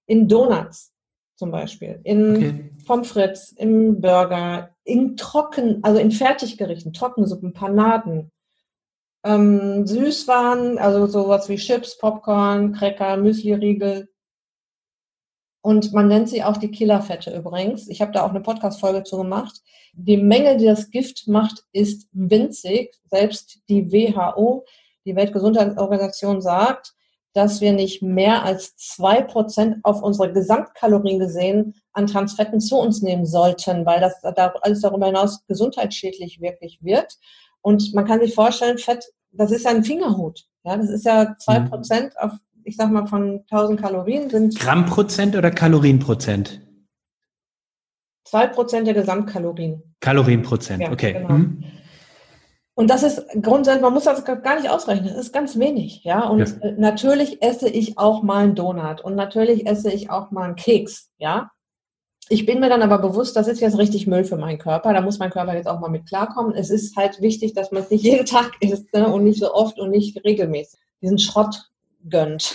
In 0.07 0.29
Donuts 0.29 0.93
zum 1.37 1.53
Beispiel, 1.53 2.01
in 2.05 2.37
okay. 2.37 2.71
Pommes 2.85 3.13
frites, 3.13 3.53
im 3.53 4.01
Burger, 4.01 4.75
in 4.85 5.17
Trocken, 5.17 5.83
also 5.83 5.99
in 5.99 6.11
Fertiggerichten, 6.11 6.93
Trockensuppen, 6.93 7.55
Panaden, 7.55 8.31
ähm, 9.25 9.87
Süßwaren, 9.87 10.77
also 10.77 11.07
sowas 11.07 11.49
wie 11.49 11.57
Chips, 11.57 11.97
Popcorn, 11.97 12.73
Cracker, 12.73 13.17
Müsli-Riegel, 13.17 14.09
und 15.63 15.93
man 15.93 16.09
nennt 16.09 16.29
sie 16.29 16.43
auch 16.43 16.57
die 16.57 16.71
Killerfette 16.71 17.37
übrigens. 17.37 17.89
Ich 17.89 18.01
habe 18.01 18.13
da 18.13 18.25
auch 18.25 18.31
eine 18.31 18.41
Podcast-Folge 18.41 19.05
zu 19.05 19.19
gemacht. 19.19 19.61
Die 19.93 20.17
Menge, 20.17 20.57
die 20.57 20.65
das 20.65 20.91
Gift 20.91 21.29
macht, 21.29 21.65
ist 21.73 22.09
winzig. 22.13 22.95
Selbst 23.11 23.61
die 23.69 23.93
WHO, 23.93 24.65
die 25.05 25.15
Weltgesundheitsorganisation, 25.17 26.41
sagt, 26.41 26.95
dass 27.33 27.61
wir 27.61 27.73
nicht 27.73 28.03
mehr 28.03 28.43
als 28.43 28.77
zwei 28.77 29.23
Prozent 29.23 29.77
auf 29.85 30.03
unsere 30.03 30.33
Gesamtkalorien 30.33 31.19
gesehen 31.19 31.75
an 31.93 32.07
Transfetten 32.07 32.61
zu 32.61 32.77
uns 32.77 33.03
nehmen 33.03 33.27
sollten, 33.27 33.87
weil 33.87 34.01
das 34.01 34.21
da 34.21 34.55
alles 34.63 34.81
darüber 34.81 35.07
hinaus 35.07 35.45
gesundheitsschädlich 35.47 36.41
wirklich 36.41 36.83
wird. 36.83 37.19
Und 37.61 37.95
man 37.95 38.07
kann 38.07 38.21
sich 38.21 38.35
vorstellen, 38.35 38.79
Fett, 38.79 39.05
das 39.31 39.53
ist 39.53 39.65
ja 39.65 39.71
ein 39.71 39.85
Fingerhut. 39.85 40.47
Ja, 40.65 40.77
das 40.77 40.91
ist 40.91 41.05
ja 41.05 41.37
zwei 41.39 41.61
mhm. 41.61 41.71
Prozent 41.71 42.19
auf 42.19 42.33
ich 42.65 42.77
sag 42.77 42.91
mal, 42.91 43.07
von 43.07 43.45
1000 43.51 43.81
Kalorien 43.81 44.31
sind. 44.31 44.59
Grammprozent 44.59 45.37
oder 45.37 45.51
Kalorienprozent? 45.51 46.61
Zwei 48.25 48.47
Prozent 48.47 48.87
der 48.87 48.95
Gesamtkalorien. 48.95 49.83
Kalorienprozent, 50.01 50.83
ja, 50.83 50.93
okay. 50.93 51.15
Genau. 51.15 51.33
Mhm. 51.33 51.65
Und 52.75 52.89
das 52.89 53.03
ist 53.03 53.27
grundsätzlich, 53.43 53.83
man 53.83 53.93
muss 53.93 54.05
das 54.05 54.25
gar 54.25 54.57
nicht 54.57 54.71
ausrechnen, 54.71 55.09
das 55.09 55.19
ist 55.19 55.33
ganz 55.33 55.59
wenig, 55.59 56.03
ja. 56.05 56.27
Und 56.29 56.39
ja. 56.39 56.69
Äh, 56.69 56.73
natürlich 56.79 57.43
esse 57.43 57.69
ich 57.69 57.99
auch 57.99 58.23
mal 58.23 58.45
einen 58.45 58.55
Donut 58.55 59.03
und 59.03 59.17
natürlich 59.17 59.67
esse 59.67 59.91
ich 59.91 60.11
auch 60.11 60.31
mal 60.31 60.45
einen 60.45 60.57
Keks, 60.57 61.11
ja. 61.19 61.51
Ich 62.33 62.47
bin 62.47 62.61
mir 62.61 62.69
dann 62.69 62.83
aber 62.83 62.99
bewusst, 62.99 63.35
das 63.35 63.49
ist 63.49 63.61
jetzt 63.61 63.77
richtig 63.77 64.07
Müll 64.07 64.23
für 64.25 64.37
meinen 64.37 64.59
Körper. 64.59 64.93
Da 64.95 65.01
muss 65.01 65.19
mein 65.19 65.31
Körper 65.31 65.55
jetzt 65.55 65.67
auch 65.67 65.81
mal 65.81 65.91
mit 65.91 66.07
klarkommen. 66.07 66.55
Es 66.55 66.71
ist 66.71 66.95
halt 66.97 67.21
wichtig, 67.21 67.55
dass 67.55 67.73
man 67.73 67.83
es 67.83 67.91
nicht 67.91 68.05
jeden 68.05 68.25
Tag 68.25 68.53
isst 68.61 68.95
ne? 68.95 69.09
und 69.09 69.25
nicht 69.25 69.41
so 69.41 69.53
oft 69.53 69.81
und 69.81 69.91
nicht 69.91 70.25
regelmäßig. 70.25 70.79
Diesen 71.03 71.19
Schrott 71.19 71.71
gönnt. 72.09 72.55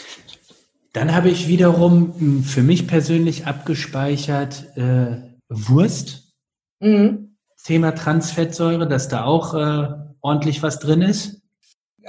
Dann 0.93 1.13
habe 1.13 1.29
ich 1.29 1.47
wiederum 1.47 2.13
hm, 2.17 2.43
für 2.43 2.61
mich 2.61 2.87
persönlich 2.87 3.45
abgespeichert 3.45 4.65
äh, 4.77 5.17
Wurst. 5.49 6.33
Mhm. 6.79 7.37
Thema 7.63 7.95
Transfettsäure, 7.95 8.87
dass 8.87 9.07
da 9.07 9.25
auch 9.25 9.53
äh, 9.55 9.87
ordentlich 10.21 10.61
was 10.63 10.79
drin 10.79 11.01
ist. 11.01 11.41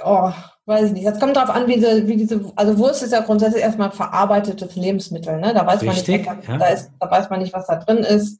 Oh, 0.03 0.31
weiß 0.65 0.87
ich 0.87 0.91
nicht. 0.93 1.07
Das 1.07 1.19
kommt 1.19 1.35
darauf 1.35 1.49
an, 1.49 1.67
wie 1.67 1.75
diese, 1.75 2.07
wie 2.07 2.17
diese, 2.17 2.51
also 2.55 2.77
Wurst 2.77 3.01
ist 3.01 3.11
ja 3.11 3.21
grundsätzlich 3.21 3.63
erstmal 3.63 3.91
verarbeitetes 3.91 4.75
Lebensmittel, 4.75 5.39
ne? 5.39 5.53
Da 5.53 5.65
weiß 5.65 5.81
Richtig, 5.81 6.25
man 6.25 6.37
nicht, 6.37 6.45
was 6.45 6.45
da, 6.45 6.51
ja. 6.53 6.57
da, 6.59 6.67
ist, 6.67 6.91
da 6.99 7.11
weiß 7.11 7.29
man 7.29 7.39
nicht, 7.41 7.53
was 7.53 7.67
da 7.67 7.75
drin 7.77 7.97
ist. 7.97 8.39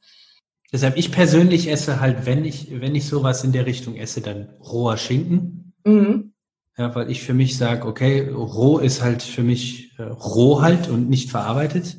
Deshalb, 0.71 0.97
ich 0.97 1.11
persönlich 1.11 1.71
esse 1.71 1.99
halt, 1.99 2.25
wenn 2.25 2.45
ich, 2.45 2.79
wenn 2.81 2.93
ich 2.93 3.07
sowas 3.07 3.43
in 3.43 3.53
der 3.53 3.65
Richtung 3.65 3.95
esse, 3.95 4.21
dann 4.21 4.49
roher 4.61 4.97
Schinken. 4.97 5.73
Mhm. 5.85 6.33
Ja, 6.77 6.93
weil 6.93 7.09
ich 7.09 7.23
für 7.23 7.33
mich 7.33 7.57
sage, 7.57 7.87
okay, 7.87 8.29
roh 8.29 8.77
ist 8.77 9.01
halt 9.01 9.23
für 9.23 9.41
mich 9.41 9.97
äh, 9.97 10.03
roh 10.03 10.61
halt 10.61 10.89
und 10.89 11.09
nicht 11.09 11.31
verarbeitet 11.31 11.97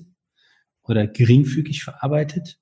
oder 0.84 1.06
geringfügig 1.06 1.82
verarbeitet. 1.82 2.58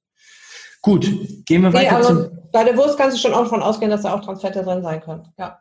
Gut, 0.80 1.04
gehen 1.44 1.62
wir 1.62 1.70
nee, 1.70 1.76
weiter 1.76 2.00
zum. 2.00 2.38
Bei 2.52 2.64
der 2.64 2.76
Wurst 2.76 2.96
kannst 2.96 3.16
du 3.16 3.20
schon 3.20 3.34
auch 3.34 3.42
davon 3.42 3.62
ausgehen, 3.62 3.90
dass 3.90 4.02
da 4.02 4.14
auch 4.14 4.24
Transfette 4.24 4.62
drin 4.62 4.82
sein 4.82 5.00
können. 5.02 5.28
Ja. 5.38 5.60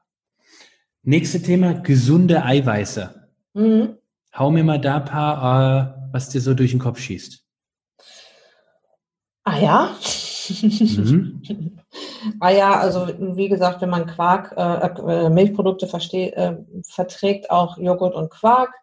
Nächste 1.03 1.41
Thema, 1.41 1.73
gesunde 1.73 2.43
Eiweiße. 2.43 3.29
Mhm. 3.53 3.97
Hau 4.33 4.49
mir 4.49 4.63
mal 4.63 4.79
da 4.79 4.97
ein 4.97 5.05
paar, 5.05 5.97
äh, 6.09 6.13
was 6.13 6.29
dir 6.29 6.41
so 6.41 6.53
durch 6.53 6.71
den 6.71 6.79
Kopf 6.79 6.99
schießt. 6.99 7.43
Ah 9.43 9.59
ja. 9.59 9.95
Mhm. 10.49 11.41
ah 12.39 12.49
ja, 12.49 12.79
also 12.79 13.07
wie 13.19 13.49
gesagt, 13.49 13.81
wenn 13.81 13.89
man 13.89 14.07
Quark, 14.07 14.53
äh, 14.57 15.25
äh 15.25 15.29
Milchprodukte 15.29 15.87
versteht, 15.87 16.33
äh, 16.33 16.57
verträgt, 16.87 17.51
auch 17.51 17.77
Joghurt 17.77 18.15
und 18.15 18.29
Quark, 18.29 18.73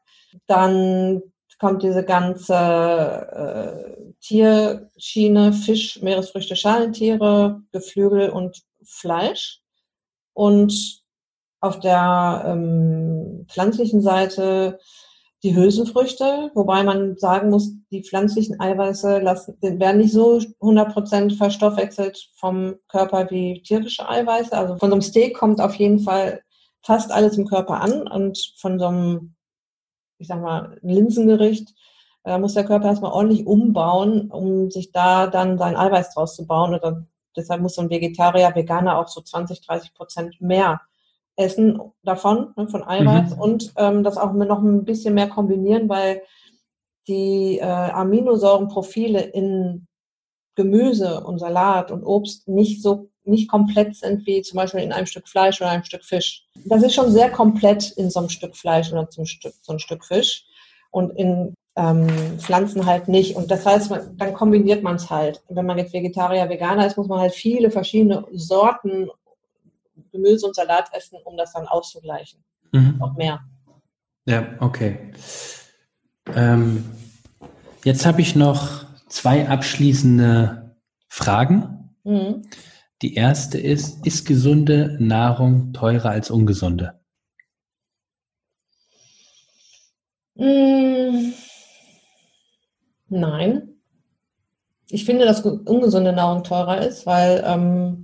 dann 0.47 1.23
kommt 1.59 1.83
diese 1.83 2.05
ganze 2.05 2.55
äh, 2.57 4.13
Tierschiene, 4.21 5.53
Fisch, 5.53 6.03
Meeresfrüchte, 6.03 6.57
Schalentiere, 6.57 7.63
Geflügel 7.71 8.31
und 8.31 8.63
Fleisch. 8.85 9.61
Und 10.33 11.03
auf 11.61 11.79
der 11.79 12.45
ähm, 12.47 13.47
pflanzlichen 13.49 14.03
Seite 14.03 14.81
die 15.43 15.57
Hülsenfrüchte, 15.57 16.53
wobei 16.55 16.85
man 16.85 17.17
sagen 17.17 17.51
muss, 17.51 17.73
die 17.91 18.05
pflanzlichen 18.05 18.61
Eiweiße 18.61 19.19
lassen, 19.19 19.57
werden 19.61 19.99
nicht 19.99 20.13
so 20.13 20.39
100% 20.39 21.37
verstoffwechselt 21.37 22.31
vom 22.37 22.77
Körper 22.89 23.29
wie 23.31 23.61
tierische 23.63 24.09
Eiweiße. 24.09 24.57
Also 24.57 24.77
von 24.77 24.91
so 24.91 24.95
einem 24.95 25.03
Steak 25.03 25.37
kommt 25.37 25.61
auf 25.61 25.75
jeden 25.75 25.99
Fall 25.99 26.43
fast 26.83 27.11
alles 27.11 27.39
im 27.39 27.47
Körper 27.47 27.81
an 27.81 28.07
und 28.07 28.55
von 28.57 28.79
so 28.79 28.87
einem, 28.87 29.35
ich 30.19 30.29
sag 30.29 30.41
mal, 30.41 30.79
Linsengericht 30.83 31.75
Da 32.25 32.39
muss 32.39 32.55
der 32.55 32.65
Körper 32.65 32.87
erstmal 32.87 33.13
ordentlich 33.13 33.47
umbauen, 33.47 34.31
um 34.31 34.71
sich 34.71 34.93
da 34.93 35.27
dann 35.27 35.59
sein 35.59 35.77
Eiweiß 35.77 36.15
draus 36.15 36.37
zu 36.37 36.47
bauen. 36.47 36.75
Oder 36.75 37.05
deshalb 37.37 37.63
muss 37.63 37.75
so 37.75 37.83
ein 37.83 37.91
Vegetarier, 37.91 38.55
Veganer 38.55 38.99
auch 38.99 39.09
so 39.09 39.21
20, 39.21 39.67
30 39.67 39.95
Prozent 39.95 40.41
mehr 40.41 40.81
essen 41.37 41.81
davon, 42.03 42.53
ne, 42.57 42.69
von 42.69 42.85
Eiweiß 42.85 43.37
mhm. 43.37 43.41
und 43.41 43.73
ähm, 43.77 44.05
das 44.05 44.17
auch 44.17 44.33
noch 44.33 44.63
ein 44.63 44.85
bisschen 44.85 45.15
mehr 45.15 45.29
kombinieren, 45.29 45.89
weil 45.89 46.23
die 47.09 47.59
äh, 47.59 47.63
Aminosäurenprofile 47.65 49.21
in 49.21 49.87
Gemüse 50.55 51.25
und 51.25 51.39
Salat 51.39 51.91
und 51.91 52.05
Obst 52.05 52.49
nicht 52.49 52.83
so 52.83 53.09
nicht 53.25 53.49
komplett 53.49 53.95
sind 53.95 54.27
wie 54.27 54.43
zum 54.43 54.57
Beispiel 54.57 54.81
in 54.81 54.93
einem 54.93 55.07
Stück 55.07 55.29
Fleisch 55.29 55.61
oder 55.61 55.71
einem 55.71 55.85
Stück 55.85 56.05
Fisch. 56.05 56.45
Das 56.65 56.83
ist 56.83 56.95
schon 56.95 57.11
sehr 57.11 57.31
komplett 57.31 57.93
in 57.93 58.11
so 58.11 58.19
einem 58.19 58.29
Stück 58.29 58.57
Fleisch 58.57 58.93
oder 58.93 59.09
zum 59.11 59.27
Stück, 59.27 59.55
so 59.63 59.73
ein 59.73 59.79
Stück 59.79 60.05
Fisch 60.05 60.45
und 60.91 61.11
in 61.17 61.55
ähm, 61.77 62.09
Pflanzen 62.39 62.85
halt 62.85 63.09
nicht. 63.09 63.37
Und 63.37 63.51
das 63.51 63.65
heißt, 63.65 63.91
man, 63.91 64.17
dann 64.17 64.35
kombiniert 64.35 64.83
man 64.83 64.97
es 64.97 65.09
halt. 65.09 65.43
Wenn 65.49 65.67
man 65.67 65.79
jetzt 65.79 65.93
Vegetarier, 65.93 66.49
Veganer 66.49 66.87
ist, 66.87 66.97
muss 66.97 67.09
man 67.09 67.21
halt 67.21 67.33
viele 67.33 67.71
verschiedene 67.71 68.27
Sorten 68.33 69.09
Gemüse 70.11 70.47
und 70.47 70.55
Salat 70.55 70.91
essen, 70.93 71.19
um 71.25 71.37
das 71.37 71.53
dann 71.53 71.67
auszugleichen. 71.67 72.43
Mhm. 72.73 72.97
Noch 72.99 73.17
mehr. 73.17 73.41
Ja, 74.25 74.57
okay. 74.61 75.13
Ähm, 76.35 76.85
jetzt 77.85 78.07
habe 78.07 78.21
ich 78.21 78.37
noch 78.37 78.85
zwei 79.09 79.49
abschließende 79.49 80.77
Fragen. 81.09 81.91
Mhm. 82.05 82.43
Die 83.03 83.15
erste 83.15 83.59
ist, 83.59 84.07
ist 84.07 84.27
gesunde 84.27 84.97
Nahrung 85.01 85.73
teurer 85.73 86.11
als 86.11 86.31
ungesunde? 86.31 87.01
Mm, 90.37 91.33
nein. 93.09 93.69
Ich 94.89 95.05
finde, 95.05 95.25
dass 95.25 95.41
ungesunde 95.41 96.13
Nahrung 96.13 96.45
teurer 96.45 96.87
ist, 96.87 97.07
weil 97.07 97.43
ähm, 97.45 98.02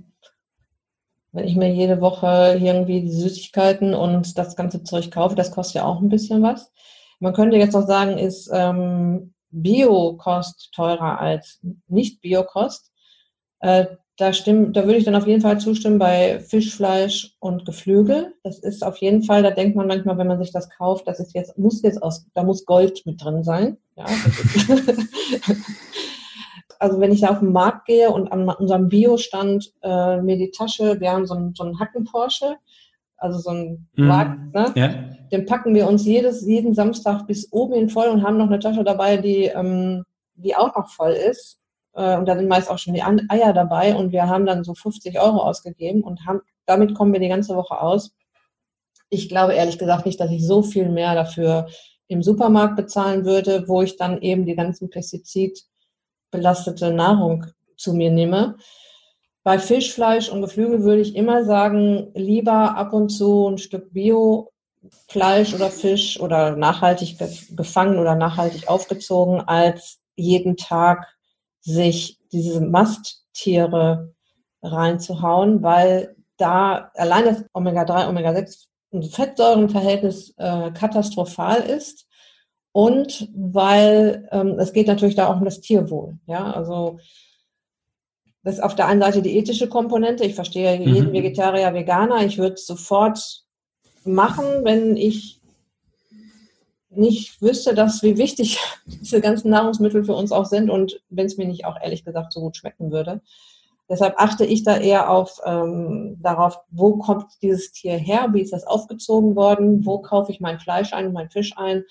wenn 1.39 1.47
ich 1.47 1.55
mir 1.55 1.73
jede 1.73 2.01
Woche 2.01 2.59
irgendwie 2.61 3.01
die 3.01 3.11
Süßigkeiten 3.11 3.93
und 3.93 4.37
das 4.37 4.57
ganze 4.57 4.83
Zeug 4.83 5.09
kaufe, 5.09 5.35
das 5.35 5.51
kostet 5.51 5.75
ja 5.75 5.85
auch 5.85 6.01
ein 6.01 6.09
bisschen 6.09 6.43
was. 6.43 6.71
Man 7.19 7.33
könnte 7.33 7.55
jetzt 7.55 7.73
noch 7.73 7.87
sagen, 7.87 8.17
ist 8.17 8.49
ähm, 8.53 9.33
Bio-Kost 9.51 10.71
teurer 10.73 11.19
als 11.19 11.61
Nicht-Bio-Kost. 11.87 12.91
Äh, 13.61 13.85
da, 14.17 14.31
da 14.31 14.85
würde 14.85 14.97
ich 14.97 15.05
dann 15.05 15.15
auf 15.15 15.27
jeden 15.27 15.41
Fall 15.41 15.61
zustimmen 15.61 15.97
bei 15.97 16.41
Fisch, 16.41 16.75
Fleisch 16.75 17.37
und 17.39 17.65
Geflügel. 17.65 18.33
Das 18.43 18.59
ist 18.59 18.83
auf 18.83 18.97
jeden 18.97 19.23
Fall, 19.23 19.41
da 19.41 19.51
denkt 19.51 19.77
man 19.77 19.87
manchmal, 19.87 20.17
wenn 20.17 20.27
man 20.27 20.39
sich 20.39 20.51
das 20.51 20.69
kauft, 20.69 21.07
das 21.07 21.21
ist 21.21 21.33
jetzt, 21.33 21.57
muss 21.57 21.81
jetzt 21.83 22.03
aus, 22.03 22.25
da 22.33 22.43
muss 22.43 22.65
Gold 22.65 23.05
mit 23.05 23.23
drin 23.23 23.45
sein. 23.45 23.77
Ja, 23.95 24.05
also 26.79 26.99
wenn 26.99 27.11
ich 27.11 27.21
da 27.21 27.29
auf 27.29 27.39
den 27.39 27.51
Markt 27.51 27.85
gehe 27.85 28.09
und 28.09 28.31
an 28.31 28.47
unserem 28.49 28.87
Biostand 28.87 29.73
äh, 29.83 30.21
mir 30.21 30.37
die 30.37 30.51
Tasche, 30.51 30.99
wir 30.99 31.11
haben 31.11 31.27
so 31.27 31.35
einen, 31.35 31.53
so 31.53 31.63
einen 31.63 31.79
Hacken-Porsche, 31.79 32.55
also 33.17 33.37
so 33.37 33.49
einen 33.49 33.89
mm, 33.95 34.07
Wagen, 34.07 34.51
ne? 34.53 34.71
ja. 34.75 34.89
den 35.31 35.45
packen 35.45 35.75
wir 35.75 35.87
uns 35.87 36.05
jedes, 36.05 36.45
jeden 36.45 36.73
Samstag 36.73 37.27
bis 37.27 37.51
oben 37.51 37.73
hin 37.73 37.89
voll 37.89 38.07
und 38.07 38.23
haben 38.23 38.37
noch 38.37 38.47
eine 38.47 38.59
Tasche 38.59 38.85
dabei, 38.85 39.17
die, 39.17 39.45
ähm, 39.45 40.05
die 40.35 40.55
auch 40.55 40.73
noch 40.73 40.89
voll 40.89 41.11
ist. 41.11 41.59
Äh, 41.93 42.17
und 42.17 42.25
da 42.25 42.37
sind 42.37 42.47
meist 42.47 42.71
auch 42.71 42.77
schon 42.77 42.93
die 42.93 43.03
Eier 43.03 43.51
dabei 43.51 43.93
und 43.95 44.13
wir 44.13 44.27
haben 44.27 44.45
dann 44.45 44.63
so 44.63 44.73
50 44.73 45.19
Euro 45.19 45.39
ausgegeben 45.39 46.01
und 46.01 46.25
haben, 46.25 46.41
damit 46.65 46.95
kommen 46.95 47.11
wir 47.11 47.19
die 47.19 47.27
ganze 47.27 47.55
Woche 47.57 47.81
aus. 47.81 48.15
Ich 49.09 49.27
glaube 49.27 49.53
ehrlich 49.53 49.79
gesagt 49.79 50.05
nicht, 50.05 50.19
dass 50.19 50.31
ich 50.31 50.45
so 50.47 50.61
viel 50.61 50.87
mehr 50.87 51.13
dafür 51.13 51.67
im 52.07 52.23
Supermarkt 52.23 52.77
bezahlen 52.77 53.25
würde, 53.25 53.67
wo 53.67 53.81
ich 53.81 53.97
dann 53.97 54.21
eben 54.21 54.45
die 54.45 54.55
ganzen 54.55 54.89
Pestizid 54.89 55.68
belastete 56.31 56.91
Nahrung 56.91 57.45
zu 57.77 57.93
mir 57.93 58.11
nehme. 58.11 58.55
Bei 59.43 59.57
Fisch, 59.57 59.93
Fleisch 59.93 60.29
und 60.29 60.41
Geflügel 60.41 60.83
würde 60.83 61.01
ich 61.01 61.15
immer 61.15 61.45
sagen, 61.45 62.11
lieber 62.13 62.75
ab 62.75 62.93
und 62.93 63.09
zu 63.09 63.47
ein 63.47 63.57
Stück 63.57 63.93
Bio-Fleisch 63.93 65.53
oder 65.53 65.69
Fisch 65.69 66.19
oder 66.19 66.55
nachhaltig 66.55 67.17
gefangen 67.55 67.99
oder 67.99 68.15
nachhaltig 68.15 68.67
aufgezogen, 68.67 69.41
als 69.41 69.99
jeden 70.15 70.57
Tag 70.57 71.07
sich 71.61 72.19
diese 72.31 72.61
Masttiere 72.61 74.13
reinzuhauen, 74.61 75.63
weil 75.63 76.15
da 76.37 76.91
allein 76.95 77.25
das 77.25 77.45
Omega-3, 77.53 78.09
Omega-6 78.09 78.67
Fettsäurenverhältnis 79.11 80.33
äh, 80.37 80.71
katastrophal 80.71 81.61
ist 81.61 82.07
und 82.79 83.27
weil 83.35 84.29
ähm, 84.31 84.57
es 84.57 84.71
geht 84.71 84.87
natürlich 84.87 85.15
da 85.15 85.27
auch 85.27 85.35
um 85.35 85.43
das 85.43 85.59
Tierwohl. 85.59 86.17
Ja, 86.27 86.49
also 86.53 86.97
das 88.41 88.55
ist 88.55 88.63
auf 88.63 88.73
der 88.73 88.87
einen 88.87 89.01
Seite 89.01 89.21
die 89.21 89.37
ethische 89.37 89.67
Komponente. 89.67 90.23
Ich 90.23 90.33
verstehe 90.33 90.77
jeden 90.77 91.09
mhm. 91.09 91.13
Vegetarier, 91.13 91.73
Veganer. 91.73 92.25
Ich 92.25 92.37
würde 92.37 92.53
es 92.53 92.65
sofort 92.65 93.43
machen, 94.05 94.45
wenn 94.63 94.95
ich 94.95 95.41
nicht 96.89 97.41
wüsste, 97.41 97.75
dass 97.75 98.01
wie 98.01 98.17
wichtig 98.17 98.59
diese 98.85 99.19
ganzen 99.19 99.49
Nahrungsmittel 99.49 100.05
für 100.05 100.15
uns 100.15 100.31
auch 100.31 100.45
sind 100.45 100.69
und 100.69 101.01
wenn 101.09 101.25
es 101.25 101.35
mir 101.35 101.47
nicht 101.47 101.65
auch 101.65 101.75
ehrlich 101.83 102.05
gesagt 102.05 102.31
so 102.31 102.39
gut 102.39 102.55
schmecken 102.55 102.91
würde. 102.91 103.19
Deshalb 103.89 104.13
achte 104.17 104.45
ich 104.45 104.63
da 104.63 104.77
eher 104.77 105.09
auf 105.09 105.41
ähm, 105.45 106.15
darauf, 106.21 106.61
wo 106.69 106.95
kommt 106.95 107.25
dieses 107.41 107.73
Tier 107.73 107.97
her, 107.97 108.29
wie 108.31 108.41
ist 108.41 108.53
das 108.53 108.65
aufgezogen 108.65 109.35
worden, 109.35 109.85
wo 109.85 109.99
kaufe 109.99 110.31
ich 110.31 110.39
mein 110.39 110.61
Fleisch 110.61 110.93
ein, 110.93 111.11
mein 111.11 111.29
Fisch 111.29 111.57
ein, 111.57 111.83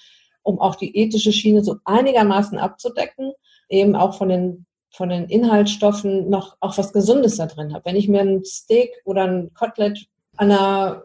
um 0.48 0.58
auch 0.60 0.76
die 0.76 0.96
ethische 0.96 1.30
Schiene 1.30 1.62
so 1.62 1.76
einigermaßen 1.84 2.56
abzudecken, 2.56 3.32
eben 3.68 3.94
auch 3.94 4.14
von 4.16 4.30
den, 4.30 4.64
von 4.90 5.10
den 5.10 5.26
Inhaltsstoffen 5.26 6.30
noch 6.30 6.56
auch 6.60 6.78
was 6.78 6.94
Gesundes 6.94 7.36
da 7.36 7.44
drin 7.44 7.74
habe. 7.74 7.84
Wenn 7.84 7.96
ich 7.96 8.08
mir 8.08 8.22
ein 8.22 8.42
Steak 8.46 8.90
oder 9.04 9.24
ein 9.24 9.52
Kotelett 9.52 10.06
an 10.38 10.50
einer, 10.50 11.04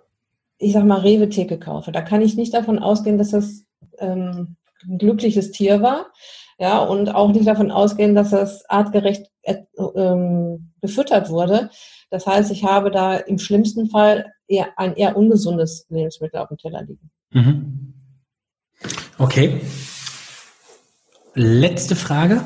ich 0.59 0.71
sag 0.71 0.85
mal, 0.85 1.01
Rewe-Theke 1.01 1.59
kaufe, 1.59 1.91
da 1.91 2.01
kann 2.01 2.21
ich 2.21 2.37
nicht 2.37 2.53
davon 2.53 2.79
ausgehen, 2.79 3.17
dass 3.17 3.31
das 3.31 3.65
ähm, 3.97 4.55
ein 4.87 4.97
glückliches 4.97 5.51
Tier 5.51 5.81
war. 5.81 6.07
Ja, 6.57 6.79
und 6.79 7.13
auch 7.13 7.33
nicht 7.33 7.47
davon 7.47 7.71
ausgehen, 7.71 8.15
dass 8.15 8.29
das 8.29 8.63
artgerecht 8.69 9.29
äh, 9.41 9.57
ähm, 9.95 10.71
gefüttert 10.81 11.29
wurde. 11.29 11.69
Das 12.11 12.25
heißt, 12.25 12.49
ich 12.51 12.63
habe 12.63 12.91
da 12.91 13.17
im 13.17 13.39
schlimmsten 13.39 13.89
Fall 13.89 14.31
eher 14.47 14.67
ein 14.77 14.95
eher 14.95 15.17
ungesundes 15.17 15.85
Lebensmittel 15.89 16.39
auf 16.39 16.47
dem 16.47 16.57
Teller 16.57 16.83
liegen. 16.83 17.09
Mhm. 17.31 17.92
Okay. 19.17 19.61
Letzte 21.35 21.95
Frage. 21.95 22.43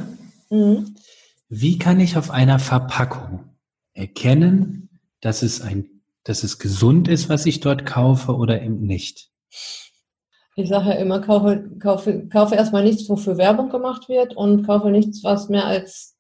Mhm. 0.49 0.95
Wie 1.49 1.78
kann 1.78 1.99
ich 1.99 2.18
auf 2.18 2.32
einer 2.32 2.59
Verpackung 2.59 3.45
erkennen, 3.93 4.89
dass 5.22 5.41
es 5.41 5.61
ein, 5.61 6.01
dass 6.24 6.43
es 6.43 6.59
gesund 6.59 7.07
ist, 7.07 7.30
was 7.30 7.45
ich 7.45 7.59
dort 7.59 7.86
kaufe 7.86 8.36
oder 8.36 8.61
eben 8.61 8.82
nicht? 8.82 9.30
Ich 10.55 10.70
sage 10.70 10.89
ja 10.89 10.95
immer, 10.95 11.22
kaufe, 11.22 11.70
kaufe, 11.80 12.28
kaufe 12.28 12.55
erstmal 12.55 12.84
nichts, 12.84 13.07
wofür 13.07 13.38
Werbung 13.38 13.70
gemacht 13.70 14.09
wird 14.09 14.36
und 14.36 14.65
kaufe 14.65 14.89
nichts, 14.89 15.24
was 15.24 15.49
mehr 15.49 15.65
als 15.65 16.18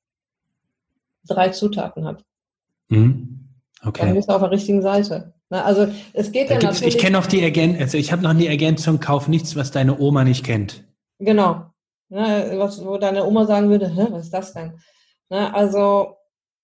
drei 1.25 1.49
Zutaten 1.49 2.05
hat. 2.05 2.23
Mhm. 2.89 3.49
Okay. 3.83 4.05
Dann 4.05 4.15
bist 4.15 4.29
du 4.29 4.33
auf 4.33 4.41
der 4.41 4.51
richtigen 4.51 4.81
Seite. 4.81 5.33
Na, 5.49 5.63
also 5.63 5.87
es 6.13 6.31
geht 6.31 6.49
da 6.49 6.55
ja 6.55 6.61
natürlich. 6.61 6.95
Ich 6.95 7.01
kenne 7.01 7.17
noch 7.17 7.25
die 7.25 7.41
Ergänzung, 7.41 7.81
also 7.81 7.97
ich 7.97 8.11
habe 8.11 8.21
noch 8.21 8.33
die 8.33 8.47
Ergänzung, 8.47 8.99
kauf 8.99 9.27
nichts, 9.27 9.55
was 9.55 9.71
deine 9.71 9.97
Oma 9.99 10.23
nicht 10.23 10.45
kennt. 10.45 10.83
Genau. 11.19 11.65
Ja, 12.09 12.57
was, 12.57 12.83
wo 12.85 12.97
deine 12.97 13.25
Oma 13.25 13.45
sagen 13.45 13.69
würde, 13.69 13.91
was 14.11 14.25
ist 14.25 14.33
das 14.33 14.53
denn? 14.53 14.79
Na, 15.29 15.53
also. 15.53 16.15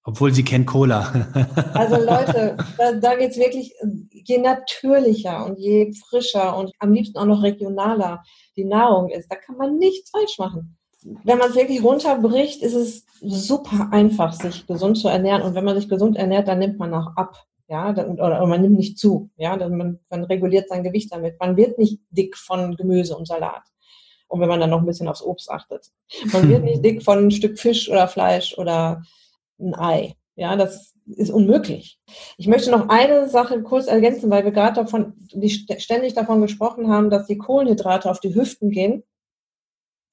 Obwohl 0.05 0.33
sie 0.33 0.43
kennt 0.43 0.67
Cola. 0.67 1.11
also 1.73 1.95
Leute, 1.95 2.57
da, 2.77 2.91
da 2.93 3.15
geht 3.15 3.31
es 3.31 3.37
wirklich, 3.37 3.73
je 4.11 4.37
natürlicher 4.37 5.45
und 5.45 5.57
je 5.57 5.93
frischer 6.09 6.57
und 6.57 6.71
am 6.79 6.91
liebsten 6.91 7.17
auch 7.17 7.25
noch 7.25 7.41
regionaler 7.41 8.21
die 8.57 8.65
Nahrung 8.65 9.09
ist, 9.09 9.31
da 9.31 9.37
kann 9.37 9.55
man 9.55 9.77
nichts 9.77 10.09
falsch 10.09 10.37
machen. 10.39 10.77
Wenn 11.23 11.37
man 11.37 11.49
es 11.49 11.55
wirklich 11.55 11.83
runterbricht, 11.83 12.61
ist 12.61 12.73
es 12.73 13.05
super 13.21 13.89
einfach, 13.91 14.33
sich 14.33 14.67
gesund 14.67 14.97
zu 14.97 15.07
ernähren. 15.07 15.41
Und 15.41 15.55
wenn 15.55 15.65
man 15.65 15.75
sich 15.75 15.89
gesund 15.89 16.17
ernährt, 16.17 16.47
dann 16.47 16.59
nimmt 16.59 16.79
man 16.79 16.93
auch 16.93 17.15
ab 17.15 17.45
ja, 17.67 17.91
oder, 17.91 18.09
oder 18.09 18.45
man 18.45 18.61
nimmt 18.61 18.77
nicht 18.77 18.97
zu, 18.97 19.29
ja, 19.37 19.55
man, 19.55 19.99
man 20.09 20.23
reguliert 20.25 20.69
sein 20.69 20.83
Gewicht 20.83 21.11
damit. 21.13 21.39
Man 21.39 21.55
wird 21.55 21.77
nicht 21.77 21.99
dick 22.09 22.37
von 22.37 22.75
Gemüse 22.75 23.15
und 23.15 23.27
Salat. 23.27 23.63
Und 24.27 24.41
wenn 24.41 24.49
man 24.49 24.59
dann 24.59 24.69
noch 24.69 24.79
ein 24.79 24.85
bisschen 24.85 25.07
aufs 25.07 25.21
Obst 25.21 25.49
achtet. 25.49 25.91
Man 26.31 26.49
wird 26.49 26.63
nicht 26.63 26.83
dick 26.85 27.03
von 27.03 27.25
ein 27.25 27.31
Stück 27.31 27.59
Fisch 27.59 27.89
oder 27.89 28.07
Fleisch 28.07 28.57
oder 28.57 29.03
ein 29.59 29.75
Ei. 29.75 30.15
Ja, 30.35 30.55
das 30.55 30.93
ist 31.05 31.31
unmöglich. 31.31 31.99
Ich 32.37 32.47
möchte 32.47 32.71
noch 32.71 32.89
eine 32.89 33.29
Sache 33.29 33.61
kurz 33.61 33.87
ergänzen, 33.87 34.29
weil 34.29 34.43
wir 34.43 34.51
gerade 34.51 34.75
davon, 34.75 35.13
die 35.33 35.49
ständig 35.49 36.13
davon 36.13 36.41
gesprochen 36.41 36.89
haben, 36.89 37.09
dass 37.09 37.27
die 37.27 37.37
Kohlenhydrate 37.37 38.09
auf 38.09 38.19
die 38.19 38.33
Hüften 38.33 38.71
gehen. 38.71 39.03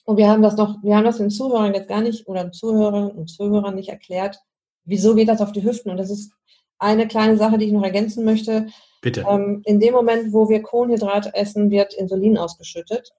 Und 0.04 0.16
wir 0.16 0.28
haben 0.28 0.42
das 0.42 0.56
noch, 0.56 0.82
wir 0.82 0.96
haben 0.96 1.04
das 1.04 1.18
den 1.18 1.30
Zuhörern 1.30 1.74
jetzt 1.74 1.88
gar 1.88 2.00
nicht 2.00 2.26
oder 2.26 2.42
den 2.42 2.52
Zuhörern 2.52 3.10
und 3.10 3.28
Zuhörern 3.28 3.74
nicht 3.74 3.88
erklärt, 3.88 4.40
wieso 4.84 5.14
geht 5.14 5.28
das 5.28 5.40
auf 5.40 5.52
die 5.52 5.62
Hüften? 5.62 5.90
Und 5.90 5.96
das 5.96 6.10
ist 6.10 6.32
eine 6.80 7.06
kleine 7.06 7.36
Sache, 7.36 7.58
die 7.58 7.66
ich 7.66 7.72
noch 7.72 7.84
ergänzen 7.84 8.24
möchte. 8.24 8.66
Bitte. 9.02 9.24
Ähm, 9.28 9.62
in 9.64 9.80
dem 9.80 9.94
Moment, 9.94 10.32
wo 10.32 10.48
wir 10.48 10.62
Kohlenhydrate 10.62 11.34
essen, 11.34 11.70
wird 11.70 11.94
Insulin 11.94 12.36
ausgeschüttet. 12.36 13.12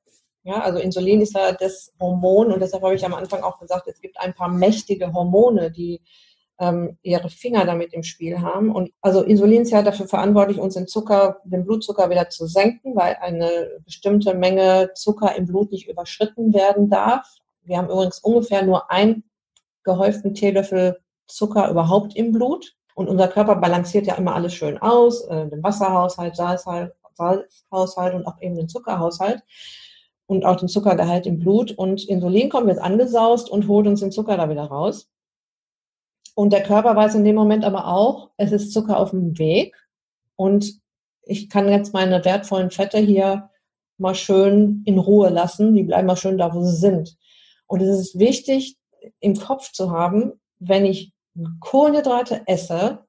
Ja, 0.44 0.60
also 0.62 0.80
Insulin 0.80 1.22
ist 1.22 1.36
ja 1.36 1.52
das 1.54 1.94
Hormon 2.00 2.52
und 2.52 2.60
deshalb 2.62 2.84
habe 2.84 2.96
ich 2.96 3.06
am 3.06 3.14
Anfang 3.14 3.42
auch 3.44 3.60
gesagt, 3.60 3.88
es 3.88 4.02
gibt 4.02 4.20
ein 4.20 4.34
paar 4.34 4.50
mächtige 4.50 5.14
Hormone, 5.14 5.72
die 5.72 6.02
ähm, 6.60 6.98
ihre 7.04 7.30
Finger 7.30 7.66
damit 7.66 7.94
im 7.94 8.04
Spiel 8.04 8.42
haben. 8.42 8.72
Und 8.74 8.92
also 9.02 9.22
Insulin 9.22 9.62
ist 9.62 9.72
ja 9.72 9.84
dafür 9.84 10.08
verantwortlich, 10.08 10.60
uns 10.60 10.74
den 10.74 10.88
Zucker, 10.88 11.42
den 11.44 11.66
Blutzucker 11.66 12.10
wieder 12.10 12.30
zu 12.30 12.48
senken, 12.48 12.96
weil 12.96 13.18
eine 13.22 13.80
bestimmte 13.86 14.34
Menge 14.34 14.92
Zucker 14.96 15.36
im 15.36 15.46
Blut 15.46 15.72
nicht 15.72 15.88
überschritten 15.88 16.54
werden 16.54 16.90
darf. 16.90 17.28
Wir 17.64 17.78
haben 17.78 17.90
übrigens 17.90 18.20
ungefähr 18.20 18.64
nur 18.64 18.90
einen 18.90 19.24
gehäuften 19.84 20.34
Teelöffel 20.34 21.00
Zucker 21.28 21.70
überhaupt 21.70 22.16
im 22.16 22.32
Blut. 22.32 22.76
Und 22.96 23.08
unser 23.08 23.28
Körper 23.28 23.56
balanciert 23.56 24.08
ja 24.08 24.16
immer 24.16 24.36
alles 24.36 24.54
schön 24.54 24.78
aus, 24.78 25.26
äh, 25.26 25.48
den 25.48 25.64
Wasserhaushalt, 25.64 26.36
Salzhaushalt, 26.36 26.94
Salzhaushalt 27.14 28.16
und 28.16 28.26
auch 28.26 28.42
eben 28.42 28.56
den 28.56 28.70
Zuckerhaushalt 28.70 29.44
und 30.26 30.46
auch 30.46 30.56
den 30.56 30.68
Zuckergehalt 30.68 31.26
im 31.26 31.40
Blut. 31.40 31.72
Und 31.72 32.08
Insulin 32.08 32.50
kommt 32.50 32.68
jetzt 32.68 32.82
angesaust 32.82 33.50
und 33.50 33.68
holt 33.68 33.88
uns 33.88 34.00
den 34.00 34.12
Zucker 34.12 34.38
da 34.38 34.50
wieder 34.50 34.66
raus. 34.66 35.10
Und 36.36 36.54
der 36.54 36.64
Körper 36.64 36.96
weiß 36.96 37.16
in 37.16 37.26
dem 37.26 37.36
Moment 37.36 37.66
aber 37.66 37.88
auch, 37.88 38.32
es 38.38 38.52
ist 38.52 38.72
Zucker 38.72 38.98
auf 38.98 39.12
dem 39.12 39.38
Weg 39.38 39.76
und 40.36 40.80
ich 41.24 41.50
kann 41.50 41.70
jetzt 41.70 41.94
meine 41.94 42.24
wertvollen 42.26 42.72
Fette 42.72 42.98
hier 42.98 43.50
mal 43.98 44.16
schön 44.16 44.82
in 44.86 44.98
Ruhe 44.98 45.30
lassen. 45.30 45.76
Die 45.76 45.84
bleiben 45.84 46.08
mal 46.08 46.18
schön 46.18 46.38
da, 46.38 46.54
wo 46.54 46.64
sie 46.64 46.76
sind. 46.76 47.18
Und 47.68 47.82
es 47.82 48.00
ist 48.00 48.20
wichtig, 48.20 48.78
im 49.20 49.36
Kopf 49.36 49.72
zu 49.72 49.92
haben, 49.92 50.34
wenn 50.60 50.86
ich 50.86 51.14
Kohlenhydrate 51.60 52.44
esse, 52.46 53.06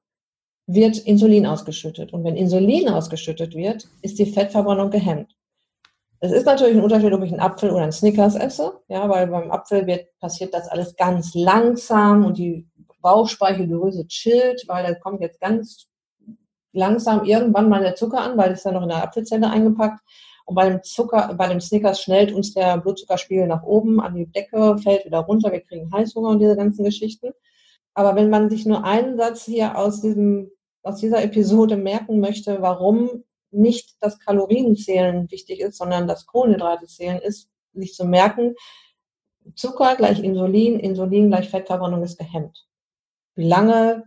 wird 0.65 0.97
Insulin 0.97 1.45
ausgeschüttet. 1.45 2.13
Und 2.13 2.23
wenn 2.23 2.35
Insulin 2.35 2.89
ausgeschüttet 2.89 3.53
wird, 3.55 3.87
ist 4.01 4.19
die 4.19 4.25
Fettverbrennung 4.25 4.89
gehemmt. 4.89 5.35
Es 6.19 6.31
ist 6.31 6.45
natürlich 6.45 6.77
ein 6.77 6.83
Unterschied, 6.83 7.11
ob 7.11 7.21
ich 7.23 7.31
einen 7.31 7.41
Apfel 7.41 7.69
oder 7.71 7.83
einen 7.83 7.91
Snickers 7.91 8.35
esse, 8.35 8.79
ja, 8.87 9.09
weil 9.09 9.27
beim 9.27 9.51
Apfel 9.51 9.85
wird, 9.85 10.07
passiert 10.19 10.53
das 10.53 10.69
alles 10.69 10.95
ganz 10.95 11.33
langsam 11.35 12.23
und 12.23 12.37
die 12.37 12.65
Bauchspeicheldrüse 13.01 14.07
chillt, 14.07 14.63
weil 14.67 14.85
da 14.85 14.93
kommt 14.93 15.19
jetzt 15.19 15.41
ganz 15.41 15.87
langsam 16.71 17.25
irgendwann 17.25 17.67
mal 17.67 17.81
der 17.81 17.95
Zucker 17.95 18.21
an, 18.21 18.37
weil 18.37 18.53
es 18.53 18.63
ja 18.63 18.71
noch 18.71 18.83
in 18.83 18.89
der 18.89 19.03
Apfelzelle 19.03 19.49
eingepackt. 19.49 19.99
Und 20.45 20.55
bei 20.55 20.69
dem 20.69 20.81
Zucker, 20.81 21.33
bei 21.37 21.47
dem 21.47 21.59
Snickers 21.59 22.01
schnellt 22.01 22.31
uns 22.31 22.53
der 22.53 22.77
Blutzuckerspiegel 22.77 23.47
nach 23.47 23.63
oben 23.63 23.99
an 23.99 24.15
die 24.15 24.25
Decke, 24.25 24.77
fällt 24.77 25.05
wieder 25.05 25.19
runter, 25.19 25.51
wir 25.51 25.61
kriegen 25.61 25.91
Heißhunger 25.91 26.29
und 26.29 26.39
diese 26.39 26.55
ganzen 26.55 26.85
Geschichten. 26.85 27.33
Aber 27.93 28.15
wenn 28.15 28.29
man 28.29 28.49
sich 28.49 28.65
nur 28.65 28.83
einen 28.83 29.17
Satz 29.17 29.43
hier 29.43 29.77
aus 29.77 30.01
diesem, 30.01 30.51
aus 30.81 30.99
dieser 30.99 31.23
Episode 31.23 31.77
merken 31.77 32.19
möchte, 32.19 32.61
warum 32.61 33.23
nicht 33.51 33.95
das 33.99 34.19
Kalorienzählen 34.19 35.29
wichtig 35.29 35.59
ist, 35.59 35.77
sondern 35.77 36.07
das 36.07 36.25
Kohlenhydratezählen 36.25 37.19
ist, 37.19 37.49
sich 37.73 37.93
zu 37.93 38.05
merken, 38.05 38.55
Zucker 39.55 39.95
gleich 39.95 40.23
Insulin, 40.23 40.79
Insulin 40.79 41.27
gleich 41.27 41.49
Fettverbrennung 41.49 42.01
ist 42.03 42.17
gehemmt. 42.17 42.65
Wie 43.35 43.47
lange, 43.47 44.05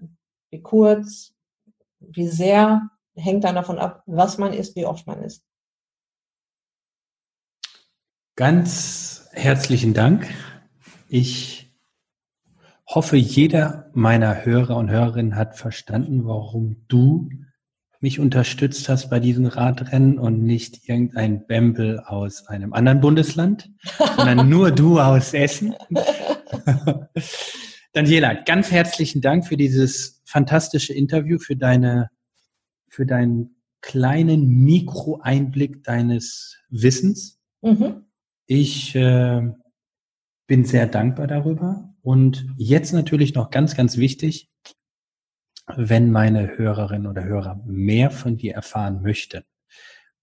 wie 0.50 0.62
kurz, 0.62 1.34
wie 2.00 2.26
sehr 2.26 2.90
hängt 3.14 3.44
dann 3.44 3.54
davon 3.54 3.78
ab, 3.78 4.02
was 4.06 4.38
man 4.38 4.52
isst, 4.52 4.76
wie 4.76 4.86
oft 4.86 5.06
man 5.06 5.22
isst. 5.22 5.42
Ganz 8.34 9.28
herzlichen 9.32 9.94
Dank. 9.94 10.28
Ich 11.08 11.65
hoffe, 12.96 13.18
jeder 13.18 13.90
meiner 13.92 14.46
Hörer 14.46 14.74
und 14.74 14.90
Hörerinnen 14.90 15.36
hat 15.36 15.54
verstanden, 15.54 16.24
warum 16.24 16.86
du 16.88 17.28
mich 18.00 18.18
unterstützt 18.18 18.88
hast 18.88 19.10
bei 19.10 19.20
diesen 19.20 19.44
Radrennen 19.44 20.18
und 20.18 20.42
nicht 20.42 20.88
irgendein 20.88 21.46
Bembel 21.46 22.00
aus 22.00 22.46
einem 22.46 22.72
anderen 22.72 23.02
Bundesland, 23.02 23.70
sondern 24.16 24.48
nur 24.48 24.70
du 24.70 24.98
aus 24.98 25.34
Essen. 25.34 25.74
Daniela, 27.92 28.32
ganz 28.32 28.70
herzlichen 28.70 29.20
Dank 29.20 29.46
für 29.46 29.58
dieses 29.58 30.22
fantastische 30.24 30.94
Interview, 30.94 31.38
für 31.38 31.54
deine, 31.54 32.08
für 32.88 33.04
deinen 33.04 33.56
kleinen 33.82 34.64
Mikroeinblick 34.64 35.84
deines 35.84 36.56
Wissens. 36.70 37.38
Mhm. 37.60 38.06
Ich 38.46 38.94
äh, 38.94 39.42
bin 40.46 40.64
sehr 40.64 40.86
dankbar 40.86 41.26
darüber. 41.26 41.92
Und 42.06 42.46
jetzt 42.56 42.92
natürlich 42.92 43.34
noch 43.34 43.50
ganz, 43.50 43.74
ganz 43.74 43.96
wichtig, 43.96 44.48
wenn 45.74 46.12
meine 46.12 46.56
Hörerinnen 46.56 47.08
oder 47.08 47.24
Hörer 47.24 47.60
mehr 47.66 48.12
von 48.12 48.36
dir 48.36 48.54
erfahren 48.54 49.02
möchten. 49.02 49.42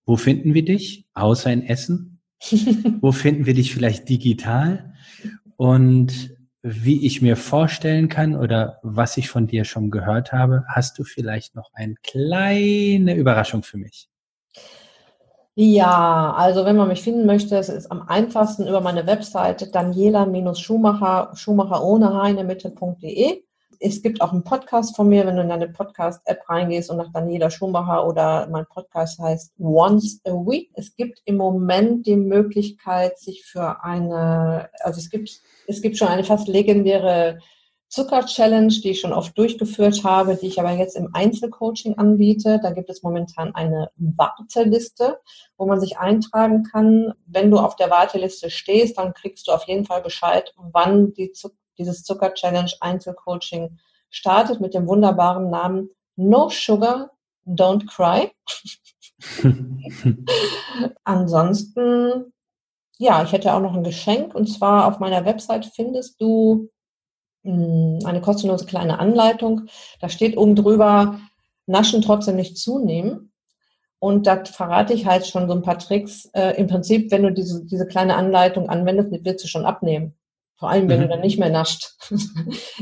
Wo 0.06 0.16
finden 0.16 0.54
wir 0.54 0.64
dich? 0.64 1.10
Außer 1.14 1.52
in 1.52 1.62
Essen? 1.62 2.22
Wo 3.02 3.12
finden 3.12 3.46
wir 3.46 3.54
dich 3.54 3.74
vielleicht 3.74 4.08
digital? 4.08 4.94
Und 5.58 6.34
wie 6.62 7.06
ich 7.06 7.22
mir 7.22 7.36
vorstellen 7.36 8.08
kann 8.08 8.38
oder 8.38 8.80
was 8.82 9.18
ich 9.18 9.28
von 9.28 9.48
dir 9.48 9.66
schon 9.66 9.92
gehört 9.92 10.32
habe, 10.32 10.64
hast 10.70 10.98
du 11.00 11.04
vielleicht 11.04 11.54
noch 11.54 11.70
eine 11.74 11.96
kleine 12.02 13.14
Überraschung 13.14 13.62
für 13.62 13.78
mich? 13.78 14.08
Ja, 15.56 16.34
also 16.36 16.66
wenn 16.66 16.76
man 16.76 16.88
mich 16.88 17.04
finden 17.04 17.28
möchte, 17.28 17.56
es 17.58 17.70
ist 17.70 17.92
am 17.92 18.08
einfachsten 18.08 18.68
über 18.68 18.82
meine 18.82 19.06
Webseite 19.06 19.68
daniela-schumacher, 19.68 21.32
Schumacher 21.36 21.84
ohne 21.84 22.12
H 22.12 22.30
in 22.30 22.38
der 22.38 22.46
Mitte.de. 22.46 23.44
Es 23.80 24.02
gibt 24.02 24.22
auch 24.22 24.32
einen 24.32 24.44
Podcast 24.44 24.96
von 24.96 25.10
mir, 25.10 25.28
wenn 25.28 25.36
du 25.36 25.44
in 25.44 25.50
deine 25.50 25.70
Podcast-App 25.70 26.50
reingehst 26.50 26.90
und 26.90 26.98
nach 26.98 27.12
Daniela 27.12 27.52
Schumacher 27.52 28.08
oder 28.08 28.48
mein 28.50 28.66
Podcast 28.66 29.20
heißt 29.20 29.54
Once 29.60 30.22
a 30.26 30.32
Week. 30.32 30.72
Es 30.74 30.96
gibt 30.96 31.22
im 31.26 31.36
Moment 31.38 32.08
die 32.08 32.16
Möglichkeit, 32.16 33.20
sich 33.20 33.46
für 33.46 33.84
eine, 33.84 34.70
also 34.80 35.00
es 35.00 35.12
gibt, 35.12 35.40
es 35.68 35.82
gibt 35.84 35.98
schon 35.98 36.08
eine 36.08 36.24
fast 36.24 36.48
legendäre 36.48 37.38
Zucker-Challenge, 37.94 38.74
die 38.84 38.92
ich 38.92 39.02
schon 39.02 39.14
oft 39.14 39.38
durchgeführt 39.38 40.04
habe, 40.04 40.36
die 40.36 40.48
ich 40.48 40.60
aber 40.60 40.72
jetzt 40.72 40.96
im 40.96 41.14
Einzelcoaching 41.14 41.98
anbiete. 41.98 42.60
Da 42.62 42.72
gibt 42.72 42.90
es 42.90 43.04
momentan 43.04 43.54
eine 43.54 43.92
Warteliste, 43.98 45.20
wo 45.58 45.68
man 45.68 45.80
sich 45.80 46.00
eintragen 46.00 46.64
kann. 46.64 47.14
Wenn 47.28 47.52
du 47.52 47.60
auf 47.60 47.76
der 47.76 47.92
Warteliste 47.92 48.50
stehst, 48.50 48.98
dann 48.98 49.14
kriegst 49.14 49.48
du 49.48 49.52
auf 49.52 49.66
jeden 49.68 49.86
Fall 49.86 50.02
Bescheid, 50.02 50.54
wann 50.58 51.14
die 51.14 51.32
Zucker 51.34 51.56
dieses 51.78 52.04
Zucker-Challenge 52.04 52.72
Einzelcoaching 52.80 53.78
startet 54.10 54.62
mit 54.62 54.74
dem 54.74 54.88
wunderbaren 54.88 55.50
Namen 55.50 55.90
No 56.16 56.50
Sugar, 56.50 57.12
Don't 57.46 57.88
Cry. 57.88 58.32
Ansonsten, 61.04 62.34
ja, 62.98 63.24
ich 63.24 63.32
hätte 63.32 63.54
auch 63.54 63.60
noch 63.60 63.74
ein 63.74 63.84
Geschenk 63.84 64.36
und 64.36 64.48
zwar 64.48 64.88
auf 64.88 65.00
meiner 65.00 65.26
Website 65.26 65.66
findest 65.66 66.22
du 66.22 66.70
eine 67.46 68.22
kostenlose 68.22 68.66
kleine 68.66 69.00
Anleitung. 69.00 69.68
Da 70.00 70.10
steht 70.10 70.38
oben 70.38 70.56
drüber, 70.56 71.20
Naschen 71.66 72.02
trotzdem 72.02 72.36
nicht 72.36 72.58
zunehmen. 72.58 73.32
Und 74.00 74.28
da 74.28 74.44
verrate 74.44 74.94
ich 74.94 75.06
halt 75.06 75.26
schon 75.26 75.48
so 75.48 75.54
ein 75.54 75.62
paar 75.62 75.80
Tricks. 75.80 76.30
Äh, 76.34 76.58
Im 76.60 76.68
Prinzip, 76.68 77.10
wenn 77.12 77.24
du 77.24 77.32
diese, 77.32 77.64
diese 77.66 77.88
kleine 77.88 78.16
Anleitung 78.16 78.70
anwendest, 78.70 79.12
wirst 79.24 79.44
du 79.44 79.48
schon 79.48 79.66
abnehmen. 79.66 80.14
Vor 80.58 80.70
allem, 80.70 80.90
wenn 80.90 81.00
mhm. 81.00 81.04
du 81.04 81.10
dann 81.10 81.22
nicht 81.22 81.40
mehr 81.40 81.50
nascht. 81.50 81.96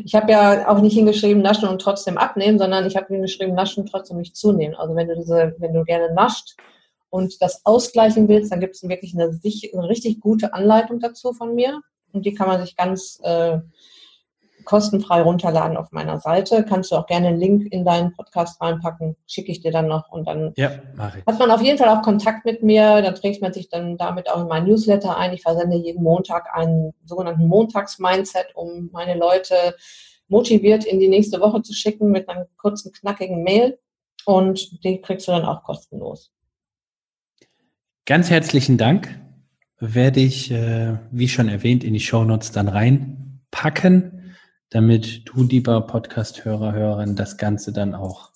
Ich 0.03 0.16
habe 0.16 0.32
ja 0.32 0.68
auch 0.68 0.82
nicht 0.82 0.93
hingeschrieben, 0.93 1.41
naschen 1.41 1.68
und 1.68 1.80
trotzdem 1.80 2.18
abnehmen, 2.18 2.57
sondern 2.57 2.86
ich 2.86 2.95
habe 2.95 3.14
hingeschrieben, 3.14 3.53
naschen 3.53 3.84
und 3.84 3.89
trotzdem 3.89 4.18
nicht 4.18 4.36
zunehmen. 4.36 4.76
Also 4.76 4.95
wenn 4.95 5.07
du 5.07 5.16
diese, 5.16 5.55
wenn 5.59 5.74
du 5.74 5.84
gerne 5.84 6.14
nascht 6.14 6.55
und 7.09 7.41
das 7.41 7.66
ausgleichen 7.66 8.28
willst, 8.28 8.51
dann 8.51 8.59
gibt 8.59 8.76
es 8.76 8.88
wirklich 8.88 9.14
eine, 9.14 9.26
eine, 9.26 9.89
richtig 9.89 10.20
gute 10.20 10.53
Anleitung 10.53 10.99
dazu 10.99 11.34
von 11.34 11.53
mir. 11.53 11.82
Und 12.14 12.26
die 12.26 12.34
kann 12.34 12.47
man 12.47 12.62
sich 12.62 12.76
ganz 12.76 13.20
äh, 13.24 13.59
kostenfrei 14.66 15.22
runterladen 15.22 15.78
auf 15.78 15.91
meiner 15.91 16.20
Seite. 16.20 16.66
Kannst 16.68 16.91
du 16.91 16.95
auch 16.95 17.07
gerne 17.07 17.28
einen 17.28 17.39
Link 17.39 17.72
in 17.72 17.86
deinen 17.86 18.14
Podcast 18.14 18.62
reinpacken, 18.62 19.16
schicke 19.28 19.51
ich 19.51 19.62
dir 19.62 19.72
dann 19.72 19.88
noch 19.88 20.09
und 20.12 20.28
dann 20.28 20.53
ja, 20.57 20.72
hat 20.97 21.39
man 21.39 21.51
auf 21.51 21.62
jeden 21.62 21.78
Fall 21.78 21.89
auch 21.89 22.01
Kontakt 22.01 22.45
mit 22.45 22.64
mir. 22.64 23.01
Dann 23.01 23.16
trägt 23.16 23.41
man 23.41 23.53
sich 23.53 23.70
dann 23.70 23.97
damit 23.97 24.30
auch 24.30 24.41
in 24.41 24.47
mein 24.47 24.66
Newsletter 24.66 25.18
ein. 25.18 25.34
Ich 25.34 25.41
versende 25.41 25.78
jeden 25.78 26.03
Montag 26.03 26.47
einen 26.53 26.93
sogenannten 27.05 27.47
Montags-Mindset, 27.47 28.55
um 28.55 28.89
meine 28.91 29.16
Leute 29.16 29.76
motiviert 30.28 30.86
in 30.86 30.99
die 30.99 31.09
nächste 31.09 31.39
Woche 31.41 31.62
zu 31.62 31.74
schicken 31.74 32.09
mit 32.09 32.30
einem 32.30 32.45
kurzen, 32.57 32.91
knackigen 32.91 33.43
Mail. 33.43 33.78
Und 34.26 34.84
die 34.84 35.01
kriegst 35.01 35.28
du 35.28 35.32
dann 35.32 35.45
auch 35.45 35.64
kostenlos. 35.64 36.32
Ganz 38.05 38.30
herzlichen 38.30 38.78
Dank. 38.78 39.20
Werde 39.80 40.20
ich, 40.20 40.51
äh, 40.51 40.97
wie 41.12 41.28
schon 41.28 41.49
erwähnt, 41.49 41.84
in 41.84 41.93
die 41.93 41.99
Shownotes 41.99 42.51
dann 42.51 42.68
reinpacken 42.68 44.21
damit 44.72 45.30
du, 45.30 45.44
lieber 45.44 45.82
Podcast-Hörer, 45.82 46.74
Hörerin, 46.74 47.16
das 47.16 47.38
Ganze 47.38 47.72
dann 47.72 47.94
auch 47.94 48.32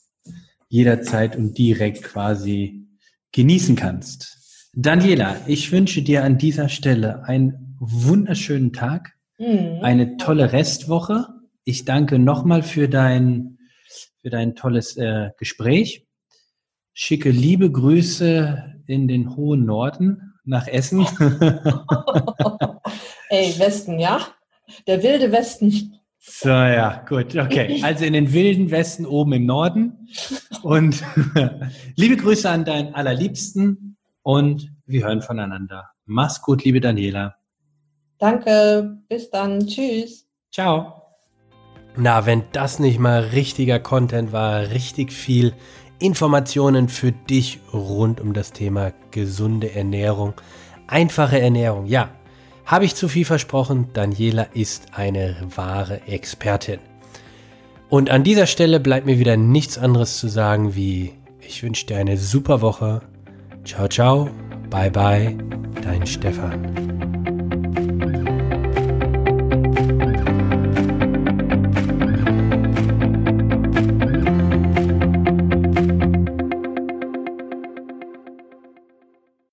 jederzeit 0.67 1.35
und 1.35 1.57
direkt 1.57 2.03
quasi 2.03 2.87
genießen 3.31 3.75
kannst. 3.75 4.69
Daniela, 4.73 5.37
ich 5.47 5.71
wünsche 5.71 6.01
dir 6.01 6.23
an 6.23 6.37
dieser 6.37 6.67
Stelle 6.69 7.23
einen 7.23 7.77
wunderschönen 7.79 8.73
Tag, 8.73 9.13
mhm. 9.37 9.79
eine 9.81 10.17
tolle 10.17 10.51
Restwoche. 10.51 11.27
Ich 11.63 11.85
danke 11.85 12.19
nochmal 12.19 12.61
für 12.63 12.89
dein, 12.89 13.57
für 14.21 14.29
dein 14.29 14.55
tolles 14.55 14.97
äh, 14.97 15.29
Gespräch. 15.37 16.05
Schicke 16.93 17.29
liebe 17.29 17.71
Grüße 17.71 18.81
in 18.87 19.07
den 19.07 19.37
hohen 19.37 19.65
Norden 19.65 20.33
nach 20.43 20.67
Essen. 20.67 20.99
Ey, 23.29 23.57
Westen, 23.57 23.99
ja? 23.99 24.19
Der 24.87 25.01
wilde 25.01 25.31
Westen. 25.31 25.95
So, 26.27 26.49
ja, 26.49 27.05
gut, 27.07 27.35
okay. 27.35 27.79
Also 27.83 28.03
in 28.03 28.13
den 28.13 28.33
wilden 28.33 28.71
Westen 28.71 29.05
oben 29.05 29.33
im 29.33 29.45
Norden. 29.45 30.09
Und 30.63 31.03
liebe 31.95 32.17
Grüße 32.17 32.49
an 32.49 32.65
deinen 32.65 32.95
Allerliebsten 32.95 33.95
und 34.23 34.71
wir 34.87 35.05
hören 35.05 35.21
voneinander. 35.21 35.91
Mach's 36.05 36.41
gut, 36.41 36.63
liebe 36.63 36.81
Daniela. 36.81 37.35
Danke, 38.17 38.97
bis 39.07 39.29
dann. 39.29 39.67
Tschüss. 39.67 40.27
Ciao. 40.51 41.03
Na, 41.95 42.25
wenn 42.25 42.43
das 42.53 42.79
nicht 42.79 42.99
mal 42.99 43.21
richtiger 43.21 43.79
Content 43.79 44.31
war, 44.31 44.71
richtig 44.71 45.13
viel 45.13 45.53
Informationen 45.99 46.89
für 46.89 47.11
dich 47.11 47.59
rund 47.71 48.19
um 48.19 48.33
das 48.33 48.51
Thema 48.51 48.93
gesunde 49.11 49.75
Ernährung, 49.75 50.33
einfache 50.87 51.39
Ernährung. 51.39 51.85
Ja, 51.85 52.09
habe 52.65 52.85
ich 52.85 52.95
zu 52.95 53.07
viel 53.07 53.25
versprochen, 53.25 53.89
Daniela 53.93 54.47
ist 54.53 54.87
eine 54.93 55.35
wahre 55.55 56.01
Expertin. 56.07 56.79
Und 57.89 58.09
an 58.09 58.23
dieser 58.23 58.47
Stelle 58.47 58.79
bleibt 58.79 59.05
mir 59.05 59.19
wieder 59.19 59.37
nichts 59.37 59.77
anderes 59.77 60.17
zu 60.17 60.27
sagen 60.27 60.75
wie, 60.75 61.13
ich 61.39 61.61
wünsche 61.61 61.85
dir 61.85 61.97
eine 61.97 62.17
super 62.17 62.61
Woche. 62.61 63.01
Ciao, 63.63 63.87
ciao, 63.87 64.29
bye 64.69 64.89
bye, 64.89 65.37
dein 65.83 66.05
Stefan. 66.07 67.14